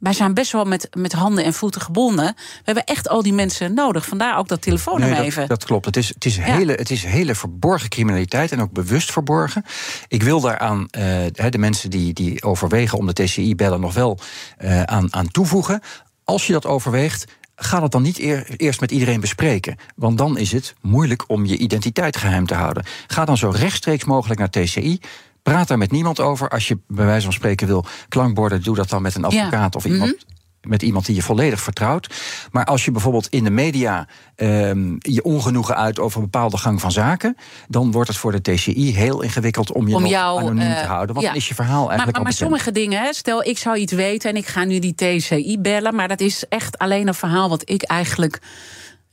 wij 0.06 0.14
zijn 0.14 0.34
best 0.34 0.52
wel 0.52 0.66
met, 0.66 0.88
met 0.98 1.14
handen 1.14 1.44
en 1.44 1.54
voeten 1.54 1.82
gebonden. 1.82 2.26
We 2.36 2.62
hebben 2.64 2.84
echt 2.84 3.10
al 3.10 3.22
die 3.22 3.34
mensen 3.34 3.74
nodig. 3.74 4.06
Vandaar 4.06 4.38
ook 4.38 4.48
dat 4.48 4.62
telefoonnummer 4.62 5.18
nee, 5.18 5.28
even. 5.28 5.40
Dat, 5.40 5.50
dat 5.50 5.66
klopt. 5.66 5.86
Het 5.86 5.98
is, 5.98 6.08
het, 6.08 6.26
is 6.26 6.38
hele, 6.38 6.74
het 6.74 6.90
is 6.90 7.04
hele 7.04 7.36
verborgen 7.36 7.90
criminaliteit 7.90 8.52
en 8.52 8.62
ook 8.62 8.72
bewust 8.72 9.12
verborgen. 9.12 9.66
Ik 10.08 10.24
wil 10.24 10.42
daaraan 10.42 10.80
uh, 10.80 11.50
de 11.50 11.58
mensen 11.58 11.90
die, 11.90 12.14
die 12.14 12.44
overwegen 12.44 12.98
om 12.98 13.06
de 13.06 13.14
TCI 13.14 13.56
bellen 13.56 13.80
nog 13.80 13.94
wel 13.94 14.20
uh, 14.60 14.84
aan, 14.84 15.14
aan 15.14 15.28
toevoegen. 15.28 15.82
Als 16.24 16.48
je 16.48 16.54
dat 16.54 16.66
overweegt, 16.66 17.26
ga 17.56 17.80
dat 17.80 17.92
dan 17.92 18.02
niet 18.02 18.20
eer, 18.20 18.46
eerst 18.58 18.82
met 18.82 18.92
iedereen 18.92 19.20
bespreken. 19.20 19.78
Want 19.96 20.18
dan 20.18 20.38
is 20.38 20.52
het 20.52 20.76
moeilijk 20.82 21.24
om 21.28 21.46
je 21.46 21.58
identiteit 21.58 22.18
geheim 22.18 22.46
te 22.46 22.54
houden. 22.54 22.86
Ga 23.08 23.26
dan 23.26 23.38
zo 23.38 23.50
rechtstreeks 23.50 24.04
mogelijk 24.04 24.40
naar 24.40 24.50
TCI. 24.50 25.00
Praat 25.46 25.68
daar 25.68 25.78
met 25.78 25.92
niemand 25.92 26.20
over. 26.20 26.50
Als 26.50 26.68
je 26.68 26.80
bij 26.88 27.06
wijze 27.06 27.24
van 27.24 27.34
spreken 27.34 27.68
wil 27.68 27.86
klankborden, 28.10 28.64
doe 28.64 28.76
dat 28.76 28.90
dan 28.90 29.02
met 29.02 29.16
een 29.16 29.24
advocaat 29.24 29.74
ja. 29.74 29.78
of 29.80 29.86
iemand. 29.86 30.12
Mm 30.12 30.18
-hmm 30.18 30.34
met 30.68 30.82
iemand 30.82 31.06
die 31.06 31.16
je 31.16 31.22
volledig 31.22 31.62
vertrouwt. 31.62 32.14
Maar 32.52 32.66
als 32.66 32.86
je 32.86 32.92
bijvoorbeeld 32.92 33.28
in 33.28 33.44
de 33.44 33.50
media 33.50 34.08
um, 34.36 34.98
je 35.00 35.24
ongenoegen 35.24 35.76
uit 35.76 36.00
over 36.00 36.18
een 36.18 36.30
bepaalde 36.30 36.58
gang 36.58 36.82
van 36.82 36.92
zaken, 36.92 37.38
dan 37.68 37.92
wordt 37.92 38.08
het 38.08 38.18
voor 38.18 38.32
de 38.32 38.42
TCI 38.42 38.96
heel 38.96 39.22
ingewikkeld 39.22 39.72
om 39.72 39.88
je 39.88 39.96
om 39.96 40.06
jou, 40.06 40.40
anoniem 40.40 40.68
uh, 40.68 40.80
te 40.80 40.86
houden. 40.86 41.14
Want 41.14 41.26
ja. 41.26 41.32
dan 41.32 41.42
is 41.42 41.48
je 41.48 41.56
verhaal 41.56 41.90
eigenlijk 41.90 42.06
Maar, 42.06 42.14
maar, 42.14 42.24
maar 42.24 42.34
sommige 42.34 42.72
dingen, 42.72 43.02
hè, 43.02 43.14
stel 43.14 43.44
ik 43.44 43.58
zou 43.58 43.78
iets 43.78 43.94
weten 43.94 44.30
en 44.30 44.36
ik 44.36 44.48
ga 44.48 44.64
nu 44.64 44.80
die 44.80 44.96
TCI 44.96 45.60
bellen, 45.60 45.96
maar 45.96 46.08
dat 46.08 46.20
is 46.20 46.44
echt 46.50 46.78
alleen 46.78 47.08
een 47.08 47.14
verhaal 47.14 47.50
wat 47.50 47.70
ik 47.70 47.84
eigenlijk 47.84 48.42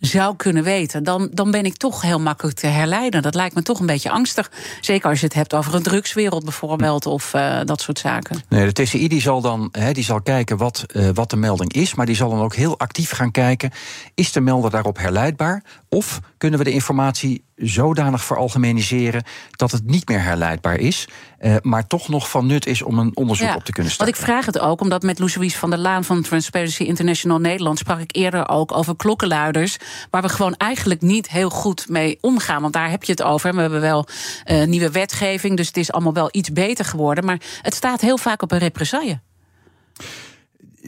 zou 0.09 0.37
kunnen 0.37 0.63
weten, 0.63 1.05
dan, 1.05 1.29
dan 1.33 1.51
ben 1.51 1.65
ik 1.65 1.77
toch 1.77 2.03
heel 2.03 2.21
makkelijk 2.21 2.57
te 2.57 2.67
herleiden. 2.67 3.23
Dat 3.23 3.35
lijkt 3.35 3.55
me 3.55 3.63
toch 3.63 3.81
een 3.81 3.87
beetje 3.87 4.11
angstig. 4.11 4.51
Zeker 4.81 5.09
als 5.09 5.21
je 5.21 5.27
het 5.27 5.35
hebt 5.35 5.55
over 5.55 5.75
een 5.75 5.83
drugswereld 5.83 6.45
bijvoorbeeld 6.45 7.07
of 7.07 7.35
uh, 7.35 7.61
dat 7.65 7.81
soort 7.81 7.99
zaken. 7.99 8.41
Nee, 8.49 8.73
de 8.73 8.83
TCI 8.83 9.09
die 9.09 9.21
zal 9.21 9.41
dan 9.41 9.69
he, 9.73 9.93
die 9.93 10.05
zal 10.05 10.21
kijken 10.21 10.57
wat, 10.57 10.87
uh, 10.93 11.09
wat 11.15 11.31
de 11.31 11.37
melding 11.37 11.73
is, 11.73 11.95
maar 11.95 12.07
die 12.07 12.15
zal 12.15 12.31
dan 12.31 12.41
ook 12.41 12.55
heel 12.55 12.79
actief 12.79 13.11
gaan 13.11 13.31
kijken: 13.31 13.71
is 14.15 14.33
de 14.33 14.41
melder 14.41 14.71
daarop 14.71 14.99
herleidbaar? 14.99 15.63
Of 15.89 16.21
kunnen 16.39 16.59
we 16.59 16.65
de 16.65 16.73
informatie 16.73 17.45
zodanig 17.57 18.25
veralgemeniseren 18.25 19.25
dat 19.51 19.71
het 19.71 19.87
niet 19.87 20.09
meer 20.09 20.23
herleidbaar 20.23 20.79
is, 20.79 21.09
uh, 21.43 21.57
maar 21.63 21.87
toch 21.87 22.09
nog 22.09 22.31
van 22.31 22.47
nut 22.47 22.67
is 22.67 22.83
om 22.83 22.99
een 22.99 23.17
onderzoek 23.17 23.49
ja, 23.49 23.55
op 23.55 23.65
te 23.65 23.73
kunnen 23.73 23.93
starten. 23.93 24.15
Want 24.15 24.27
ik 24.27 24.33
vraag 24.33 24.47
het 24.47 24.59
ook 24.59 24.81
omdat 24.81 25.03
met 25.03 25.19
Louise 25.19 25.59
van 25.59 25.71
der 25.71 25.79
Laan 25.79 26.05
van 26.05 26.23
Transparency 26.23 26.83
International 26.83 27.39
Nederland 27.39 27.79
sprak 27.79 28.01
ik 28.01 28.17
eerder 28.17 28.49
ook 28.49 28.73
over 28.73 28.97
klokkenluiders, 28.97 29.77
waar 30.11 30.23
we 30.23 30.29
gewoon 30.29 30.55
eigenlijk 30.57 31.01
niet 31.01 31.31
heel 31.31 31.51
goed 31.51 31.89
mee 31.89 32.19
omgaan. 32.21 32.63
Want 32.63 32.73
daar 32.73 32.91
heb 32.91 33.05
je 33.05 33.13
het 33.13 33.23
over. 33.23 33.55
We 33.55 33.61
hebben 33.61 33.81
wel 33.81 34.07
uh, 34.47 34.65
nieuwe 34.65 34.91
wetgeving, 34.91 35.57
dus 35.57 35.67
het 35.67 35.77
is 35.77 35.93
allemaal 35.93 36.15
wel 36.15 36.29
iets 36.33 36.53
beter 36.53 36.85
geworden, 36.85 37.25
maar 37.25 37.41
het 37.63 37.75
staat 37.75 38.01
heel 38.01 38.19
vaak 38.19 38.43
op 38.43 38.53
een 38.53 38.59
represaille. 38.59 39.21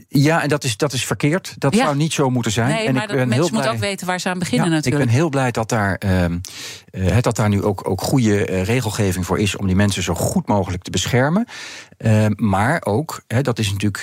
Ja, 0.09 0.43
en 0.43 0.49
dat 0.49 0.65
is, 0.65 0.77
dat 0.77 0.93
is 0.93 1.05
verkeerd. 1.05 1.55
Dat 1.59 1.75
ja. 1.75 1.85
zou 1.85 1.97
niet 1.97 2.13
zo 2.13 2.31
moeten 2.31 2.53
zijn. 2.53 2.69
Nee, 2.69 2.87
en 2.87 2.95
maar 2.95 3.03
ik 3.03 3.09
ben 3.09 3.17
mensen 3.17 3.37
blij... 3.37 3.51
moeten 3.51 3.73
ook 3.73 3.79
weten 3.79 4.07
waar 4.07 4.21
ze 4.21 4.29
aan 4.29 4.39
beginnen 4.39 4.69
ja, 4.69 4.75
natuurlijk. 4.75 5.03
Ik 5.03 5.09
ben 5.09 5.19
heel 5.19 5.29
blij 5.29 5.51
dat 5.51 5.69
daar, 5.69 6.01
uh, 6.05 6.25
uh, 6.95 7.17
dat 7.21 7.37
daar 7.37 7.49
nu 7.49 7.63
ook, 7.63 7.89
ook 7.89 8.01
goede 8.01 8.51
uh, 8.51 8.65
regelgeving 8.65 9.27
voor 9.27 9.39
is... 9.39 9.57
om 9.57 9.67
die 9.67 9.77
mensen 9.77 10.03
zo 10.03 10.15
goed 10.15 10.47
mogelijk 10.47 10.83
te 10.83 10.91
beschermen. 10.91 11.47
maar 12.37 12.83
ook, 12.85 13.23
hè, 13.27 13.43
dat 13.43 13.59
is 13.59 13.71
natuurlijk... 13.71 14.03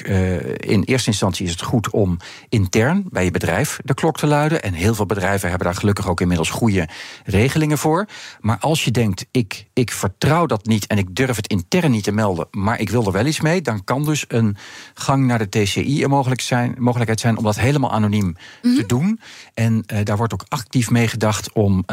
in 0.58 0.84
eerste 0.84 1.10
instantie 1.10 1.45
is 1.45 1.51
het 1.51 1.62
goed 1.62 1.89
om 1.89 2.17
intern 2.49 3.04
bij 3.10 3.23
je 3.23 3.32
bedrijf 3.32 3.80
de 3.84 3.93
klok 3.93 4.17
te 4.17 4.27
luiden. 4.27 4.63
En 4.63 4.73
heel 4.73 4.95
veel 4.95 5.06
bedrijven 5.06 5.49
hebben 5.49 5.67
daar 5.67 5.75
gelukkig 5.75 6.10
ook 6.10 6.21
inmiddels 6.21 6.49
goede 6.49 6.88
regelingen 7.25 7.77
voor. 7.77 8.06
Maar 8.39 8.58
als 8.60 8.84
je 8.84 8.91
denkt, 8.91 9.25
ik, 9.32 9.67
ik 9.73 9.91
vertrouw 9.91 10.45
dat 10.45 10.65
niet... 10.65 10.88
en 10.88 10.97
ik 10.97 11.15
durf 11.15 11.36
het 11.36 11.47
intern 11.47 11.91
niet 11.91 12.04
te 12.04 12.12
melden, 12.12 12.47
maar 12.51 12.80
ik 12.80 12.89
wil 12.89 13.06
er 13.06 13.12
wel 13.12 13.25
iets 13.25 13.41
mee... 13.41 13.62
dan 13.62 13.84
kan 13.84 14.06
dus 14.06 14.25
een 14.27 14.58
gang 14.93 15.25
naar 15.25 15.49
de 15.49 15.49
TCI 15.49 16.04
een 16.04 16.10
mogelijk 16.10 16.41
zijn, 16.41 16.75
mogelijkheid 16.77 17.19
zijn 17.19 17.38
om 17.38 17.43
dat 17.43 17.60
helemaal 17.60 17.91
anoniem 17.91 18.25
mm 18.25 18.36
-hmm. 18.62 18.75
te 18.75 18.86
doen. 18.86 19.19
En 19.54 19.84
uh, 19.93 19.99
daar 20.04 20.17
wordt 20.17 20.34
ook 20.34 20.45
actief 20.47 20.89
mee 20.89 21.08
gedacht 21.08 21.51
om 21.51 21.84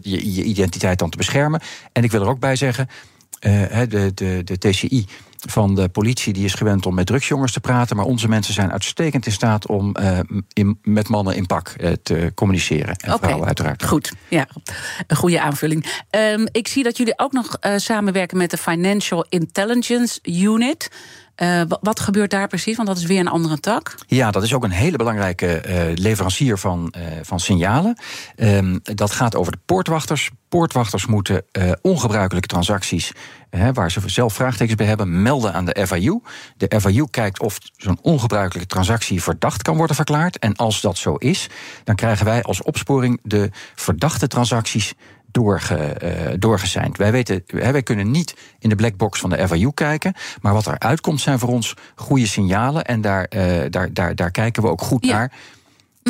je, 0.00 0.34
je, 0.34 0.45
identiteit 0.46 0.98
dan 0.98 1.10
te 1.10 1.16
beschermen. 1.16 1.60
En 1.92 2.04
ik 2.04 2.10
wil 2.10 2.22
er 2.22 2.28
ook 2.28 2.40
bij 2.40 2.56
zeggen, 2.56 2.88
uh, 3.40 3.80
de, 3.88 4.12
de, 4.14 4.40
de 4.44 4.58
TCI 4.58 5.06
van 5.48 5.74
de 5.74 5.88
politie 5.88 6.32
die 6.32 6.44
is 6.44 6.54
gewend 6.54 6.86
om 6.86 6.94
met 6.94 7.06
drugsjongens 7.06 7.52
te 7.52 7.60
praten, 7.60 7.96
maar 7.96 8.04
onze 8.04 8.28
mensen 8.28 8.54
zijn 8.54 8.72
uitstekend 8.72 9.26
in 9.26 9.32
staat 9.32 9.66
om 9.66 9.94
in, 10.52 10.78
met 10.82 11.08
mannen 11.08 11.36
in 11.36 11.46
pak 11.46 11.74
te 12.02 12.32
communiceren. 12.34 12.96
En 12.96 13.08
okay. 13.08 13.18
vrouwen 13.18 13.46
uiteraard. 13.46 13.84
Goed, 13.84 14.12
ja, 14.28 14.48
een 15.06 15.16
goede 15.16 15.40
aanvulling. 15.40 16.02
Um, 16.10 16.46
ik 16.52 16.68
zie 16.68 16.82
dat 16.82 16.96
jullie 16.96 17.18
ook 17.18 17.32
nog 17.32 17.56
samenwerken 17.76 18.36
met 18.36 18.50
de 18.50 18.56
Financial 18.56 19.26
Intelligence 19.28 20.18
Unit. 20.22 20.90
Uh, 21.42 21.62
wat 21.80 22.00
gebeurt 22.00 22.30
daar 22.30 22.48
precies? 22.48 22.76
Want 22.76 22.88
dat 22.88 22.96
is 22.96 23.04
weer 23.04 23.20
een 23.20 23.28
andere 23.28 23.60
tak. 23.60 23.94
Ja, 24.06 24.30
dat 24.30 24.42
is 24.42 24.54
ook 24.54 24.64
een 24.64 24.70
hele 24.70 24.96
belangrijke 24.96 25.62
uh, 25.68 25.96
leverancier 25.96 26.58
van, 26.58 26.94
uh, 26.96 27.02
van 27.22 27.40
signalen. 27.40 27.98
Um, 28.36 28.80
dat 28.82 29.10
gaat 29.10 29.36
over 29.36 29.52
de 29.52 29.58
poortwachters. 29.64 30.30
Poortwachters 30.48 31.06
moeten 31.06 31.44
ongebruikelijke 31.80 32.48
transacties, 32.48 33.12
waar 33.72 33.90
ze 33.90 34.00
zelf 34.06 34.34
vraagtekens 34.34 34.76
bij 34.76 34.86
hebben, 34.86 35.22
melden 35.22 35.52
aan 35.52 35.64
de 35.64 35.86
FIU. 35.86 36.20
De 36.56 36.80
FIU 36.80 37.06
kijkt 37.10 37.40
of 37.40 37.58
zo'n 37.76 37.98
ongebruikelijke 38.02 38.68
transactie 38.68 39.22
verdacht 39.22 39.62
kan 39.62 39.76
worden 39.76 39.96
verklaard. 39.96 40.38
En 40.38 40.56
als 40.56 40.80
dat 40.80 40.98
zo 40.98 41.14
is, 41.14 41.48
dan 41.84 41.94
krijgen 41.94 42.24
wij 42.24 42.42
als 42.42 42.62
opsporing 42.62 43.20
de 43.22 43.50
verdachte 43.74 44.26
transacties 44.26 44.94
doorge, 45.30 45.96
uh, 46.02 46.34
doorgeseind. 46.38 46.96
Wij, 46.96 47.12
weten, 47.12 47.42
wij 47.46 47.82
kunnen 47.82 48.10
niet 48.10 48.36
in 48.58 48.68
de 48.68 48.74
blackbox 48.74 49.20
van 49.20 49.30
de 49.30 49.48
FIU 49.48 49.70
kijken, 49.74 50.14
maar 50.40 50.52
wat 50.52 50.66
eruit 50.66 51.00
komt 51.00 51.20
zijn 51.20 51.38
voor 51.38 51.48
ons 51.48 51.74
goede 51.94 52.26
signalen 52.26 52.84
en 52.84 53.00
daar, 53.00 53.26
uh, 53.36 53.42
daar, 53.70 53.92
daar, 53.92 54.14
daar 54.14 54.30
kijken 54.30 54.62
we 54.62 54.68
ook 54.68 54.82
goed 54.82 55.04
ja. 55.04 55.12
naar. 55.12 55.32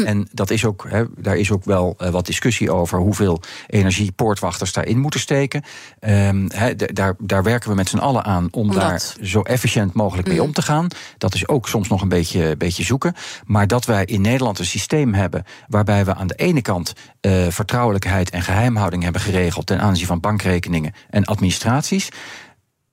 En 0.05 0.29
dat 0.33 0.51
is 0.51 0.65
ook, 0.65 0.87
he, 0.89 1.05
daar 1.17 1.37
is 1.37 1.51
ook 1.51 1.65
wel 1.65 1.97
uh, 1.99 2.09
wat 2.09 2.27
discussie 2.27 2.73
over 2.73 2.99
hoeveel 2.99 3.41
energie 3.67 4.13
poortwachters 4.13 4.73
daarin 4.73 4.99
moeten 4.99 5.21
steken. 5.21 5.63
Um, 6.01 6.47
he, 6.55 6.75
daar, 6.77 7.15
daar 7.19 7.43
werken 7.43 7.71
we 7.71 7.75
met 7.75 7.89
z'n 7.89 7.99
allen 7.99 8.25
aan 8.25 8.49
om 8.51 8.61
Omdat... 8.61 8.81
daar 8.81 9.15
zo 9.23 9.43
efficiënt 9.43 9.95
mogelijk 9.95 10.29
mee 10.29 10.37
mm. 10.37 10.45
om 10.45 10.53
te 10.53 10.63
gaan. 10.63 10.89
Dat 11.19 11.35
is 11.35 11.49
ook 11.49 11.69
soms 11.69 11.89
nog 11.89 12.03
een 12.03 12.09
beetje, 12.09 12.57
beetje 12.57 12.85
zoeken. 12.85 13.15
Maar 13.45 13.67
dat 13.67 13.85
wij 13.85 14.05
in 14.05 14.21
Nederland 14.21 14.59
een 14.59 14.65
systeem 14.65 15.15
hebben 15.15 15.45
waarbij 15.69 16.05
we 16.05 16.15
aan 16.15 16.27
de 16.27 16.35
ene 16.35 16.63
kant 16.63 16.93
uh, 17.21 17.47
vertrouwelijkheid 17.49 18.31
en 18.31 18.43
geheimhouding 18.43 19.03
hebben 19.03 19.21
geregeld 19.21 19.67
ten 19.67 19.81
aanzien 19.81 20.07
van 20.07 20.21
bankrekeningen 20.21 20.93
en 21.11 21.25
administraties 21.25 22.09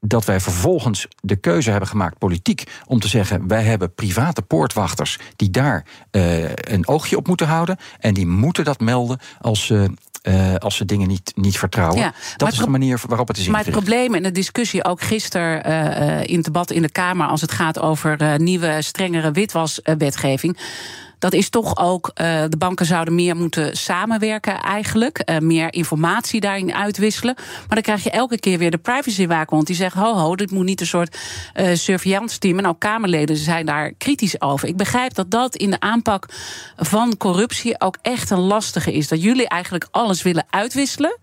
dat 0.06 0.26
wij 0.26 0.40
vervolgens 0.40 1.08
de 1.22 1.36
keuze 1.36 1.70
hebben 1.70 1.90
gemaakt, 1.90 2.18
politiek, 2.18 2.64
om 2.86 3.00
te 3.00 3.08
zeggen: 3.08 3.48
wij 3.48 3.64
hebben 3.64 3.94
private 3.94 4.42
poortwachters 4.42 5.20
die 5.36 5.50
daar 5.50 5.86
uh, 6.12 6.50
een 6.50 6.88
oogje 6.88 7.18
op 7.18 7.28
moeten 7.28 7.48
houden. 7.48 7.78
En 8.00 8.14
die 8.14 8.28
moeten 8.28 8.64
dat 8.64 8.80
melden 8.80 9.20
als 9.42 9.66
ze. 9.66 9.90
Uh, 10.28 10.56
als 10.56 10.76
ze 10.76 10.86
dingen 10.86 11.08
niet, 11.08 11.32
niet 11.36 11.58
vertrouwen. 11.58 12.00
Ja, 12.00 12.14
dat 12.38 12.52
is 12.52 12.58
de 12.58 12.68
manier 12.68 13.02
waarop 13.08 13.28
het 13.28 13.38
is 13.38 13.48
Maar 13.48 13.64
het 13.64 13.72
probleem 13.72 14.16
en 14.16 14.24
de 14.24 14.32
discussie 14.32 14.86
ook 14.86 15.02
gisteren 15.02 15.70
uh, 15.70 16.24
in 16.24 16.36
het 16.36 16.46
debat 16.46 16.72
in 16.72 16.82
de 16.82 16.92
Kamer... 16.92 17.28
als 17.28 17.42
het 17.42 17.52
gaat 17.52 17.80
over 17.80 18.42
nieuwe, 18.42 18.82
strengere 18.82 19.32
witwaswetgeving 19.32 20.58
dat 21.24 21.34
is 21.34 21.50
toch 21.50 21.78
ook, 21.78 22.12
uh, 22.22 22.44
de 22.50 22.58
banken 22.58 22.86
zouden 22.86 23.16
meer 23.16 23.36
moeten 23.36 23.78
samenwerken 23.78 24.62
eigenlijk. 24.62 25.22
Uh, 25.26 25.38
meer 25.38 25.74
informatie 25.74 26.40
daarin 26.42 26.74
uitwisselen. 26.74 27.36
Maar 27.38 27.68
dan 27.68 27.82
krijg 27.82 28.04
je 28.04 28.10
elke 28.10 28.40
keer 28.40 28.58
weer 28.58 28.72
de 28.72 28.78
privacywaakhond 28.78 29.68
die 29.68 29.76
zegt: 29.76 29.96
ho, 29.96 30.14
ho, 30.14 30.36
dit 30.36 30.52
moet 30.52 30.66
niet 30.66 30.82
een 30.82 30.88
soort 30.88 31.18
uh, 31.56 31.68
surveillance 31.74 32.40
team. 32.40 32.58
En 32.58 32.66
ook 32.66 32.80
Kamerleden 32.80 33.38
zijn 33.38 33.66
daar 33.66 33.94
kritisch 33.98 34.42
over. 34.42 34.68
Ik 34.68 34.78
begrijp 34.78 35.14
dat 35.14 35.32
dat 35.32 35.56
in 35.56 35.70
de 35.70 35.80
aanpak 35.80 36.26
van 36.78 37.18
corruptie 37.18 37.82
ook 37.82 37.98
echt 38.02 38.30
een 38.30 38.40
lastige 38.40 38.94
is. 38.94 39.08
Dat 39.08 39.24
jullie 39.24 39.48
eigenlijk 39.48 39.88
alles 39.92 40.22
willen 40.22 40.46
uitwisselen. 40.50 41.18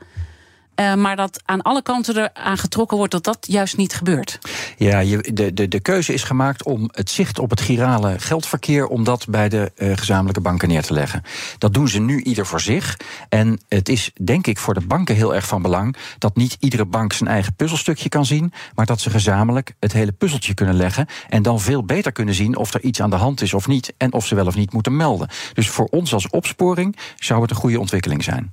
Uh, 0.81 0.95
maar 0.95 1.16
dat 1.16 1.43
aan 1.45 1.62
alle 1.62 1.83
kanten 1.83 2.16
eraan 2.16 2.59
getrokken 2.59 2.97
wordt 2.97 3.12
dat 3.12 3.25
dat 3.25 3.38
juist 3.40 3.77
niet 3.77 3.95
gebeurt. 3.95 4.38
Ja, 4.77 4.99
je, 4.99 5.33
de, 5.33 5.55
de, 5.55 5.69
de 5.69 5.81
keuze 5.81 6.12
is 6.12 6.23
gemaakt 6.23 6.64
om 6.64 6.88
het 6.93 7.11
zicht 7.11 7.38
op 7.38 7.51
het 7.51 7.61
girale 7.61 8.19
geldverkeer... 8.19 8.87
om 8.87 9.05
dat 9.05 9.27
bij 9.29 9.49
de 9.49 9.73
uh, 9.77 9.97
gezamenlijke 9.97 10.40
banken 10.40 10.69
neer 10.69 10.83
te 10.83 10.93
leggen. 10.93 11.23
Dat 11.59 11.75
doen 11.75 11.88
ze 11.88 12.01
nu 12.01 12.23
ieder 12.23 12.47
voor 12.47 12.61
zich. 12.61 12.97
En 13.29 13.61
het 13.69 13.88
is 13.88 14.11
denk 14.23 14.47
ik 14.47 14.59
voor 14.59 14.75
de 14.75 14.87
banken 14.87 15.14
heel 15.14 15.35
erg 15.35 15.47
van 15.47 15.62
belang... 15.62 15.97
dat 16.19 16.37
niet 16.37 16.57
iedere 16.61 16.85
bank 16.85 17.12
zijn 17.12 17.31
eigen 17.31 17.55
puzzelstukje 17.55 18.09
kan 18.09 18.27
zien... 18.27 18.53
maar 18.75 18.87
dat 18.87 19.01
ze 19.01 19.11
gezamenlijk 19.11 19.75
het 19.79 19.93
hele 19.93 20.12
puzzeltje 20.12 20.55
kunnen 20.55 20.75
leggen... 20.75 21.07
en 21.29 21.43
dan 21.43 21.61
veel 21.61 21.85
beter 21.85 22.12
kunnen 22.12 22.35
zien 22.35 22.57
of 22.57 22.75
er 22.75 22.83
iets 22.83 23.03
aan 23.03 23.11
de 23.11 23.16
hand 23.16 23.43
is 23.43 23.55
of 23.55 23.66
niet... 23.66 23.93
en 23.97 24.12
of 24.12 24.27
ze 24.27 24.35
wel 24.35 24.47
of 24.47 24.57
niet 24.57 24.73
moeten 24.73 24.97
melden. 24.97 25.29
Dus 25.53 25.69
voor 25.69 25.87
ons 25.87 26.12
als 26.12 26.29
opsporing 26.29 26.97
zou 27.16 27.43
het 27.43 27.51
een 27.51 27.57
goede 27.57 27.81
ontwikkeling 27.81 28.25
zijn. 28.25 28.53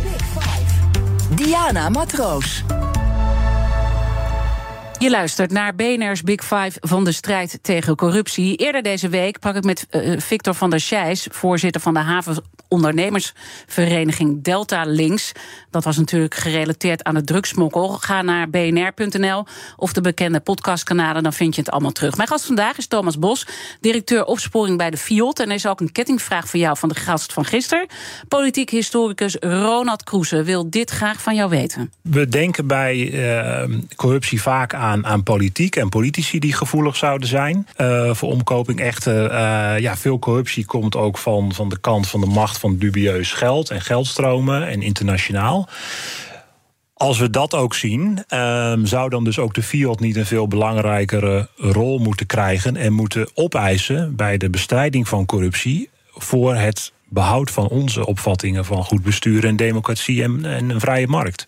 Diana 1.35 1.89
Matroos. 1.89 2.80
Je 5.01 5.09
luistert 5.09 5.51
naar 5.51 5.75
BNR's 5.75 6.21
Big 6.23 6.41
Five 6.41 6.71
van 6.79 7.03
de 7.03 7.11
strijd 7.11 7.59
tegen 7.61 7.95
corruptie. 7.95 8.55
Eerder 8.55 8.81
deze 8.81 9.09
week 9.09 9.35
sprak 9.35 9.55
ik 9.55 9.63
met 9.63 9.87
uh, 9.91 10.19
Victor 10.19 10.53
van 10.53 10.69
der 10.69 10.79
Scheijs, 10.79 11.27
voorzitter 11.31 11.81
van 11.81 11.93
de 11.93 12.01
ondernemersvereniging 12.71 14.43
Delta 14.43 14.83
Links. 14.83 15.31
Dat 15.69 15.83
was 15.83 15.97
natuurlijk 15.97 16.35
gerelateerd 16.35 17.03
aan 17.03 17.13
de 17.13 17.23
drugsmokkel. 17.23 17.89
Ga 17.89 18.21
naar 18.21 18.49
bnr.nl 18.49 19.45
of 19.75 19.93
de 19.93 20.01
bekende 20.01 20.39
podcastkanalen, 20.39 21.23
dan 21.23 21.33
vind 21.33 21.55
je 21.55 21.61
het 21.61 21.71
allemaal 21.71 21.91
terug. 21.91 22.17
Mijn 22.17 22.29
gast 22.29 22.45
vandaag 22.45 22.77
is 22.77 22.87
Thomas 22.87 23.19
Bos, 23.19 23.47
directeur 23.79 24.25
opsporing 24.25 24.77
bij 24.77 24.89
de 24.89 24.97
FIOT. 24.97 25.39
En 25.39 25.49
er 25.49 25.55
is 25.55 25.65
ook 25.65 25.79
een 25.79 25.91
kettingvraag 25.91 26.47
voor 26.47 26.59
jou 26.59 26.77
van 26.77 26.89
de 26.89 26.95
gast 26.95 27.33
van 27.33 27.45
gisteren. 27.45 27.87
Politiek 28.27 28.69
historicus 28.69 29.35
Ronald 29.39 30.03
Kroese 30.03 30.43
wil 30.43 30.69
dit 30.69 30.89
graag 30.89 31.21
van 31.21 31.35
jou 31.35 31.49
weten. 31.49 31.91
We 32.01 32.27
denken 32.27 32.67
bij 32.67 32.97
uh, 32.97 33.77
corruptie 33.95 34.41
vaak 34.41 34.73
aan, 34.73 34.90
aan 35.05 35.23
politiek 35.23 35.75
en 35.75 35.89
politici 35.89 36.39
die 36.39 36.53
gevoelig 36.53 36.95
zouden 36.95 37.27
zijn 37.27 37.67
uh, 37.77 38.13
voor 38.13 38.29
omkoping. 38.29 38.79
Echter, 38.79 39.31
uh, 39.31 39.79
ja, 39.79 39.97
veel 39.97 40.19
corruptie 40.19 40.65
komt 40.65 40.95
ook 40.95 41.17
van, 41.17 41.53
van 41.53 41.69
de 41.69 41.79
kant 41.79 42.07
van 42.07 42.19
de 42.19 42.25
macht 42.25 42.57
van 42.57 42.77
dubieus 42.77 43.31
geld 43.31 43.69
en 43.69 43.81
geldstromen 43.81 44.67
en 44.67 44.81
internationaal. 44.81 45.69
Als 46.93 47.19
we 47.19 47.29
dat 47.29 47.53
ook 47.53 47.73
zien, 47.73 48.23
um, 48.33 48.85
zou 48.85 49.09
dan 49.09 49.23
dus 49.23 49.39
ook 49.39 49.53
de 49.53 49.63
Fiat 49.63 49.99
niet 49.99 50.15
een 50.15 50.25
veel 50.25 50.47
belangrijkere 50.47 51.49
rol 51.55 51.99
moeten 51.99 52.25
krijgen 52.25 52.75
en 52.75 52.93
moeten 52.93 53.29
opeisen 53.33 54.15
bij 54.15 54.37
de 54.37 54.49
bestrijding 54.49 55.07
van 55.07 55.25
corruptie 55.25 55.89
voor 56.11 56.55
het 56.55 56.91
behoud 57.09 57.51
van 57.51 57.67
onze 57.67 58.05
opvattingen 58.05 58.65
van 58.65 58.83
goed 58.83 59.03
bestuur 59.03 59.45
en 59.45 59.55
democratie 59.55 60.23
en, 60.23 60.45
en 60.45 60.69
een 60.69 60.79
vrije 60.79 61.07
markt. 61.07 61.47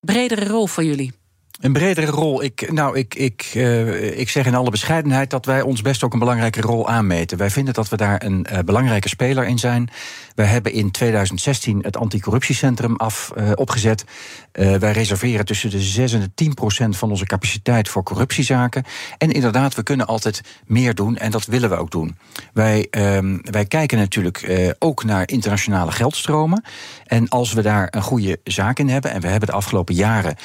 Bredere 0.00 0.46
rol 0.46 0.66
voor 0.66 0.84
jullie? 0.84 1.12
Een 1.60 1.72
bredere 1.72 2.06
rol. 2.06 2.42
Ik, 2.42 2.72
nou, 2.72 2.98
ik, 2.98 3.14
ik, 3.14 3.52
uh, 3.54 4.18
ik 4.18 4.28
zeg 4.28 4.46
in 4.46 4.54
alle 4.54 4.70
bescheidenheid 4.70 5.30
dat 5.30 5.46
wij 5.46 5.62
ons 5.62 5.82
best 5.82 6.02
ook 6.02 6.12
een 6.12 6.18
belangrijke 6.18 6.60
rol 6.60 6.88
aanmeten. 6.88 7.38
Wij 7.38 7.50
vinden 7.50 7.74
dat 7.74 7.88
we 7.88 7.96
daar 7.96 8.24
een 8.24 8.46
uh, 8.52 8.58
belangrijke 8.58 9.08
speler 9.08 9.46
in 9.46 9.58
zijn. 9.58 9.90
Wij 10.34 10.46
hebben 10.46 10.72
in 10.72 10.90
2016 10.90 11.78
het 11.82 11.96
anticorruptiecentrum 11.96 12.96
af, 12.96 13.32
uh, 13.36 13.50
opgezet. 13.54 14.04
wij 14.52 14.92
reserveren 14.92 15.44
tussen 15.44 15.70
de 15.70 15.80
6 15.80 16.12
en 16.12 16.20
de 16.20 16.30
10 16.34 16.54
procent 16.54 16.96
van 16.96 17.10
onze 17.10 17.24
capaciteit 17.24 17.88
voor 17.88 18.02
corruptiezaken. 18.02 18.84
En 19.18 19.30
inderdaad, 19.30 19.74
we 19.74 19.82
kunnen 19.82 20.06
altijd 20.06 20.40
meer 20.66 20.94
doen 20.94 21.16
en 21.16 21.30
dat 21.30 21.44
willen 21.44 21.70
we 21.70 21.76
ook 21.76 21.90
doen. 21.90 22.18
Wij, 22.52 22.86
ehm, 22.90 23.38
wij 23.42 23.64
kijken 23.64 23.98
natuurlijk 23.98 24.74
ook 24.78 25.04
naar 25.04 25.28
internationale 25.28 25.92
geldstromen. 25.92 26.64
En 27.06 27.28
als 27.28 27.52
we 27.52 27.62
daar 27.62 27.88
een 27.90 28.02
goede 28.02 28.40
zaak 28.44 28.78
in 28.78 28.88
hebben, 28.88 29.10
en 29.10 29.20
we 29.20 29.28
hebben 29.28 29.48
de 29.48 29.54
afgelopen 29.54 29.94
jaren 29.94 30.36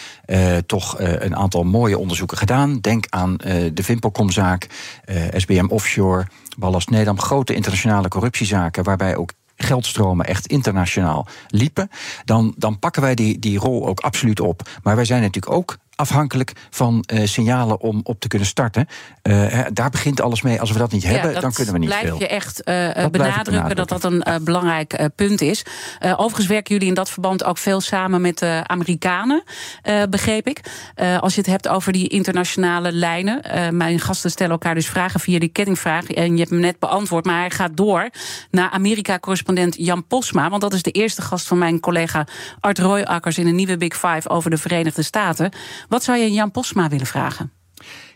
toch 0.65 0.98
een 0.99 1.35
aantal 1.35 1.63
mooie 1.63 1.97
onderzoeken 1.97 2.37
gedaan. 2.37 2.79
Denk 2.79 3.05
aan 3.09 3.37
de 3.73 3.83
Vimpelcom-zaak, 3.83 4.67
SBM 5.35 5.67
Offshore, 5.67 6.27
Ballast 6.57 6.89
Nedam, 6.89 7.19
grote 7.19 7.53
internationale 7.53 8.07
corruptiezaken, 8.07 8.83
waarbij 8.83 9.15
ook 9.15 9.31
geldstromen 9.55 10.25
echt 10.25 10.47
internationaal 10.47 11.27
liepen, 11.47 11.89
dan, 12.25 12.53
dan 12.57 12.79
pakken 12.79 13.01
wij 13.01 13.15
die, 13.15 13.39
die 13.39 13.59
rol 13.59 13.87
ook 13.87 13.99
absoluut 13.99 14.39
op. 14.39 14.69
Maar 14.83 14.95
wij 14.95 15.05
zijn 15.05 15.21
natuurlijk 15.21 15.55
ook 15.55 15.77
afhankelijk 15.99 16.51
van 16.69 17.03
uh, 17.13 17.25
signalen 17.25 17.81
om 17.81 17.99
op 18.03 18.19
te 18.19 18.27
kunnen 18.27 18.47
starten. 18.47 18.87
Uh, 19.23 19.59
daar 19.73 19.89
begint 19.89 20.21
alles 20.21 20.41
mee. 20.41 20.59
Als 20.59 20.71
we 20.71 20.77
dat 20.79 20.91
niet 20.91 21.01
ja, 21.01 21.09
hebben, 21.09 21.41
dan 21.41 21.51
kunnen 21.51 21.73
we 21.73 21.79
niet 21.79 21.89
blijf 21.89 22.07
veel. 22.07 22.19
je 22.19 22.27
echt 22.27 22.61
uh, 22.65 22.93
dat 22.93 23.11
benadrukken 23.11 23.75
dat 23.75 23.89
dat 23.89 24.03
een 24.03 24.23
belangrijk 24.41 25.09
punt 25.15 25.41
is. 25.41 25.65
overigens 25.99 26.47
werken 26.47 26.73
jullie 26.73 26.89
in 26.89 26.93
dat 26.93 27.09
verband 27.09 27.43
ook 27.43 27.57
veel 27.57 27.81
samen 27.81 28.21
met 28.21 28.37
de 28.37 28.63
Amerikanen, 28.65 29.43
begreep 30.09 30.47
ik. 30.47 30.59
als 31.19 31.33
je 31.33 31.41
het 31.41 31.49
hebt 31.49 31.67
over 31.67 31.91
die 31.91 32.07
internationale 32.07 32.91
lijnen. 32.91 33.41
mijn 33.77 33.99
gasten 33.99 34.31
stellen 34.31 34.51
elkaar 34.51 34.75
dus 34.75 34.87
vragen 34.87 35.19
via 35.19 35.39
die 35.39 35.49
kettingvraag. 35.49 36.05
En 36.05 36.31
je 36.31 36.37
hebt 36.37 36.49
hem 36.49 36.59
net 36.59 36.79
beantwoord, 36.79 37.25
maar 37.25 37.39
hij 37.39 37.51
gaat 37.51 37.77
door 37.77 38.09
naar 38.51 38.69
Amerika-correspondent 38.69 39.75
Jan 39.77 40.07
Posma. 40.07 40.49
Want 40.49 40.61
dat 40.61 40.73
is 40.73 40.83
de 40.83 40.91
eerste 40.91 41.21
gast 41.21 41.47
van 41.47 41.57
mijn 41.57 41.79
collega 41.79 42.27
Art 42.59 42.79
Royakkers 42.79 43.37
in 43.37 43.45
de 43.45 43.51
nieuwe 43.51 43.77
Big 43.77 43.93
Five 43.93 44.29
over 44.29 44.49
de 44.49 44.57
Verenigde 44.57 45.01
Staten. 45.01 45.51
Wat 45.89 46.03
zou 46.03 46.17
je 46.17 46.31
Jan 46.31 46.51
Posma 46.51 46.89
willen 46.89 47.05
vragen? 47.05 47.51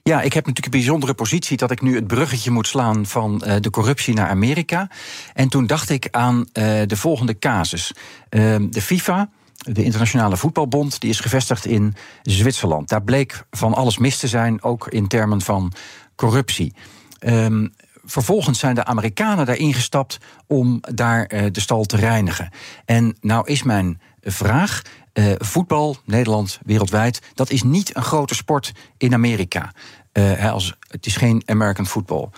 Ja, 0.03 0.21
ik 0.21 0.33
heb 0.33 0.45
natuurlijk 0.45 0.73
een 0.73 0.79
bijzondere 0.81 1.13
positie 1.13 1.57
dat 1.57 1.71
ik 1.71 1.81
nu 1.81 1.95
het 1.95 2.07
bruggetje 2.07 2.51
moet 2.51 2.67
slaan 2.67 3.05
van 3.05 3.43
uh, 3.45 3.55
de 3.59 3.69
corruptie 3.69 4.13
naar 4.13 4.29
Amerika. 4.29 4.89
En 5.33 5.49
toen 5.49 5.67
dacht 5.67 5.89
ik 5.89 6.07
aan 6.11 6.37
uh, 6.37 6.43
de 6.85 6.97
volgende 6.97 7.39
casus. 7.39 7.93
Uh, 8.29 8.55
de 8.69 8.81
FIFA. 8.81 9.29
De 9.57 9.83
Internationale 9.83 10.37
Voetbalbond 10.37 10.99
die 10.99 11.09
is 11.09 11.19
gevestigd 11.19 11.65
in 11.65 11.95
Zwitserland. 12.21 12.89
Daar 12.89 13.03
bleek 13.03 13.45
van 13.51 13.73
alles 13.73 13.97
mis 13.97 14.17
te 14.17 14.27
zijn, 14.27 14.63
ook 14.63 14.87
in 14.87 15.07
termen 15.07 15.41
van 15.41 15.73
corruptie. 16.15 16.73
Um, 17.19 17.73
vervolgens 18.03 18.59
zijn 18.59 18.75
de 18.75 18.85
Amerikanen 18.85 19.45
daar 19.45 19.57
ingestapt 19.57 20.17
om 20.47 20.79
daar 20.93 21.31
uh, 21.33 21.45
de 21.51 21.59
stal 21.59 21.83
te 21.83 21.97
reinigen. 21.97 22.49
En 22.85 23.17
nou 23.21 23.47
is 23.47 23.63
mijn 23.63 24.01
vraag: 24.21 24.81
uh, 25.13 25.33
voetbal, 25.37 25.97
Nederland, 26.05 26.59
wereldwijd, 26.65 27.21
dat 27.33 27.49
is 27.49 27.63
niet 27.63 27.95
een 27.95 28.03
grote 28.03 28.35
sport 28.35 28.71
in 28.97 29.13
Amerika. 29.13 29.71
Uh, 30.13 30.51
als, 30.51 30.75
het 30.87 31.05
is 31.05 31.15
geen 31.15 31.43
American 31.45 31.87
football. 31.87 32.29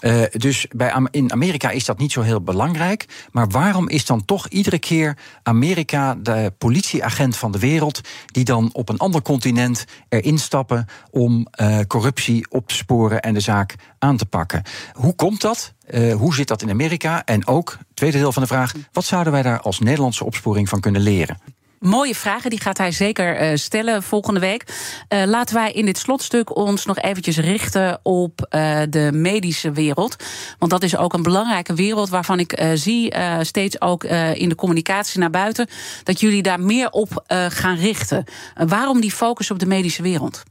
Uh, 0.00 0.22
dus 0.30 0.66
bij, 0.70 1.08
in 1.10 1.32
Amerika 1.32 1.70
is 1.70 1.84
dat 1.84 1.98
niet 1.98 2.12
zo 2.12 2.20
heel 2.20 2.40
belangrijk. 2.40 3.26
Maar 3.30 3.48
waarom 3.48 3.88
is 3.88 4.06
dan 4.06 4.24
toch 4.24 4.48
iedere 4.48 4.78
keer 4.78 5.16
Amerika 5.42 6.14
de 6.14 6.52
politieagent 6.58 7.36
van 7.36 7.52
de 7.52 7.58
wereld. 7.58 8.00
die 8.26 8.44
dan 8.44 8.70
op 8.72 8.88
een 8.88 8.98
ander 8.98 9.22
continent 9.22 9.84
erin 10.08 10.38
stappen 10.38 10.86
om 11.10 11.46
corruptie 11.86 12.50
op 12.50 12.68
te 12.68 12.74
sporen 12.74 13.20
en 13.20 13.34
de 13.34 13.40
zaak 13.40 13.74
aan 13.98 14.16
te 14.16 14.26
pakken? 14.26 14.62
Hoe 14.92 15.14
komt 15.14 15.40
dat? 15.40 15.74
Hoe 16.16 16.34
zit 16.34 16.48
dat 16.48 16.62
in 16.62 16.70
Amerika? 16.70 17.24
En 17.24 17.46
ook, 17.46 17.78
tweede 17.94 18.18
deel 18.18 18.32
van 18.32 18.42
de 18.42 18.48
vraag, 18.48 18.72
wat 18.92 19.04
zouden 19.04 19.32
wij 19.32 19.42
daar 19.42 19.60
als 19.60 19.78
Nederlandse 19.78 20.24
opsporing 20.24 20.68
van 20.68 20.80
kunnen 20.80 21.02
leren? 21.02 21.57
Mooie 21.80 22.14
vragen, 22.14 22.50
die 22.50 22.60
gaat 22.60 22.78
hij 22.78 22.92
zeker 22.92 23.42
uh, 23.42 23.56
stellen 23.56 24.02
volgende 24.02 24.40
week. 24.40 24.64
Uh, 25.08 25.24
laten 25.24 25.54
wij 25.54 25.72
in 25.72 25.84
dit 25.84 25.98
slotstuk 25.98 26.56
ons 26.56 26.84
nog 26.84 26.98
eventjes 26.98 27.38
richten 27.38 28.00
op 28.02 28.46
uh, 28.50 28.80
de 28.90 29.10
medische 29.12 29.72
wereld. 29.72 30.16
Want 30.58 30.70
dat 30.70 30.82
is 30.82 30.96
ook 30.96 31.12
een 31.12 31.22
belangrijke 31.22 31.74
wereld 31.74 32.08
waarvan 32.08 32.38
ik 32.38 32.60
zie, 32.74 33.14
steeds 33.40 33.80
ook 33.80 34.04
in 34.34 34.48
de 34.48 34.54
communicatie 34.54 35.20
naar 35.20 35.30
buiten, 35.30 35.68
dat 36.02 36.20
jullie 36.20 36.42
daar 36.42 36.60
meer 36.60 36.90
op 36.90 37.24
gaan 37.48 37.76
richten. 37.76 38.24
waarom 38.54 39.00
die 39.00 39.12
focus 39.12 39.50
op 39.50 39.58
de 39.58 39.66
medische 39.66 40.02
wereld? 40.02 40.42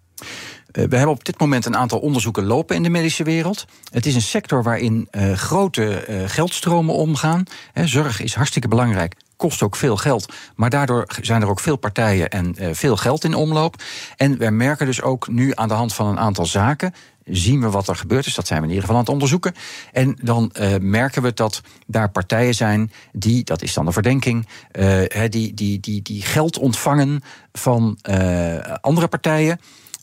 We 0.72 0.82
hebben 0.82 1.08
op 1.08 1.26
dit 1.26 1.40
moment 1.40 1.66
een 1.66 1.78
aantal 1.78 2.00
onderzoeken 2.00 2.46
lopen 2.46 2.76
in 2.76 2.84
de 2.84 2.90
medische 2.90 3.24
wereld. 3.24 3.66
Het 3.92 4.06
is 4.06 4.16
een 4.16 4.22
sector 4.22 4.64
waarin 4.64 5.08
grote 5.34 6.06
geldstromen 6.28 6.96
omgaan. 6.96 7.44
Zorg 7.74 8.22
is 8.22 8.36
hartstikke 8.36 8.68
belangrijk 8.68 9.14
kost 9.38 9.62
ook 9.62 9.76
veel 9.76 9.98
geld. 9.98 10.34
Maar 10.56 10.70
daardoor 10.70 11.08
zijn 11.22 11.42
er 11.42 11.50
ook 11.50 11.60
veel 11.60 11.76
partijen 11.76 12.30
en 12.30 12.56
uh, 12.60 12.70
veel 12.72 12.98
geld 12.98 13.24
in 13.24 13.34
omloop. 13.34 13.76
En 14.16 14.38
we 14.38 14.50
merken 14.50 14.86
dus 14.86 15.02
ook 15.02 15.28
nu 15.28 15.52
aan 15.56 15.68
de 15.68 15.74
hand 15.74 15.94
van 15.94 16.08
een 16.08 16.20
aantal 16.20 16.46
zaken 16.46 16.94
zien 17.30 17.62
we 17.62 17.70
wat 17.70 17.88
er 17.88 17.96
gebeurd 17.96 18.26
is. 18.26 18.36
Dat 18.36 18.48
zijn 18.48 18.60
we 18.60 18.66
in 18.66 18.74
ieder 18.74 18.88
geval 18.88 19.00
aan 19.00 19.06
het 19.06 19.14
onderzoeken. 19.14 19.54
En 19.92 20.18
dan 20.22 20.52
uh, 20.60 20.76
merken 20.80 21.22
we 21.22 21.34
dat 21.34 21.62
daar 21.88 22.10
partijen 22.10 22.56
zijn 22.56 22.92
die, 23.12 23.44
dat 23.44 23.62
is 23.62 23.74
dan 23.74 23.86
de 23.86 23.92
verdenking, 23.92 24.48
uh, 24.80 25.02
die, 25.30 25.54
die, 25.54 25.80
die, 25.80 26.02
die 26.02 26.22
geld 26.22 26.58
ontvangen 26.58 27.24
van 27.52 27.98
andere 28.82 29.08
partijen. 29.08 29.60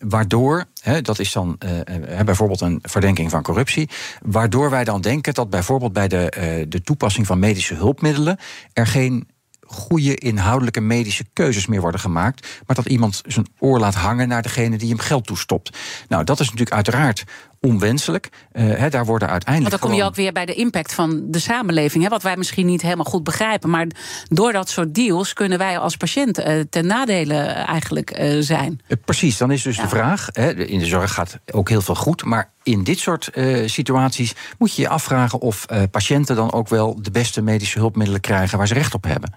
Waardoor, 0.08 0.64
hè, 0.80 1.02
dat 1.02 1.18
is 1.18 1.32
dan 1.32 1.58
uh, 1.64 2.20
bijvoorbeeld 2.20 2.60
een 2.60 2.78
verdenking 2.82 3.30
van 3.30 3.42
corruptie, 3.42 3.90
waardoor 4.22 4.70
wij 4.70 4.84
dan 4.84 5.00
denken 5.00 5.34
dat 5.34 5.50
bijvoorbeeld 5.50 5.92
bij 5.92 6.08
de, 6.08 6.32
uh, 6.38 6.66
de 6.68 6.82
toepassing 6.82 7.26
van 7.26 7.38
medische 7.38 7.74
hulpmiddelen 7.74 8.38
er 8.72 8.86
geen 8.86 9.28
goede 9.66 10.14
inhoudelijke 10.14 10.80
medische 10.80 11.24
keuzes 11.32 11.66
meer 11.66 11.80
worden 11.80 12.00
gemaakt, 12.00 12.62
maar 12.66 12.76
dat 12.76 12.86
iemand 12.86 13.22
zijn 13.26 13.46
oor 13.58 13.78
laat 13.78 13.94
hangen 13.94 14.28
naar 14.28 14.42
degene 14.42 14.76
die 14.76 14.88
hem 14.88 14.98
geld 14.98 15.26
toestopt. 15.26 15.78
Nou, 16.08 16.24
dat 16.24 16.40
is 16.40 16.46
natuurlijk 16.46 16.74
uiteraard 16.74 17.24
onwenselijk. 17.64 18.28
Uh, 18.52 18.84
daar 18.90 19.04
worden 19.04 19.28
uiteindelijk. 19.28 19.70
Want 19.70 19.82
dan 19.82 19.90
kom 19.90 19.98
je 19.98 20.04
ook 20.04 20.14
weer 20.14 20.32
bij 20.32 20.46
de 20.46 20.54
impact 20.54 20.94
van 20.94 21.22
de 21.26 21.38
samenleving. 21.38 22.04
Hè, 22.04 22.10
wat 22.10 22.22
wij 22.22 22.36
misschien 22.36 22.66
niet 22.66 22.82
helemaal 22.82 23.04
goed 23.04 23.24
begrijpen. 23.24 23.70
Maar 23.70 23.86
door 24.28 24.52
dat 24.52 24.68
soort 24.68 24.94
deals 24.94 25.32
kunnen 25.32 25.58
wij 25.58 25.78
als 25.78 25.96
patiënt 25.96 26.38
uh, 26.38 26.60
ten 26.70 26.86
nadele 26.86 27.36
eigenlijk 27.44 28.18
uh, 28.18 28.40
zijn. 28.40 28.80
precies, 29.04 29.36
dan 29.36 29.50
is 29.50 29.62
dus 29.62 29.76
ja. 29.76 29.82
de 29.82 29.88
vraag. 29.88 30.28
Hè, 30.32 30.54
in 30.54 30.78
de 30.78 30.86
zorg 30.86 31.12
gaat 31.12 31.38
ook 31.52 31.68
heel 31.68 31.80
veel 31.80 31.94
goed. 31.94 32.24
Maar 32.24 32.52
in 32.62 32.84
dit 32.84 32.98
soort 32.98 33.30
situaties 33.66 34.34
moet 34.58 34.74
je 34.74 34.82
je 34.82 34.88
afvragen 34.88 35.40
of 35.40 35.66
patiënten 35.90 36.36
dan 36.36 36.52
ook 36.52 36.68
wel 36.68 37.02
de 37.02 37.10
beste 37.10 37.42
medische 37.42 37.78
hulpmiddelen 37.78 38.20
krijgen 38.20 38.58
waar 38.58 38.66
ze 38.66 38.74
recht 38.74 38.94
op 38.94 39.04
hebben. 39.04 39.34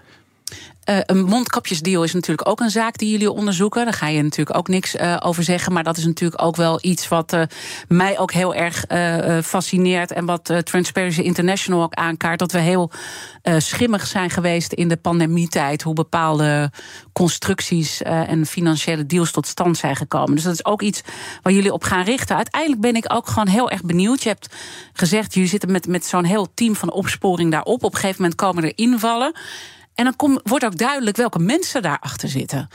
Uh, 0.88 0.98
een 1.06 1.24
mondkapjesdeal 1.24 2.02
is 2.02 2.12
natuurlijk 2.12 2.48
ook 2.48 2.60
een 2.60 2.70
zaak 2.70 2.98
die 2.98 3.10
jullie 3.10 3.30
onderzoeken. 3.30 3.84
Daar 3.84 3.94
ga 3.94 4.08
je 4.08 4.22
natuurlijk 4.22 4.56
ook 4.56 4.68
niks 4.68 4.94
uh, 4.94 5.16
over 5.20 5.42
zeggen. 5.42 5.72
Maar 5.72 5.84
dat 5.84 5.96
is 5.96 6.04
natuurlijk 6.04 6.42
ook 6.42 6.56
wel 6.56 6.78
iets 6.80 7.08
wat 7.08 7.32
uh, 7.32 7.42
mij 7.88 8.18
ook 8.18 8.32
heel 8.32 8.54
erg 8.54 8.84
fascineert. 9.44 10.12
En 10.12 10.24
wat 10.24 10.52
Transparency 10.64 11.20
International 11.20 11.82
ook 11.82 11.94
aankaart. 11.94 12.38
Dat 12.38 12.52
we 12.52 12.58
heel 12.58 12.90
schimmig 13.58 14.06
zijn 14.06 14.30
geweest 14.30 14.72
in 14.72 14.88
de 14.88 14.96
pandemietijd. 14.96 15.82
Hoe 15.82 15.94
bepaalde 15.94 16.70
constructies 17.12 18.02
en 18.02 18.46
financiële 18.46 19.06
deals 19.06 19.30
tot 19.30 19.46
stand 19.46 19.76
zijn 19.76 19.96
gekomen. 19.96 20.34
Dus 20.34 20.44
dat 20.44 20.52
is 20.52 20.64
ook 20.64 20.82
iets 20.82 21.02
waar 21.42 21.52
jullie 21.52 21.72
op 21.72 21.84
gaan 21.84 22.04
richten. 22.04 22.36
Uiteindelijk 22.36 22.80
ben 22.80 22.94
ik 22.96 23.12
ook 23.12 23.28
gewoon 23.28 23.48
heel 23.48 23.70
erg 23.70 23.82
benieuwd. 23.82 24.22
Je 24.22 24.28
hebt 24.28 24.54
gezegd, 24.92 25.34
jullie 25.34 25.48
zitten 25.48 25.72
met, 25.72 25.86
met 25.86 26.06
zo'n 26.06 26.24
heel 26.24 26.48
team 26.54 26.76
van 26.76 26.92
opsporing 26.92 27.50
daarop. 27.50 27.84
Op 27.84 27.92
een 27.92 27.98
gegeven 28.00 28.22
moment 28.22 28.40
komen 28.40 28.64
er 28.64 28.72
invallen. 28.74 29.32
En 29.98 30.04
dan 30.04 30.16
kom, 30.16 30.40
wordt 30.42 30.64
ook 30.64 30.78
duidelijk 30.78 31.16
welke 31.16 31.38
mensen 31.38 31.82
daarachter 31.82 32.28
zitten. 32.28 32.68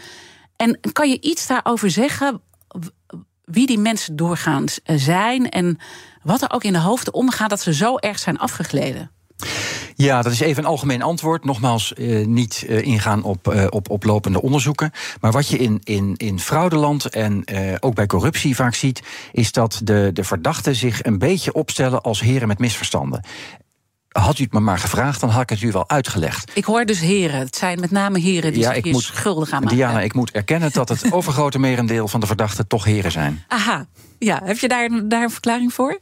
En 0.56 0.80
kan 0.92 1.10
je 1.10 1.22
iets 1.22 1.48
daarover 1.48 1.92
zeggen? 1.92 2.42
Wie 3.46 3.68
die 3.68 3.80
mensen 3.80 4.16
doorgaans 4.16 4.80
zijn 4.84 5.50
en 5.50 5.78
wat 6.22 6.42
er 6.42 6.52
ook 6.52 6.64
in 6.64 6.74
de 6.74 6.80
hoofden 6.80 7.14
omgaat 7.14 7.50
dat 7.50 7.62
ze 7.62 7.74
zo 7.74 7.98
erg 7.98 8.20
zijn 8.20 8.38
afgegleden? 8.38 9.12
Ja, 9.96 10.22
dat 10.22 10.32
is 10.32 10.40
even 10.40 10.64
een 10.64 10.70
algemeen 10.70 11.02
antwoord. 11.02 11.46
Nogmaals, 11.46 11.94
eh, 11.94 12.26
niet 12.26 12.66
eh, 12.68 12.82
ingaan 12.82 13.24
op, 13.24 13.48
eh, 13.48 13.66
op 13.70 14.04
lopende 14.04 14.42
onderzoeken. 14.42 14.92
Maar 15.22 15.32
wat 15.32 15.48
je 15.48 15.58
in, 15.58 15.80
in, 15.84 16.14
in 16.18 16.40
fraudeland 16.40 17.06
en 17.06 17.44
eh, 17.44 17.76
ook 17.80 17.96
bij 17.96 18.06
corruptie 18.06 18.56
vaak 18.56 18.76
ziet, 18.76 19.02
is 19.32 19.52
dat 19.52 19.82
de, 19.84 20.10
de 20.14 20.24
verdachten 20.24 20.76
zich 20.76 21.04
een 21.04 21.18
beetje 21.18 21.54
opstellen 21.54 22.02
als 22.02 22.20
heren 22.20 22.48
met 22.48 22.60
misverstanden. 22.60 23.24
Had 24.14 24.40
u 24.40 24.44
het 24.44 24.54
me 24.54 24.60
maar 24.60 24.80
gevraagd, 24.80 25.20
dan 25.20 25.30
had 25.30 25.42
ik 25.42 25.50
het 25.50 25.62
u 25.62 25.72
wel 25.72 25.90
uitgelegd. 25.90 26.52
Ik 26.54 26.66
hoor 26.66 26.86
dus 26.86 27.00
heren. 27.00 27.40
Het 27.40 27.56
zijn 27.56 27.80
met 27.80 27.92
name 27.92 28.20
heren 28.20 28.54
die 28.54 28.62
ja, 28.62 28.74
zich 28.74 28.84
hier 28.84 28.94
moet, 28.94 29.04
schuldig 29.04 29.52
aan 29.52 29.62
maken. 29.62 29.78
Diana, 29.78 30.02
ik 30.02 30.14
moet 30.14 30.32
erkennen 30.32 30.72
dat 30.72 30.90
het 30.90 31.12
overgrote 31.14 31.60
merendeel 31.60 32.08
van 32.08 32.20
de 32.20 32.26
verdachten 32.26 32.68
toch 32.68 32.84
heren 32.84 33.12
zijn. 33.12 33.44
Aha, 33.48 33.86
ja. 34.20 34.42
Heb 34.44 34.58
je 34.58 34.68
daar, 34.68 34.90
daar 35.08 35.24
een 35.24 35.30
verklaring 35.30 35.74
voor? 35.74 36.00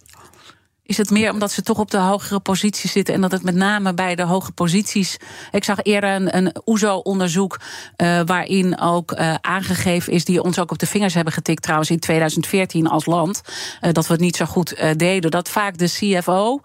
Is 0.83 0.97
het 0.97 1.09
meer 1.09 1.31
omdat 1.31 1.51
ze 1.51 1.61
toch 1.61 1.77
op 1.77 1.91
de 1.91 1.97
hogere 1.97 2.39
posities 2.39 2.91
zitten 2.91 3.13
en 3.13 3.21
dat 3.21 3.31
het 3.31 3.43
met 3.43 3.55
name 3.55 3.93
bij 3.93 4.15
de 4.15 4.23
hoge 4.23 4.51
posities. 4.51 5.17
Ik 5.51 5.63
zag 5.63 5.83
eerder 5.83 6.09
een, 6.09 6.37
een 6.37 6.55
OESO-onderzoek 6.65 7.59
uh, 7.97 8.21
waarin 8.25 8.79
ook 8.79 9.11
uh, 9.11 9.33
aangegeven 9.41 10.13
is, 10.13 10.25
die 10.25 10.43
ons 10.43 10.59
ook 10.59 10.71
op 10.71 10.79
de 10.79 10.85
vingers 10.85 11.13
hebben 11.13 11.33
getikt 11.33 11.61
trouwens 11.61 11.89
in 11.89 11.99
2014 11.99 12.87
als 12.87 13.05
land, 13.05 13.41
uh, 13.81 13.91
dat 13.91 14.07
we 14.07 14.13
het 14.13 14.21
niet 14.21 14.35
zo 14.35 14.45
goed 14.45 14.75
deden. 14.97 15.31
Dat 15.31 15.49
vaak 15.49 15.77
de 15.77 15.85
CFO 15.87 16.61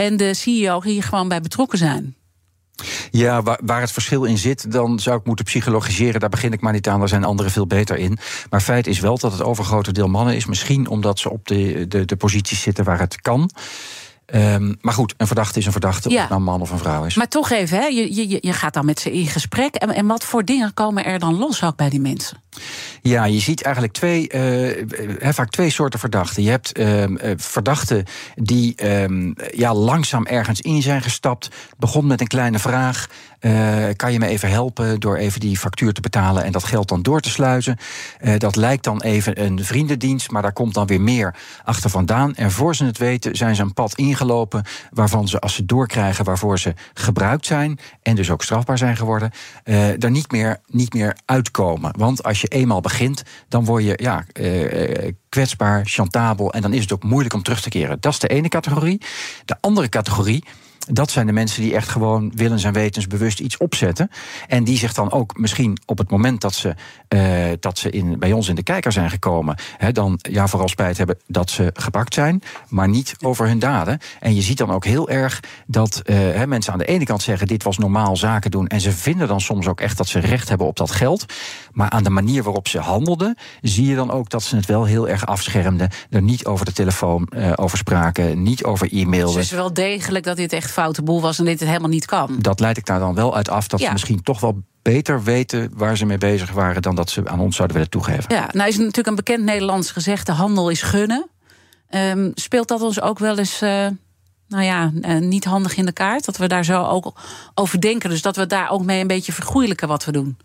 en 0.00 0.16
de 0.16 0.34
CEO 0.34 0.82
hier 0.82 1.02
gewoon 1.02 1.28
bij 1.28 1.40
betrokken 1.40 1.78
zijn. 1.78 2.14
Ja, 3.10 3.42
waar, 3.42 3.60
waar, 3.64 3.80
het 3.80 3.92
verschil 3.92 4.24
in 4.24 4.38
zit, 4.38 4.72
dan 4.72 4.98
zou 4.98 5.18
ik 5.18 5.26
moeten 5.26 5.44
psychologiseren. 5.44 6.20
Daar 6.20 6.28
begin 6.28 6.52
ik 6.52 6.60
maar 6.60 6.72
niet 6.72 6.88
aan, 6.88 6.98
daar 6.98 7.08
zijn 7.08 7.24
anderen 7.24 7.52
veel 7.52 7.66
beter 7.66 7.96
in. 7.96 8.18
Maar 8.50 8.60
feit 8.60 8.86
is 8.86 9.00
wel 9.00 9.18
dat 9.18 9.32
het 9.32 9.42
overgrote 9.42 9.92
deel 9.92 10.08
mannen 10.08 10.34
is. 10.34 10.46
Misschien 10.46 10.88
omdat 10.88 11.18
ze 11.18 11.30
op 11.30 11.46
de, 11.46 11.84
de, 11.88 12.04
de 12.04 12.16
posities 12.16 12.60
zitten 12.60 12.84
waar 12.84 12.98
het 12.98 13.20
kan. 13.20 13.50
Um, 14.34 14.76
maar 14.80 14.94
goed, 14.94 15.14
een 15.16 15.26
verdachte 15.26 15.58
is 15.58 15.66
een 15.66 15.72
verdachte, 15.72 16.08
of 16.08 16.14
het 16.14 16.28
nou 16.28 16.40
een 16.40 16.46
man 16.46 16.60
of 16.60 16.70
een 16.70 16.78
vrouw 16.78 17.04
is. 17.04 17.14
Maar 17.14 17.28
toch 17.28 17.50
even, 17.50 17.78
hè, 17.78 17.86
je, 17.86 18.14
je, 18.14 18.38
je 18.40 18.52
gaat 18.52 18.74
dan 18.74 18.84
met 18.84 19.00
ze 19.00 19.12
in 19.12 19.26
gesprek. 19.26 19.74
En, 19.74 19.90
en 19.90 20.06
wat 20.06 20.24
voor 20.24 20.44
dingen 20.44 20.74
komen 20.74 21.04
er 21.04 21.18
dan 21.18 21.38
los 21.38 21.64
ook 21.64 21.76
bij 21.76 21.88
die 21.88 22.00
mensen? 22.00 22.42
Ja, 23.02 23.24
je 23.24 23.40
ziet 23.40 23.62
eigenlijk 23.62 23.94
twee, 23.94 24.32
uh, 24.34 25.32
vaak 25.32 25.50
twee 25.50 25.70
soorten 25.70 25.98
verdachten. 25.98 26.42
Je 26.42 26.50
hebt 26.50 26.78
uh, 26.78 27.04
verdachten 27.36 28.04
die 28.34 28.74
uh, 28.82 29.32
ja, 29.50 29.74
langzaam 29.74 30.26
ergens 30.26 30.60
in 30.60 30.82
zijn 30.82 31.02
gestapt. 31.02 31.48
Begon 31.78 32.06
met 32.06 32.20
een 32.20 32.26
kleine 32.26 32.58
vraag. 32.58 33.08
Uh, 33.40 33.84
kan 33.96 34.12
je 34.12 34.18
me 34.18 34.26
even 34.26 34.50
helpen 34.50 35.00
door 35.00 35.16
even 35.16 35.40
die 35.40 35.58
factuur 35.58 35.92
te 35.92 36.00
betalen 36.00 36.44
en 36.44 36.52
dat 36.52 36.64
geld 36.64 36.88
dan 36.88 37.02
door 37.02 37.20
te 37.20 37.30
sluizen? 37.30 37.76
Uh, 38.20 38.38
dat 38.38 38.56
lijkt 38.56 38.84
dan 38.84 39.02
even 39.02 39.44
een 39.44 39.64
vriendendienst, 39.64 40.30
maar 40.30 40.42
daar 40.42 40.52
komt 40.52 40.74
dan 40.74 40.86
weer 40.86 41.00
meer 41.00 41.34
achter 41.64 41.90
vandaan. 41.90 42.34
En 42.34 42.50
voor 42.50 42.74
ze 42.76 42.84
het 42.84 42.98
weten 42.98 43.36
zijn 43.36 43.54
ze 43.54 43.62
een 43.62 43.74
pad 43.74 43.94
ingelopen 43.94 44.64
waarvan 44.90 45.28
ze, 45.28 45.40
als 45.40 45.54
ze 45.54 45.66
doorkrijgen 45.66 46.24
waarvoor 46.24 46.58
ze 46.58 46.74
gebruikt 46.94 47.46
zijn 47.46 47.78
en 48.02 48.14
dus 48.14 48.30
ook 48.30 48.42
strafbaar 48.42 48.78
zijn 48.78 48.96
geworden, 48.96 49.30
uh, 49.64 50.02
er 50.02 50.10
niet 50.10 50.32
meer, 50.32 50.60
niet 50.66 50.94
meer 50.94 51.16
uitkomen. 51.24 51.92
Want 51.98 52.22
als 52.22 52.40
je 52.40 52.48
eenmaal 52.48 52.80
begint, 52.80 53.22
dan 53.48 53.64
word 53.64 53.84
je 53.84 53.98
ja, 54.02 54.24
kwetsbaar, 55.28 55.82
chantabel 55.84 56.52
en 56.52 56.62
dan 56.62 56.72
is 56.72 56.82
het 56.82 56.92
ook 56.92 57.02
moeilijk 57.02 57.34
om 57.34 57.42
terug 57.42 57.60
te 57.60 57.68
keren. 57.68 58.00
Dat 58.00 58.12
is 58.12 58.18
de 58.18 58.28
ene 58.28 58.48
categorie. 58.48 59.00
De 59.44 59.56
andere 59.60 59.88
categorie 59.88 60.44
dat 60.92 61.10
zijn 61.10 61.26
de 61.26 61.32
mensen 61.32 61.62
die 61.62 61.74
echt 61.74 61.88
gewoon 61.88 62.32
willens 62.34 62.64
en 62.64 62.72
wetensbewust 62.72 63.40
iets 63.40 63.56
opzetten. 63.56 64.10
En 64.46 64.64
die 64.64 64.78
zich 64.78 64.94
dan 64.94 65.12
ook 65.12 65.38
misschien 65.38 65.78
op 65.86 65.98
het 65.98 66.10
moment 66.10 66.40
dat 66.40 66.54
ze, 66.54 66.74
uh, 67.08 67.56
dat 67.60 67.78
ze 67.78 67.90
in, 67.90 68.18
bij 68.18 68.32
ons 68.32 68.48
in 68.48 68.54
de 68.54 68.62
kijker 68.62 68.92
zijn 68.92 69.10
gekomen, 69.10 69.56
hè, 69.76 69.92
dan 69.92 70.18
ja, 70.22 70.46
vooral 70.46 70.68
spijt 70.68 70.98
hebben 70.98 71.18
dat 71.26 71.50
ze 71.50 71.70
gepakt 71.74 72.14
zijn, 72.14 72.42
maar 72.68 72.88
niet 72.88 73.14
over 73.20 73.46
hun 73.46 73.58
daden. 73.58 73.98
En 74.20 74.34
je 74.34 74.42
ziet 74.42 74.58
dan 74.58 74.70
ook 74.70 74.84
heel 74.84 75.08
erg 75.08 75.40
dat 75.66 76.02
uh, 76.04 76.16
hè, 76.16 76.46
mensen 76.46 76.72
aan 76.72 76.78
de 76.78 76.84
ene 76.84 77.04
kant 77.04 77.22
zeggen: 77.22 77.46
dit 77.46 77.62
was 77.62 77.78
normaal 77.78 78.16
zaken 78.16 78.50
doen. 78.50 78.66
En 78.66 78.80
ze 78.80 78.92
vinden 78.92 79.28
dan 79.28 79.40
soms 79.40 79.66
ook 79.66 79.80
echt 79.80 79.96
dat 79.96 80.08
ze 80.08 80.18
recht 80.18 80.48
hebben 80.48 80.66
op 80.66 80.76
dat 80.76 80.90
geld. 80.90 81.24
Maar 81.72 81.90
aan 81.90 82.04
de 82.04 82.10
manier 82.10 82.42
waarop 82.42 82.68
ze 82.68 82.78
handelden, 82.78 83.36
zie 83.60 83.86
je 83.86 83.94
dan 83.94 84.10
ook 84.10 84.30
dat 84.30 84.42
ze 84.42 84.56
het 84.56 84.66
wel 84.66 84.84
heel 84.84 85.08
erg 85.08 85.26
afschermden. 85.26 85.90
Er 86.10 86.22
niet 86.22 86.44
over 86.44 86.64
de 86.64 86.72
telefoon 86.72 87.28
uh, 87.36 87.52
over 87.54 87.78
spraken, 87.78 88.42
niet 88.42 88.64
over 88.64 88.92
e-mail. 88.92 89.26
Dus 89.26 89.34
het 89.34 89.44
is 89.44 89.50
wel 89.50 89.72
degelijk 89.72 90.24
dat 90.24 90.36
dit 90.36 90.52
echt 90.52 90.70
foute 90.80 91.02
boel 91.02 91.20
was 91.20 91.38
en 91.38 91.44
dit 91.44 91.60
het 91.60 91.68
helemaal 91.68 91.90
niet 91.90 92.06
kan. 92.06 92.36
Dat 92.38 92.60
leidt 92.60 92.78
ik 92.78 92.86
daar 92.86 92.98
dan 92.98 93.14
wel 93.14 93.36
uit 93.36 93.48
af 93.48 93.68
dat 93.68 93.80
ze 93.80 93.92
misschien 93.92 94.22
toch 94.22 94.40
wel 94.40 94.62
beter 94.82 95.22
weten 95.22 95.70
waar 95.74 95.96
ze 95.96 96.06
mee 96.06 96.18
bezig 96.18 96.52
waren 96.52 96.82
dan 96.82 96.94
dat 96.94 97.10
ze 97.10 97.28
aan 97.28 97.40
ons 97.40 97.56
zouden 97.56 97.76
willen 97.76 97.92
toegeven. 97.92 98.34
Ja, 98.34 98.48
nou 98.52 98.68
is 98.68 98.76
natuurlijk 98.76 99.06
een 99.06 99.14
bekend 99.14 99.44
Nederlands 99.44 99.90
gezegde: 99.90 100.32
handel 100.32 100.68
is 100.68 100.82
gunnen. 100.82 101.28
Um, 101.90 102.32
speelt 102.34 102.68
dat 102.68 102.82
ons 102.82 103.00
ook 103.00 103.18
wel 103.18 103.38
eens. 103.38 103.62
Uh, 103.62 103.86
nou 104.48 104.64
ja, 104.64 104.92
uh, 104.94 105.18
niet 105.18 105.44
handig 105.44 105.76
in 105.76 105.86
de 105.86 105.92
kaart. 105.92 106.24
Dat 106.24 106.36
we 106.36 106.46
daar 106.46 106.64
zo 106.64 106.84
ook 106.84 107.12
over 107.54 107.80
denken. 107.80 108.10
Dus 108.10 108.22
dat 108.22 108.36
we 108.36 108.46
daar 108.46 108.70
ook 108.70 108.84
mee 108.84 109.00
een 109.00 109.06
beetje 109.06 109.32
vergoeilijken 109.32 109.88
wat 109.88 110.04
we 110.04 110.12
doen. 110.12 110.36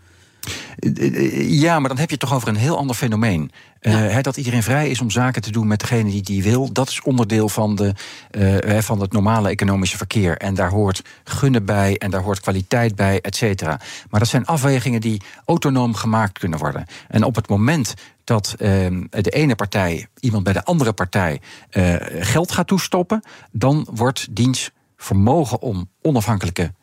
Ja, 1.38 1.80
maar 1.80 1.90
dan 1.90 1.98
heb 1.98 2.10
je 2.10 2.16
het 2.16 2.20
toch 2.20 2.34
over 2.34 2.48
een 2.48 2.56
heel 2.56 2.78
ander 2.78 2.96
fenomeen. 2.96 3.52
Ja. 3.82 4.18
Uh, 4.18 4.22
dat 4.22 4.38
iedereen 4.38 4.64
vrij 4.64 4.90
is 4.90 5.02
om 5.02 5.12
zaken 5.12 5.42
te 5.42 5.52
doen 5.52 5.68
met 5.68 5.80
degene 5.80 6.10
die 6.10 6.22
die 6.22 6.44
wil, 6.44 6.72
dat 6.72 6.90
is 6.90 7.02
onderdeel 7.02 7.50
van, 7.50 7.76
de, 7.76 7.94
uh, 8.32 8.82
van 8.82 9.02
het 9.02 9.12
normale 9.12 9.50
economische 9.50 9.98
verkeer. 9.98 10.38
En 10.38 10.54
daar 10.54 10.70
hoort 10.70 11.02
gunnen 11.24 11.66
bij 11.66 11.98
en 11.98 12.12
daar 12.12 12.22
hoort 12.22 12.40
kwaliteit 12.40 12.96
bij, 12.96 13.22
et 13.22 13.36
cetera. 13.36 13.80
Maar 14.10 14.20
dat 14.20 14.30
zijn 14.30 14.46
afwegingen 14.46 15.02
die 15.02 15.22
autonoom 15.46 15.96
gemaakt 15.96 16.40
kunnen 16.40 16.60
worden. 16.60 16.86
En 17.08 17.24
op 17.24 17.36
het 17.36 17.50
moment 17.50 17.94
dat 18.24 18.56
uh, 18.58 18.68
de 19.10 19.30
ene 19.30 19.56
partij 19.56 20.08
iemand 20.20 20.44
bij 20.44 20.54
de 20.54 20.64
andere 20.64 20.94
partij 20.94 21.42
geld 22.20 22.52
gaat 22.52 22.68
toestoppen, 22.68 23.22
dan 23.52 23.88
wordt 23.92 24.28
diens 24.32 24.72
vermogen 24.98 25.62
om 25.62 25.90
onafhankelijke 26.02 26.74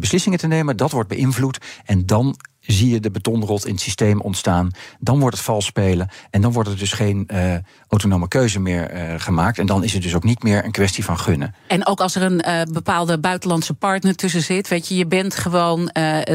beslissingen 0.00 0.38
te 0.38 0.46
nemen, 0.46 0.76
dat 0.76 0.90
wordt 0.90 1.08
beïnvloed. 1.08 1.58
En 1.84 2.06
dan 2.06 2.36
zie 2.66 2.90
je 2.90 3.00
de 3.00 3.10
betonrot 3.10 3.66
in 3.66 3.72
het 3.72 3.80
systeem 3.80 4.20
ontstaan. 4.20 4.70
Dan 4.98 5.20
wordt 5.20 5.36
het 5.36 5.44
vals 5.44 5.64
spelen. 5.64 6.08
En 6.30 6.40
dan 6.40 6.52
wordt 6.52 6.68
er 6.68 6.78
dus 6.78 6.92
geen 6.92 7.28
uh, 7.32 7.54
autonome 7.88 8.28
keuze 8.28 8.60
meer 8.60 8.94
uh, 8.94 9.14
gemaakt. 9.16 9.58
En 9.58 9.66
dan 9.66 9.84
is 9.84 9.92
het 9.92 10.02
dus 10.02 10.14
ook 10.14 10.24
niet 10.24 10.42
meer 10.42 10.64
een 10.64 10.70
kwestie 10.70 11.04
van 11.04 11.18
gunnen. 11.18 11.54
En 11.66 11.86
ook 11.86 12.00
als 12.00 12.14
er 12.14 12.22
een 12.22 12.44
uh, 12.48 12.62
bepaalde 12.72 13.18
buitenlandse 13.18 13.74
partner 13.74 14.16
tussen 14.16 14.42
zit, 14.42 14.68
weet 14.68 14.88
je, 14.88 14.96
je 14.96 15.06
bent 15.06 15.36
gewoon 15.36 15.90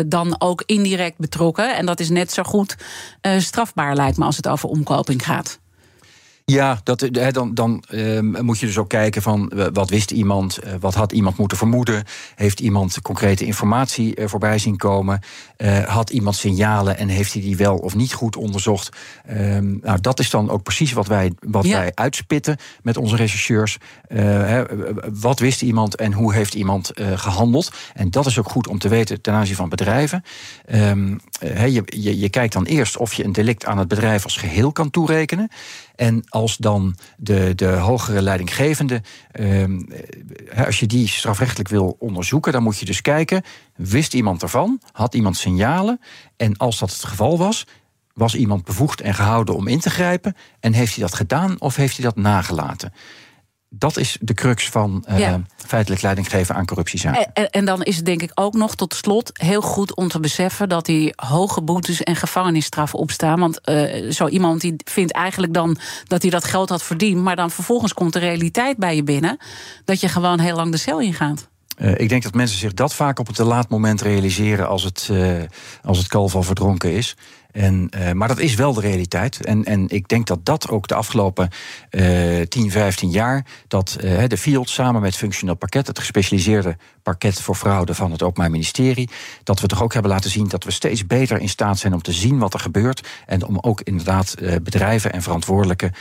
dan 0.05 0.35
ook 0.41 0.63
indirect 0.65 1.17
betrokken. 1.17 1.75
En 1.75 1.85
dat 1.85 1.99
is 1.99 2.09
net 2.09 2.31
zo 2.31 2.43
goed 2.43 2.77
strafbaar, 3.37 3.95
lijkt 3.95 4.17
me, 4.17 4.25
als 4.25 4.37
het 4.37 4.47
over 4.47 4.69
omkoping 4.69 5.25
gaat. 5.25 5.59
Ja, 6.51 6.79
dat, 6.83 6.99
he, 6.99 7.31
dan, 7.31 7.53
dan 7.53 7.83
uh, 7.89 8.19
moet 8.41 8.59
je 8.59 8.65
dus 8.65 8.77
ook 8.77 8.89
kijken 8.89 9.21
van 9.21 9.51
wat 9.73 9.89
wist 9.89 10.11
iemand, 10.11 10.59
uh, 10.63 10.73
wat 10.79 10.93
had 10.93 11.11
iemand 11.11 11.37
moeten 11.37 11.57
vermoeden, 11.57 12.03
heeft 12.35 12.59
iemand 12.59 13.01
concrete 13.01 13.45
informatie 13.45 14.19
uh, 14.19 14.27
voorbij 14.27 14.57
zien 14.57 14.77
komen, 14.77 15.19
had 15.85 16.09
iemand 16.09 16.35
signalen 16.35 16.97
en 16.97 17.07
heeft 17.07 17.33
hij 17.33 17.41
die 17.41 17.57
wel 17.57 17.77
of 17.77 17.95
niet 17.95 18.13
goed 18.13 18.35
onderzocht. 18.35 18.89
Ehm, 19.25 19.77
nou, 19.81 20.01
dat 20.01 20.19
is 20.19 20.29
dan 20.29 20.49
ook 20.49 20.63
precies 20.63 20.93
wat 20.93 21.07
wij, 21.07 21.33
wat 21.39 21.65
ja. 21.65 21.77
wij 21.77 21.91
uitspitten 21.93 22.57
met 22.81 22.97
onze 22.97 23.15
rechercheurs. 23.15 23.77
He, 24.07 24.63
wat 25.19 25.39
wist 25.39 25.61
iemand 25.61 25.95
en 25.95 26.13
hoe 26.13 26.33
heeft 26.33 26.53
iemand 26.53 26.91
gehandeld? 26.95 27.71
En 27.93 28.11
dat 28.11 28.25
is 28.25 28.39
ook 28.39 28.49
goed 28.49 28.67
om 28.67 28.79
te 28.79 28.87
weten 28.87 29.21
ten 29.21 29.33
aanzien 29.33 29.55
van 29.55 29.69
bedrijven. 29.69 30.23
Um, 30.73 31.19
he, 31.39 31.65
je, 31.65 31.83
je, 31.85 32.19
je 32.19 32.29
kijkt 32.29 32.53
dan 32.53 32.65
eerst 32.65 32.97
of 32.97 33.13
je 33.13 33.23
een 33.23 33.31
delict 33.31 33.65
aan 33.65 33.77
het 33.77 33.87
bedrijf 33.87 34.23
als 34.23 34.37
geheel 34.37 34.71
kan 34.71 34.89
toerekenen. 34.89 35.49
En 35.97 36.23
als 36.29 36.57
dan 36.57 36.95
de, 37.17 37.55
de 37.55 37.67
hogere 37.67 38.21
leidinggevende, 38.21 39.01
eh, 39.31 39.63
als 40.65 40.79
je 40.79 40.85
die 40.85 41.07
strafrechtelijk 41.07 41.69
wil 41.69 41.95
onderzoeken, 41.99 42.51
dan 42.51 42.63
moet 42.63 42.77
je 42.77 42.85
dus 42.85 43.01
kijken: 43.01 43.43
wist 43.75 44.13
iemand 44.13 44.41
ervan? 44.41 44.81
Had 44.91 45.13
iemand 45.13 45.37
signalen? 45.37 45.99
En 46.35 46.57
als 46.57 46.79
dat 46.79 46.91
het 46.91 47.03
geval 47.03 47.37
was, 47.37 47.65
was 48.13 48.35
iemand 48.35 48.63
bevoegd 48.63 49.01
en 49.01 49.13
gehouden 49.13 49.55
om 49.55 49.67
in 49.67 49.79
te 49.79 49.89
grijpen? 49.89 50.35
En 50.59 50.73
heeft 50.73 50.95
hij 50.95 51.03
dat 51.03 51.13
gedaan 51.13 51.61
of 51.61 51.75
heeft 51.75 51.95
hij 51.97 52.05
dat 52.05 52.15
nagelaten? 52.15 52.93
Dat 53.69 53.97
is 53.97 54.17
de 54.21 54.33
crux 54.33 54.69
van 54.69 55.05
uh, 55.09 55.19
Ja. 55.19 55.41
feitelijk 55.65 56.01
leiding 56.01 56.29
geven 56.29 56.55
aan 56.55 56.65
corruptiezaken. 56.65 57.33
En, 57.33 57.49
en- 57.49 57.65
dan 57.65 57.83
is 57.83 57.95
het 57.95 58.05
denk 58.05 58.21
ik 58.21 58.31
ook 58.33 58.53
nog 58.53 58.75
tot 58.75 58.93
slot 58.93 59.29
heel 59.33 59.61
goed 59.61 59.95
om 59.95 60.07
te 60.07 60.19
beseffen 60.19 60.69
dat 60.69 60.85
die 60.85 61.13
hoge 61.15 61.61
boetes 61.61 62.03
en 62.03 62.15
gevangenisstraffen 62.15 62.99
opstaan. 62.99 63.39
Want 63.39 63.61
eh, 63.61 64.11
zo 64.11 64.27
iemand 64.27 64.61
die 64.61 64.75
vindt 64.83 65.11
eigenlijk 65.11 65.53
dan 65.53 65.77
dat 66.03 66.21
hij 66.21 66.31
dat 66.31 66.43
geld 66.43 66.69
had 66.69 66.83
verdiend, 66.83 67.21
maar 67.21 67.35
dan 67.35 67.51
vervolgens 67.51 67.93
komt 67.93 68.13
de 68.13 68.19
realiteit 68.19 68.77
bij 68.77 68.95
je 68.95 69.03
binnen 69.03 69.37
dat 69.85 69.99
je 70.01 70.07
gewoon 70.07 70.39
heel 70.39 70.55
lang 70.55 70.71
de 70.71 70.77
cel 70.77 70.99
ingaat. 71.01 71.47
Eh, 71.77 71.99
ik 71.99 72.09
denk 72.09 72.23
dat 72.23 72.33
mensen 72.33 72.57
zich 72.57 72.73
dat 72.73 72.93
vaak 72.93 73.19
op 73.19 73.27
het 73.27 73.35
te 73.35 73.43
laat 73.43 73.69
moment 73.69 74.01
realiseren 74.01 74.67
als 74.67 74.83
het, 74.83 75.07
eh, 75.11 75.41
als 75.83 75.97
het 75.97 76.07
kalf 76.07 76.35
al 76.35 76.43
verdronken 76.43 76.91
is. 76.93 77.15
En, 77.51 77.87
eh, 77.89 78.11
maar 78.11 78.27
dat 78.27 78.39
is 78.39 78.55
wel 78.55 78.73
de 78.73 78.81
realiteit. 78.81 79.45
En, 79.45 79.63
en 79.63 79.89
ik 79.89 80.07
denk 80.07 80.27
dat 80.27 80.45
dat 80.45 80.69
ook 80.69 80.87
de 80.87 80.95
afgelopen 80.95 81.49
eh 81.89 82.41
10, 82.41 82.71
15 82.71 83.09
jaar, 83.09 83.45
dat 83.67 83.97
eh, 84.01 84.23
de 84.27 84.37
Field 84.37 84.69
samen 84.69 85.01
met 85.01 85.15
Functioneel 85.15 85.55
Parket, 85.55 85.87
het 85.87 85.99
gespecialiseerde 85.99 86.77
parket 87.03 87.41
voor 87.41 87.55
fraude 87.55 87.93
van 87.93 88.11
het 88.11 88.23
Openbaar 88.23 88.51
Ministerie, 88.51 89.09
dat 89.43 89.59
we 89.59 89.67
toch 89.67 89.83
ook 89.83 89.93
hebben 89.93 90.11
laten 90.11 90.29
zien 90.29 90.47
dat 90.47 90.63
we 90.63 90.71
steeds 90.71 91.07
beter 91.07 91.39
in 91.39 91.49
staat 91.49 91.79
zijn 91.79 91.93
om 91.93 92.01
te 92.01 92.11
zien 92.11 92.37
wat 92.37 92.53
er 92.53 92.59
gebeurt. 92.59 93.07
En 93.25 93.45
om 93.45 93.57
ook 93.61 93.81
inderdaad 93.81 94.33
eh, 94.33 94.55
bedrijven 94.63 95.13
en 95.13 95.21
verantwoordelijken 95.21 95.93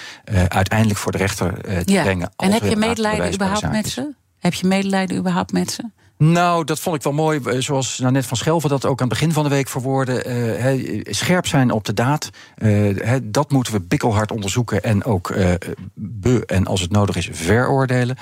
uiteindelijk 0.48 0.98
voor 0.98 1.12
de 1.12 1.18
rechter 1.18 1.60
te 1.84 2.00
brengen. 2.02 2.32
En 2.36 2.52
heb 2.52 2.62
je 2.62 2.76
medelijden 2.76 3.34
überhaupt 3.34 3.70
met 3.70 3.88
ze? 3.88 4.14
Heb 4.38 4.54
je 4.54 4.66
medelijden 4.66 5.16
überhaupt 5.16 5.52
met 5.52 5.70
ze? 5.70 5.90
Nou, 6.18 6.64
dat 6.64 6.80
vond 6.80 6.96
ik 6.96 7.02
wel 7.02 7.12
mooi. 7.12 7.40
eh, 7.44 7.58
Zoals 7.60 7.98
Nanette 7.98 8.28
van 8.28 8.36
Schelven 8.36 8.68
dat 8.70 8.84
ook 8.84 9.00
aan 9.00 9.08
het 9.08 9.18
begin 9.18 9.32
van 9.32 9.42
de 9.42 9.48
week 9.48 9.68
verwoordde. 9.68 10.22
eh, 10.22 11.00
scherp 11.14 11.46
zijn 11.46 11.70
op 11.70 11.84
de 11.84 11.94
daad. 11.94 12.30
eh, 12.56 13.16
dat 13.22 13.50
moeten 13.50 13.72
we 13.72 13.80
bikkelhard 13.80 14.32
onderzoeken. 14.32 14.82
En 14.82 15.04
ook 15.04 15.34
be- 15.94 16.42
en 16.46 16.66
als 16.66 16.80
het 16.80 16.90
nodig 16.90 17.16
is, 17.16 17.28
veroordelen. 17.32 18.16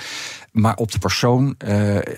Maar 0.51 0.75
op 0.75 0.91
de 0.91 0.99
persoon 0.99 1.55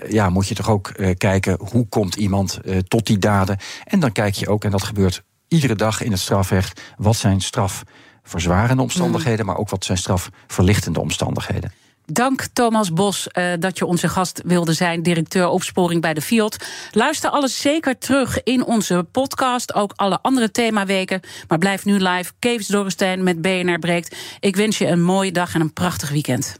ja, 0.10 0.30
moet 0.30 0.48
je 0.48 0.56
toch 0.56 0.70
ook 0.70 0.92
kijken. 1.18 1.58
Hoe 1.72 1.88
komt 1.88 2.16
iemand 2.16 2.60
tot 2.88 3.06
die 3.06 3.18
daden? 3.18 3.58
En 3.84 4.00
dan 4.00 4.12
kijk 4.12 4.34
je 4.34 4.48
ook, 4.50 4.64
en 4.64 4.72
dat 4.72 4.84
gebeurt 4.84 5.24
iedere 5.48 5.76
dag 5.76 6.02
in 6.02 6.12
het 6.12 6.20
strafrecht. 6.20 6.82
Wat 6.98 7.16
zijn 7.16 7.42
strafverzwarende 7.42 8.82
omstandigheden. 8.82 9.46
Maar 9.46 9.58
ook 9.58 9.70
wat 9.70 9.86
zijn 9.86 9.98
strafverlichtende 9.98 11.00
omstandigheden. 11.00 11.72
Dank 12.12 12.46
Thomas 12.54 12.94
Bos 12.94 13.28
eh, 13.28 13.54
dat 13.60 13.78
je 13.78 13.86
onze 13.86 14.10
gast 14.10 14.42
wilde 14.46 14.74
zijn, 14.74 15.04
directeur 15.04 15.48
opsporing 15.48 16.02
bij 16.02 16.14
de 16.14 16.22
Fiat. 16.22 16.58
Luister 16.92 17.30
alles 17.30 17.62
zeker 17.62 17.98
terug 17.98 18.44
in 18.44 18.66
onze 18.66 19.06
podcast, 19.12 19.74
ook 19.74 19.94
alle 19.96 20.20
andere 20.22 20.52
themaweken. 20.52 21.22
Maar 21.48 21.58
blijf 21.58 21.86
nu 21.86 22.00
live. 22.00 22.32
Kees 22.40 22.68
Dorrestein 22.68 23.24
met 23.24 23.42
BNR 23.42 23.80
Breekt. 23.80 24.16
Ik 24.40 24.56
wens 24.56 24.78
je 24.78 24.88
een 24.88 25.02
mooie 25.02 25.32
dag 25.32 25.54
en 25.54 25.62
een 25.62 25.74
prachtig 25.74 26.10
weekend. 26.10 26.60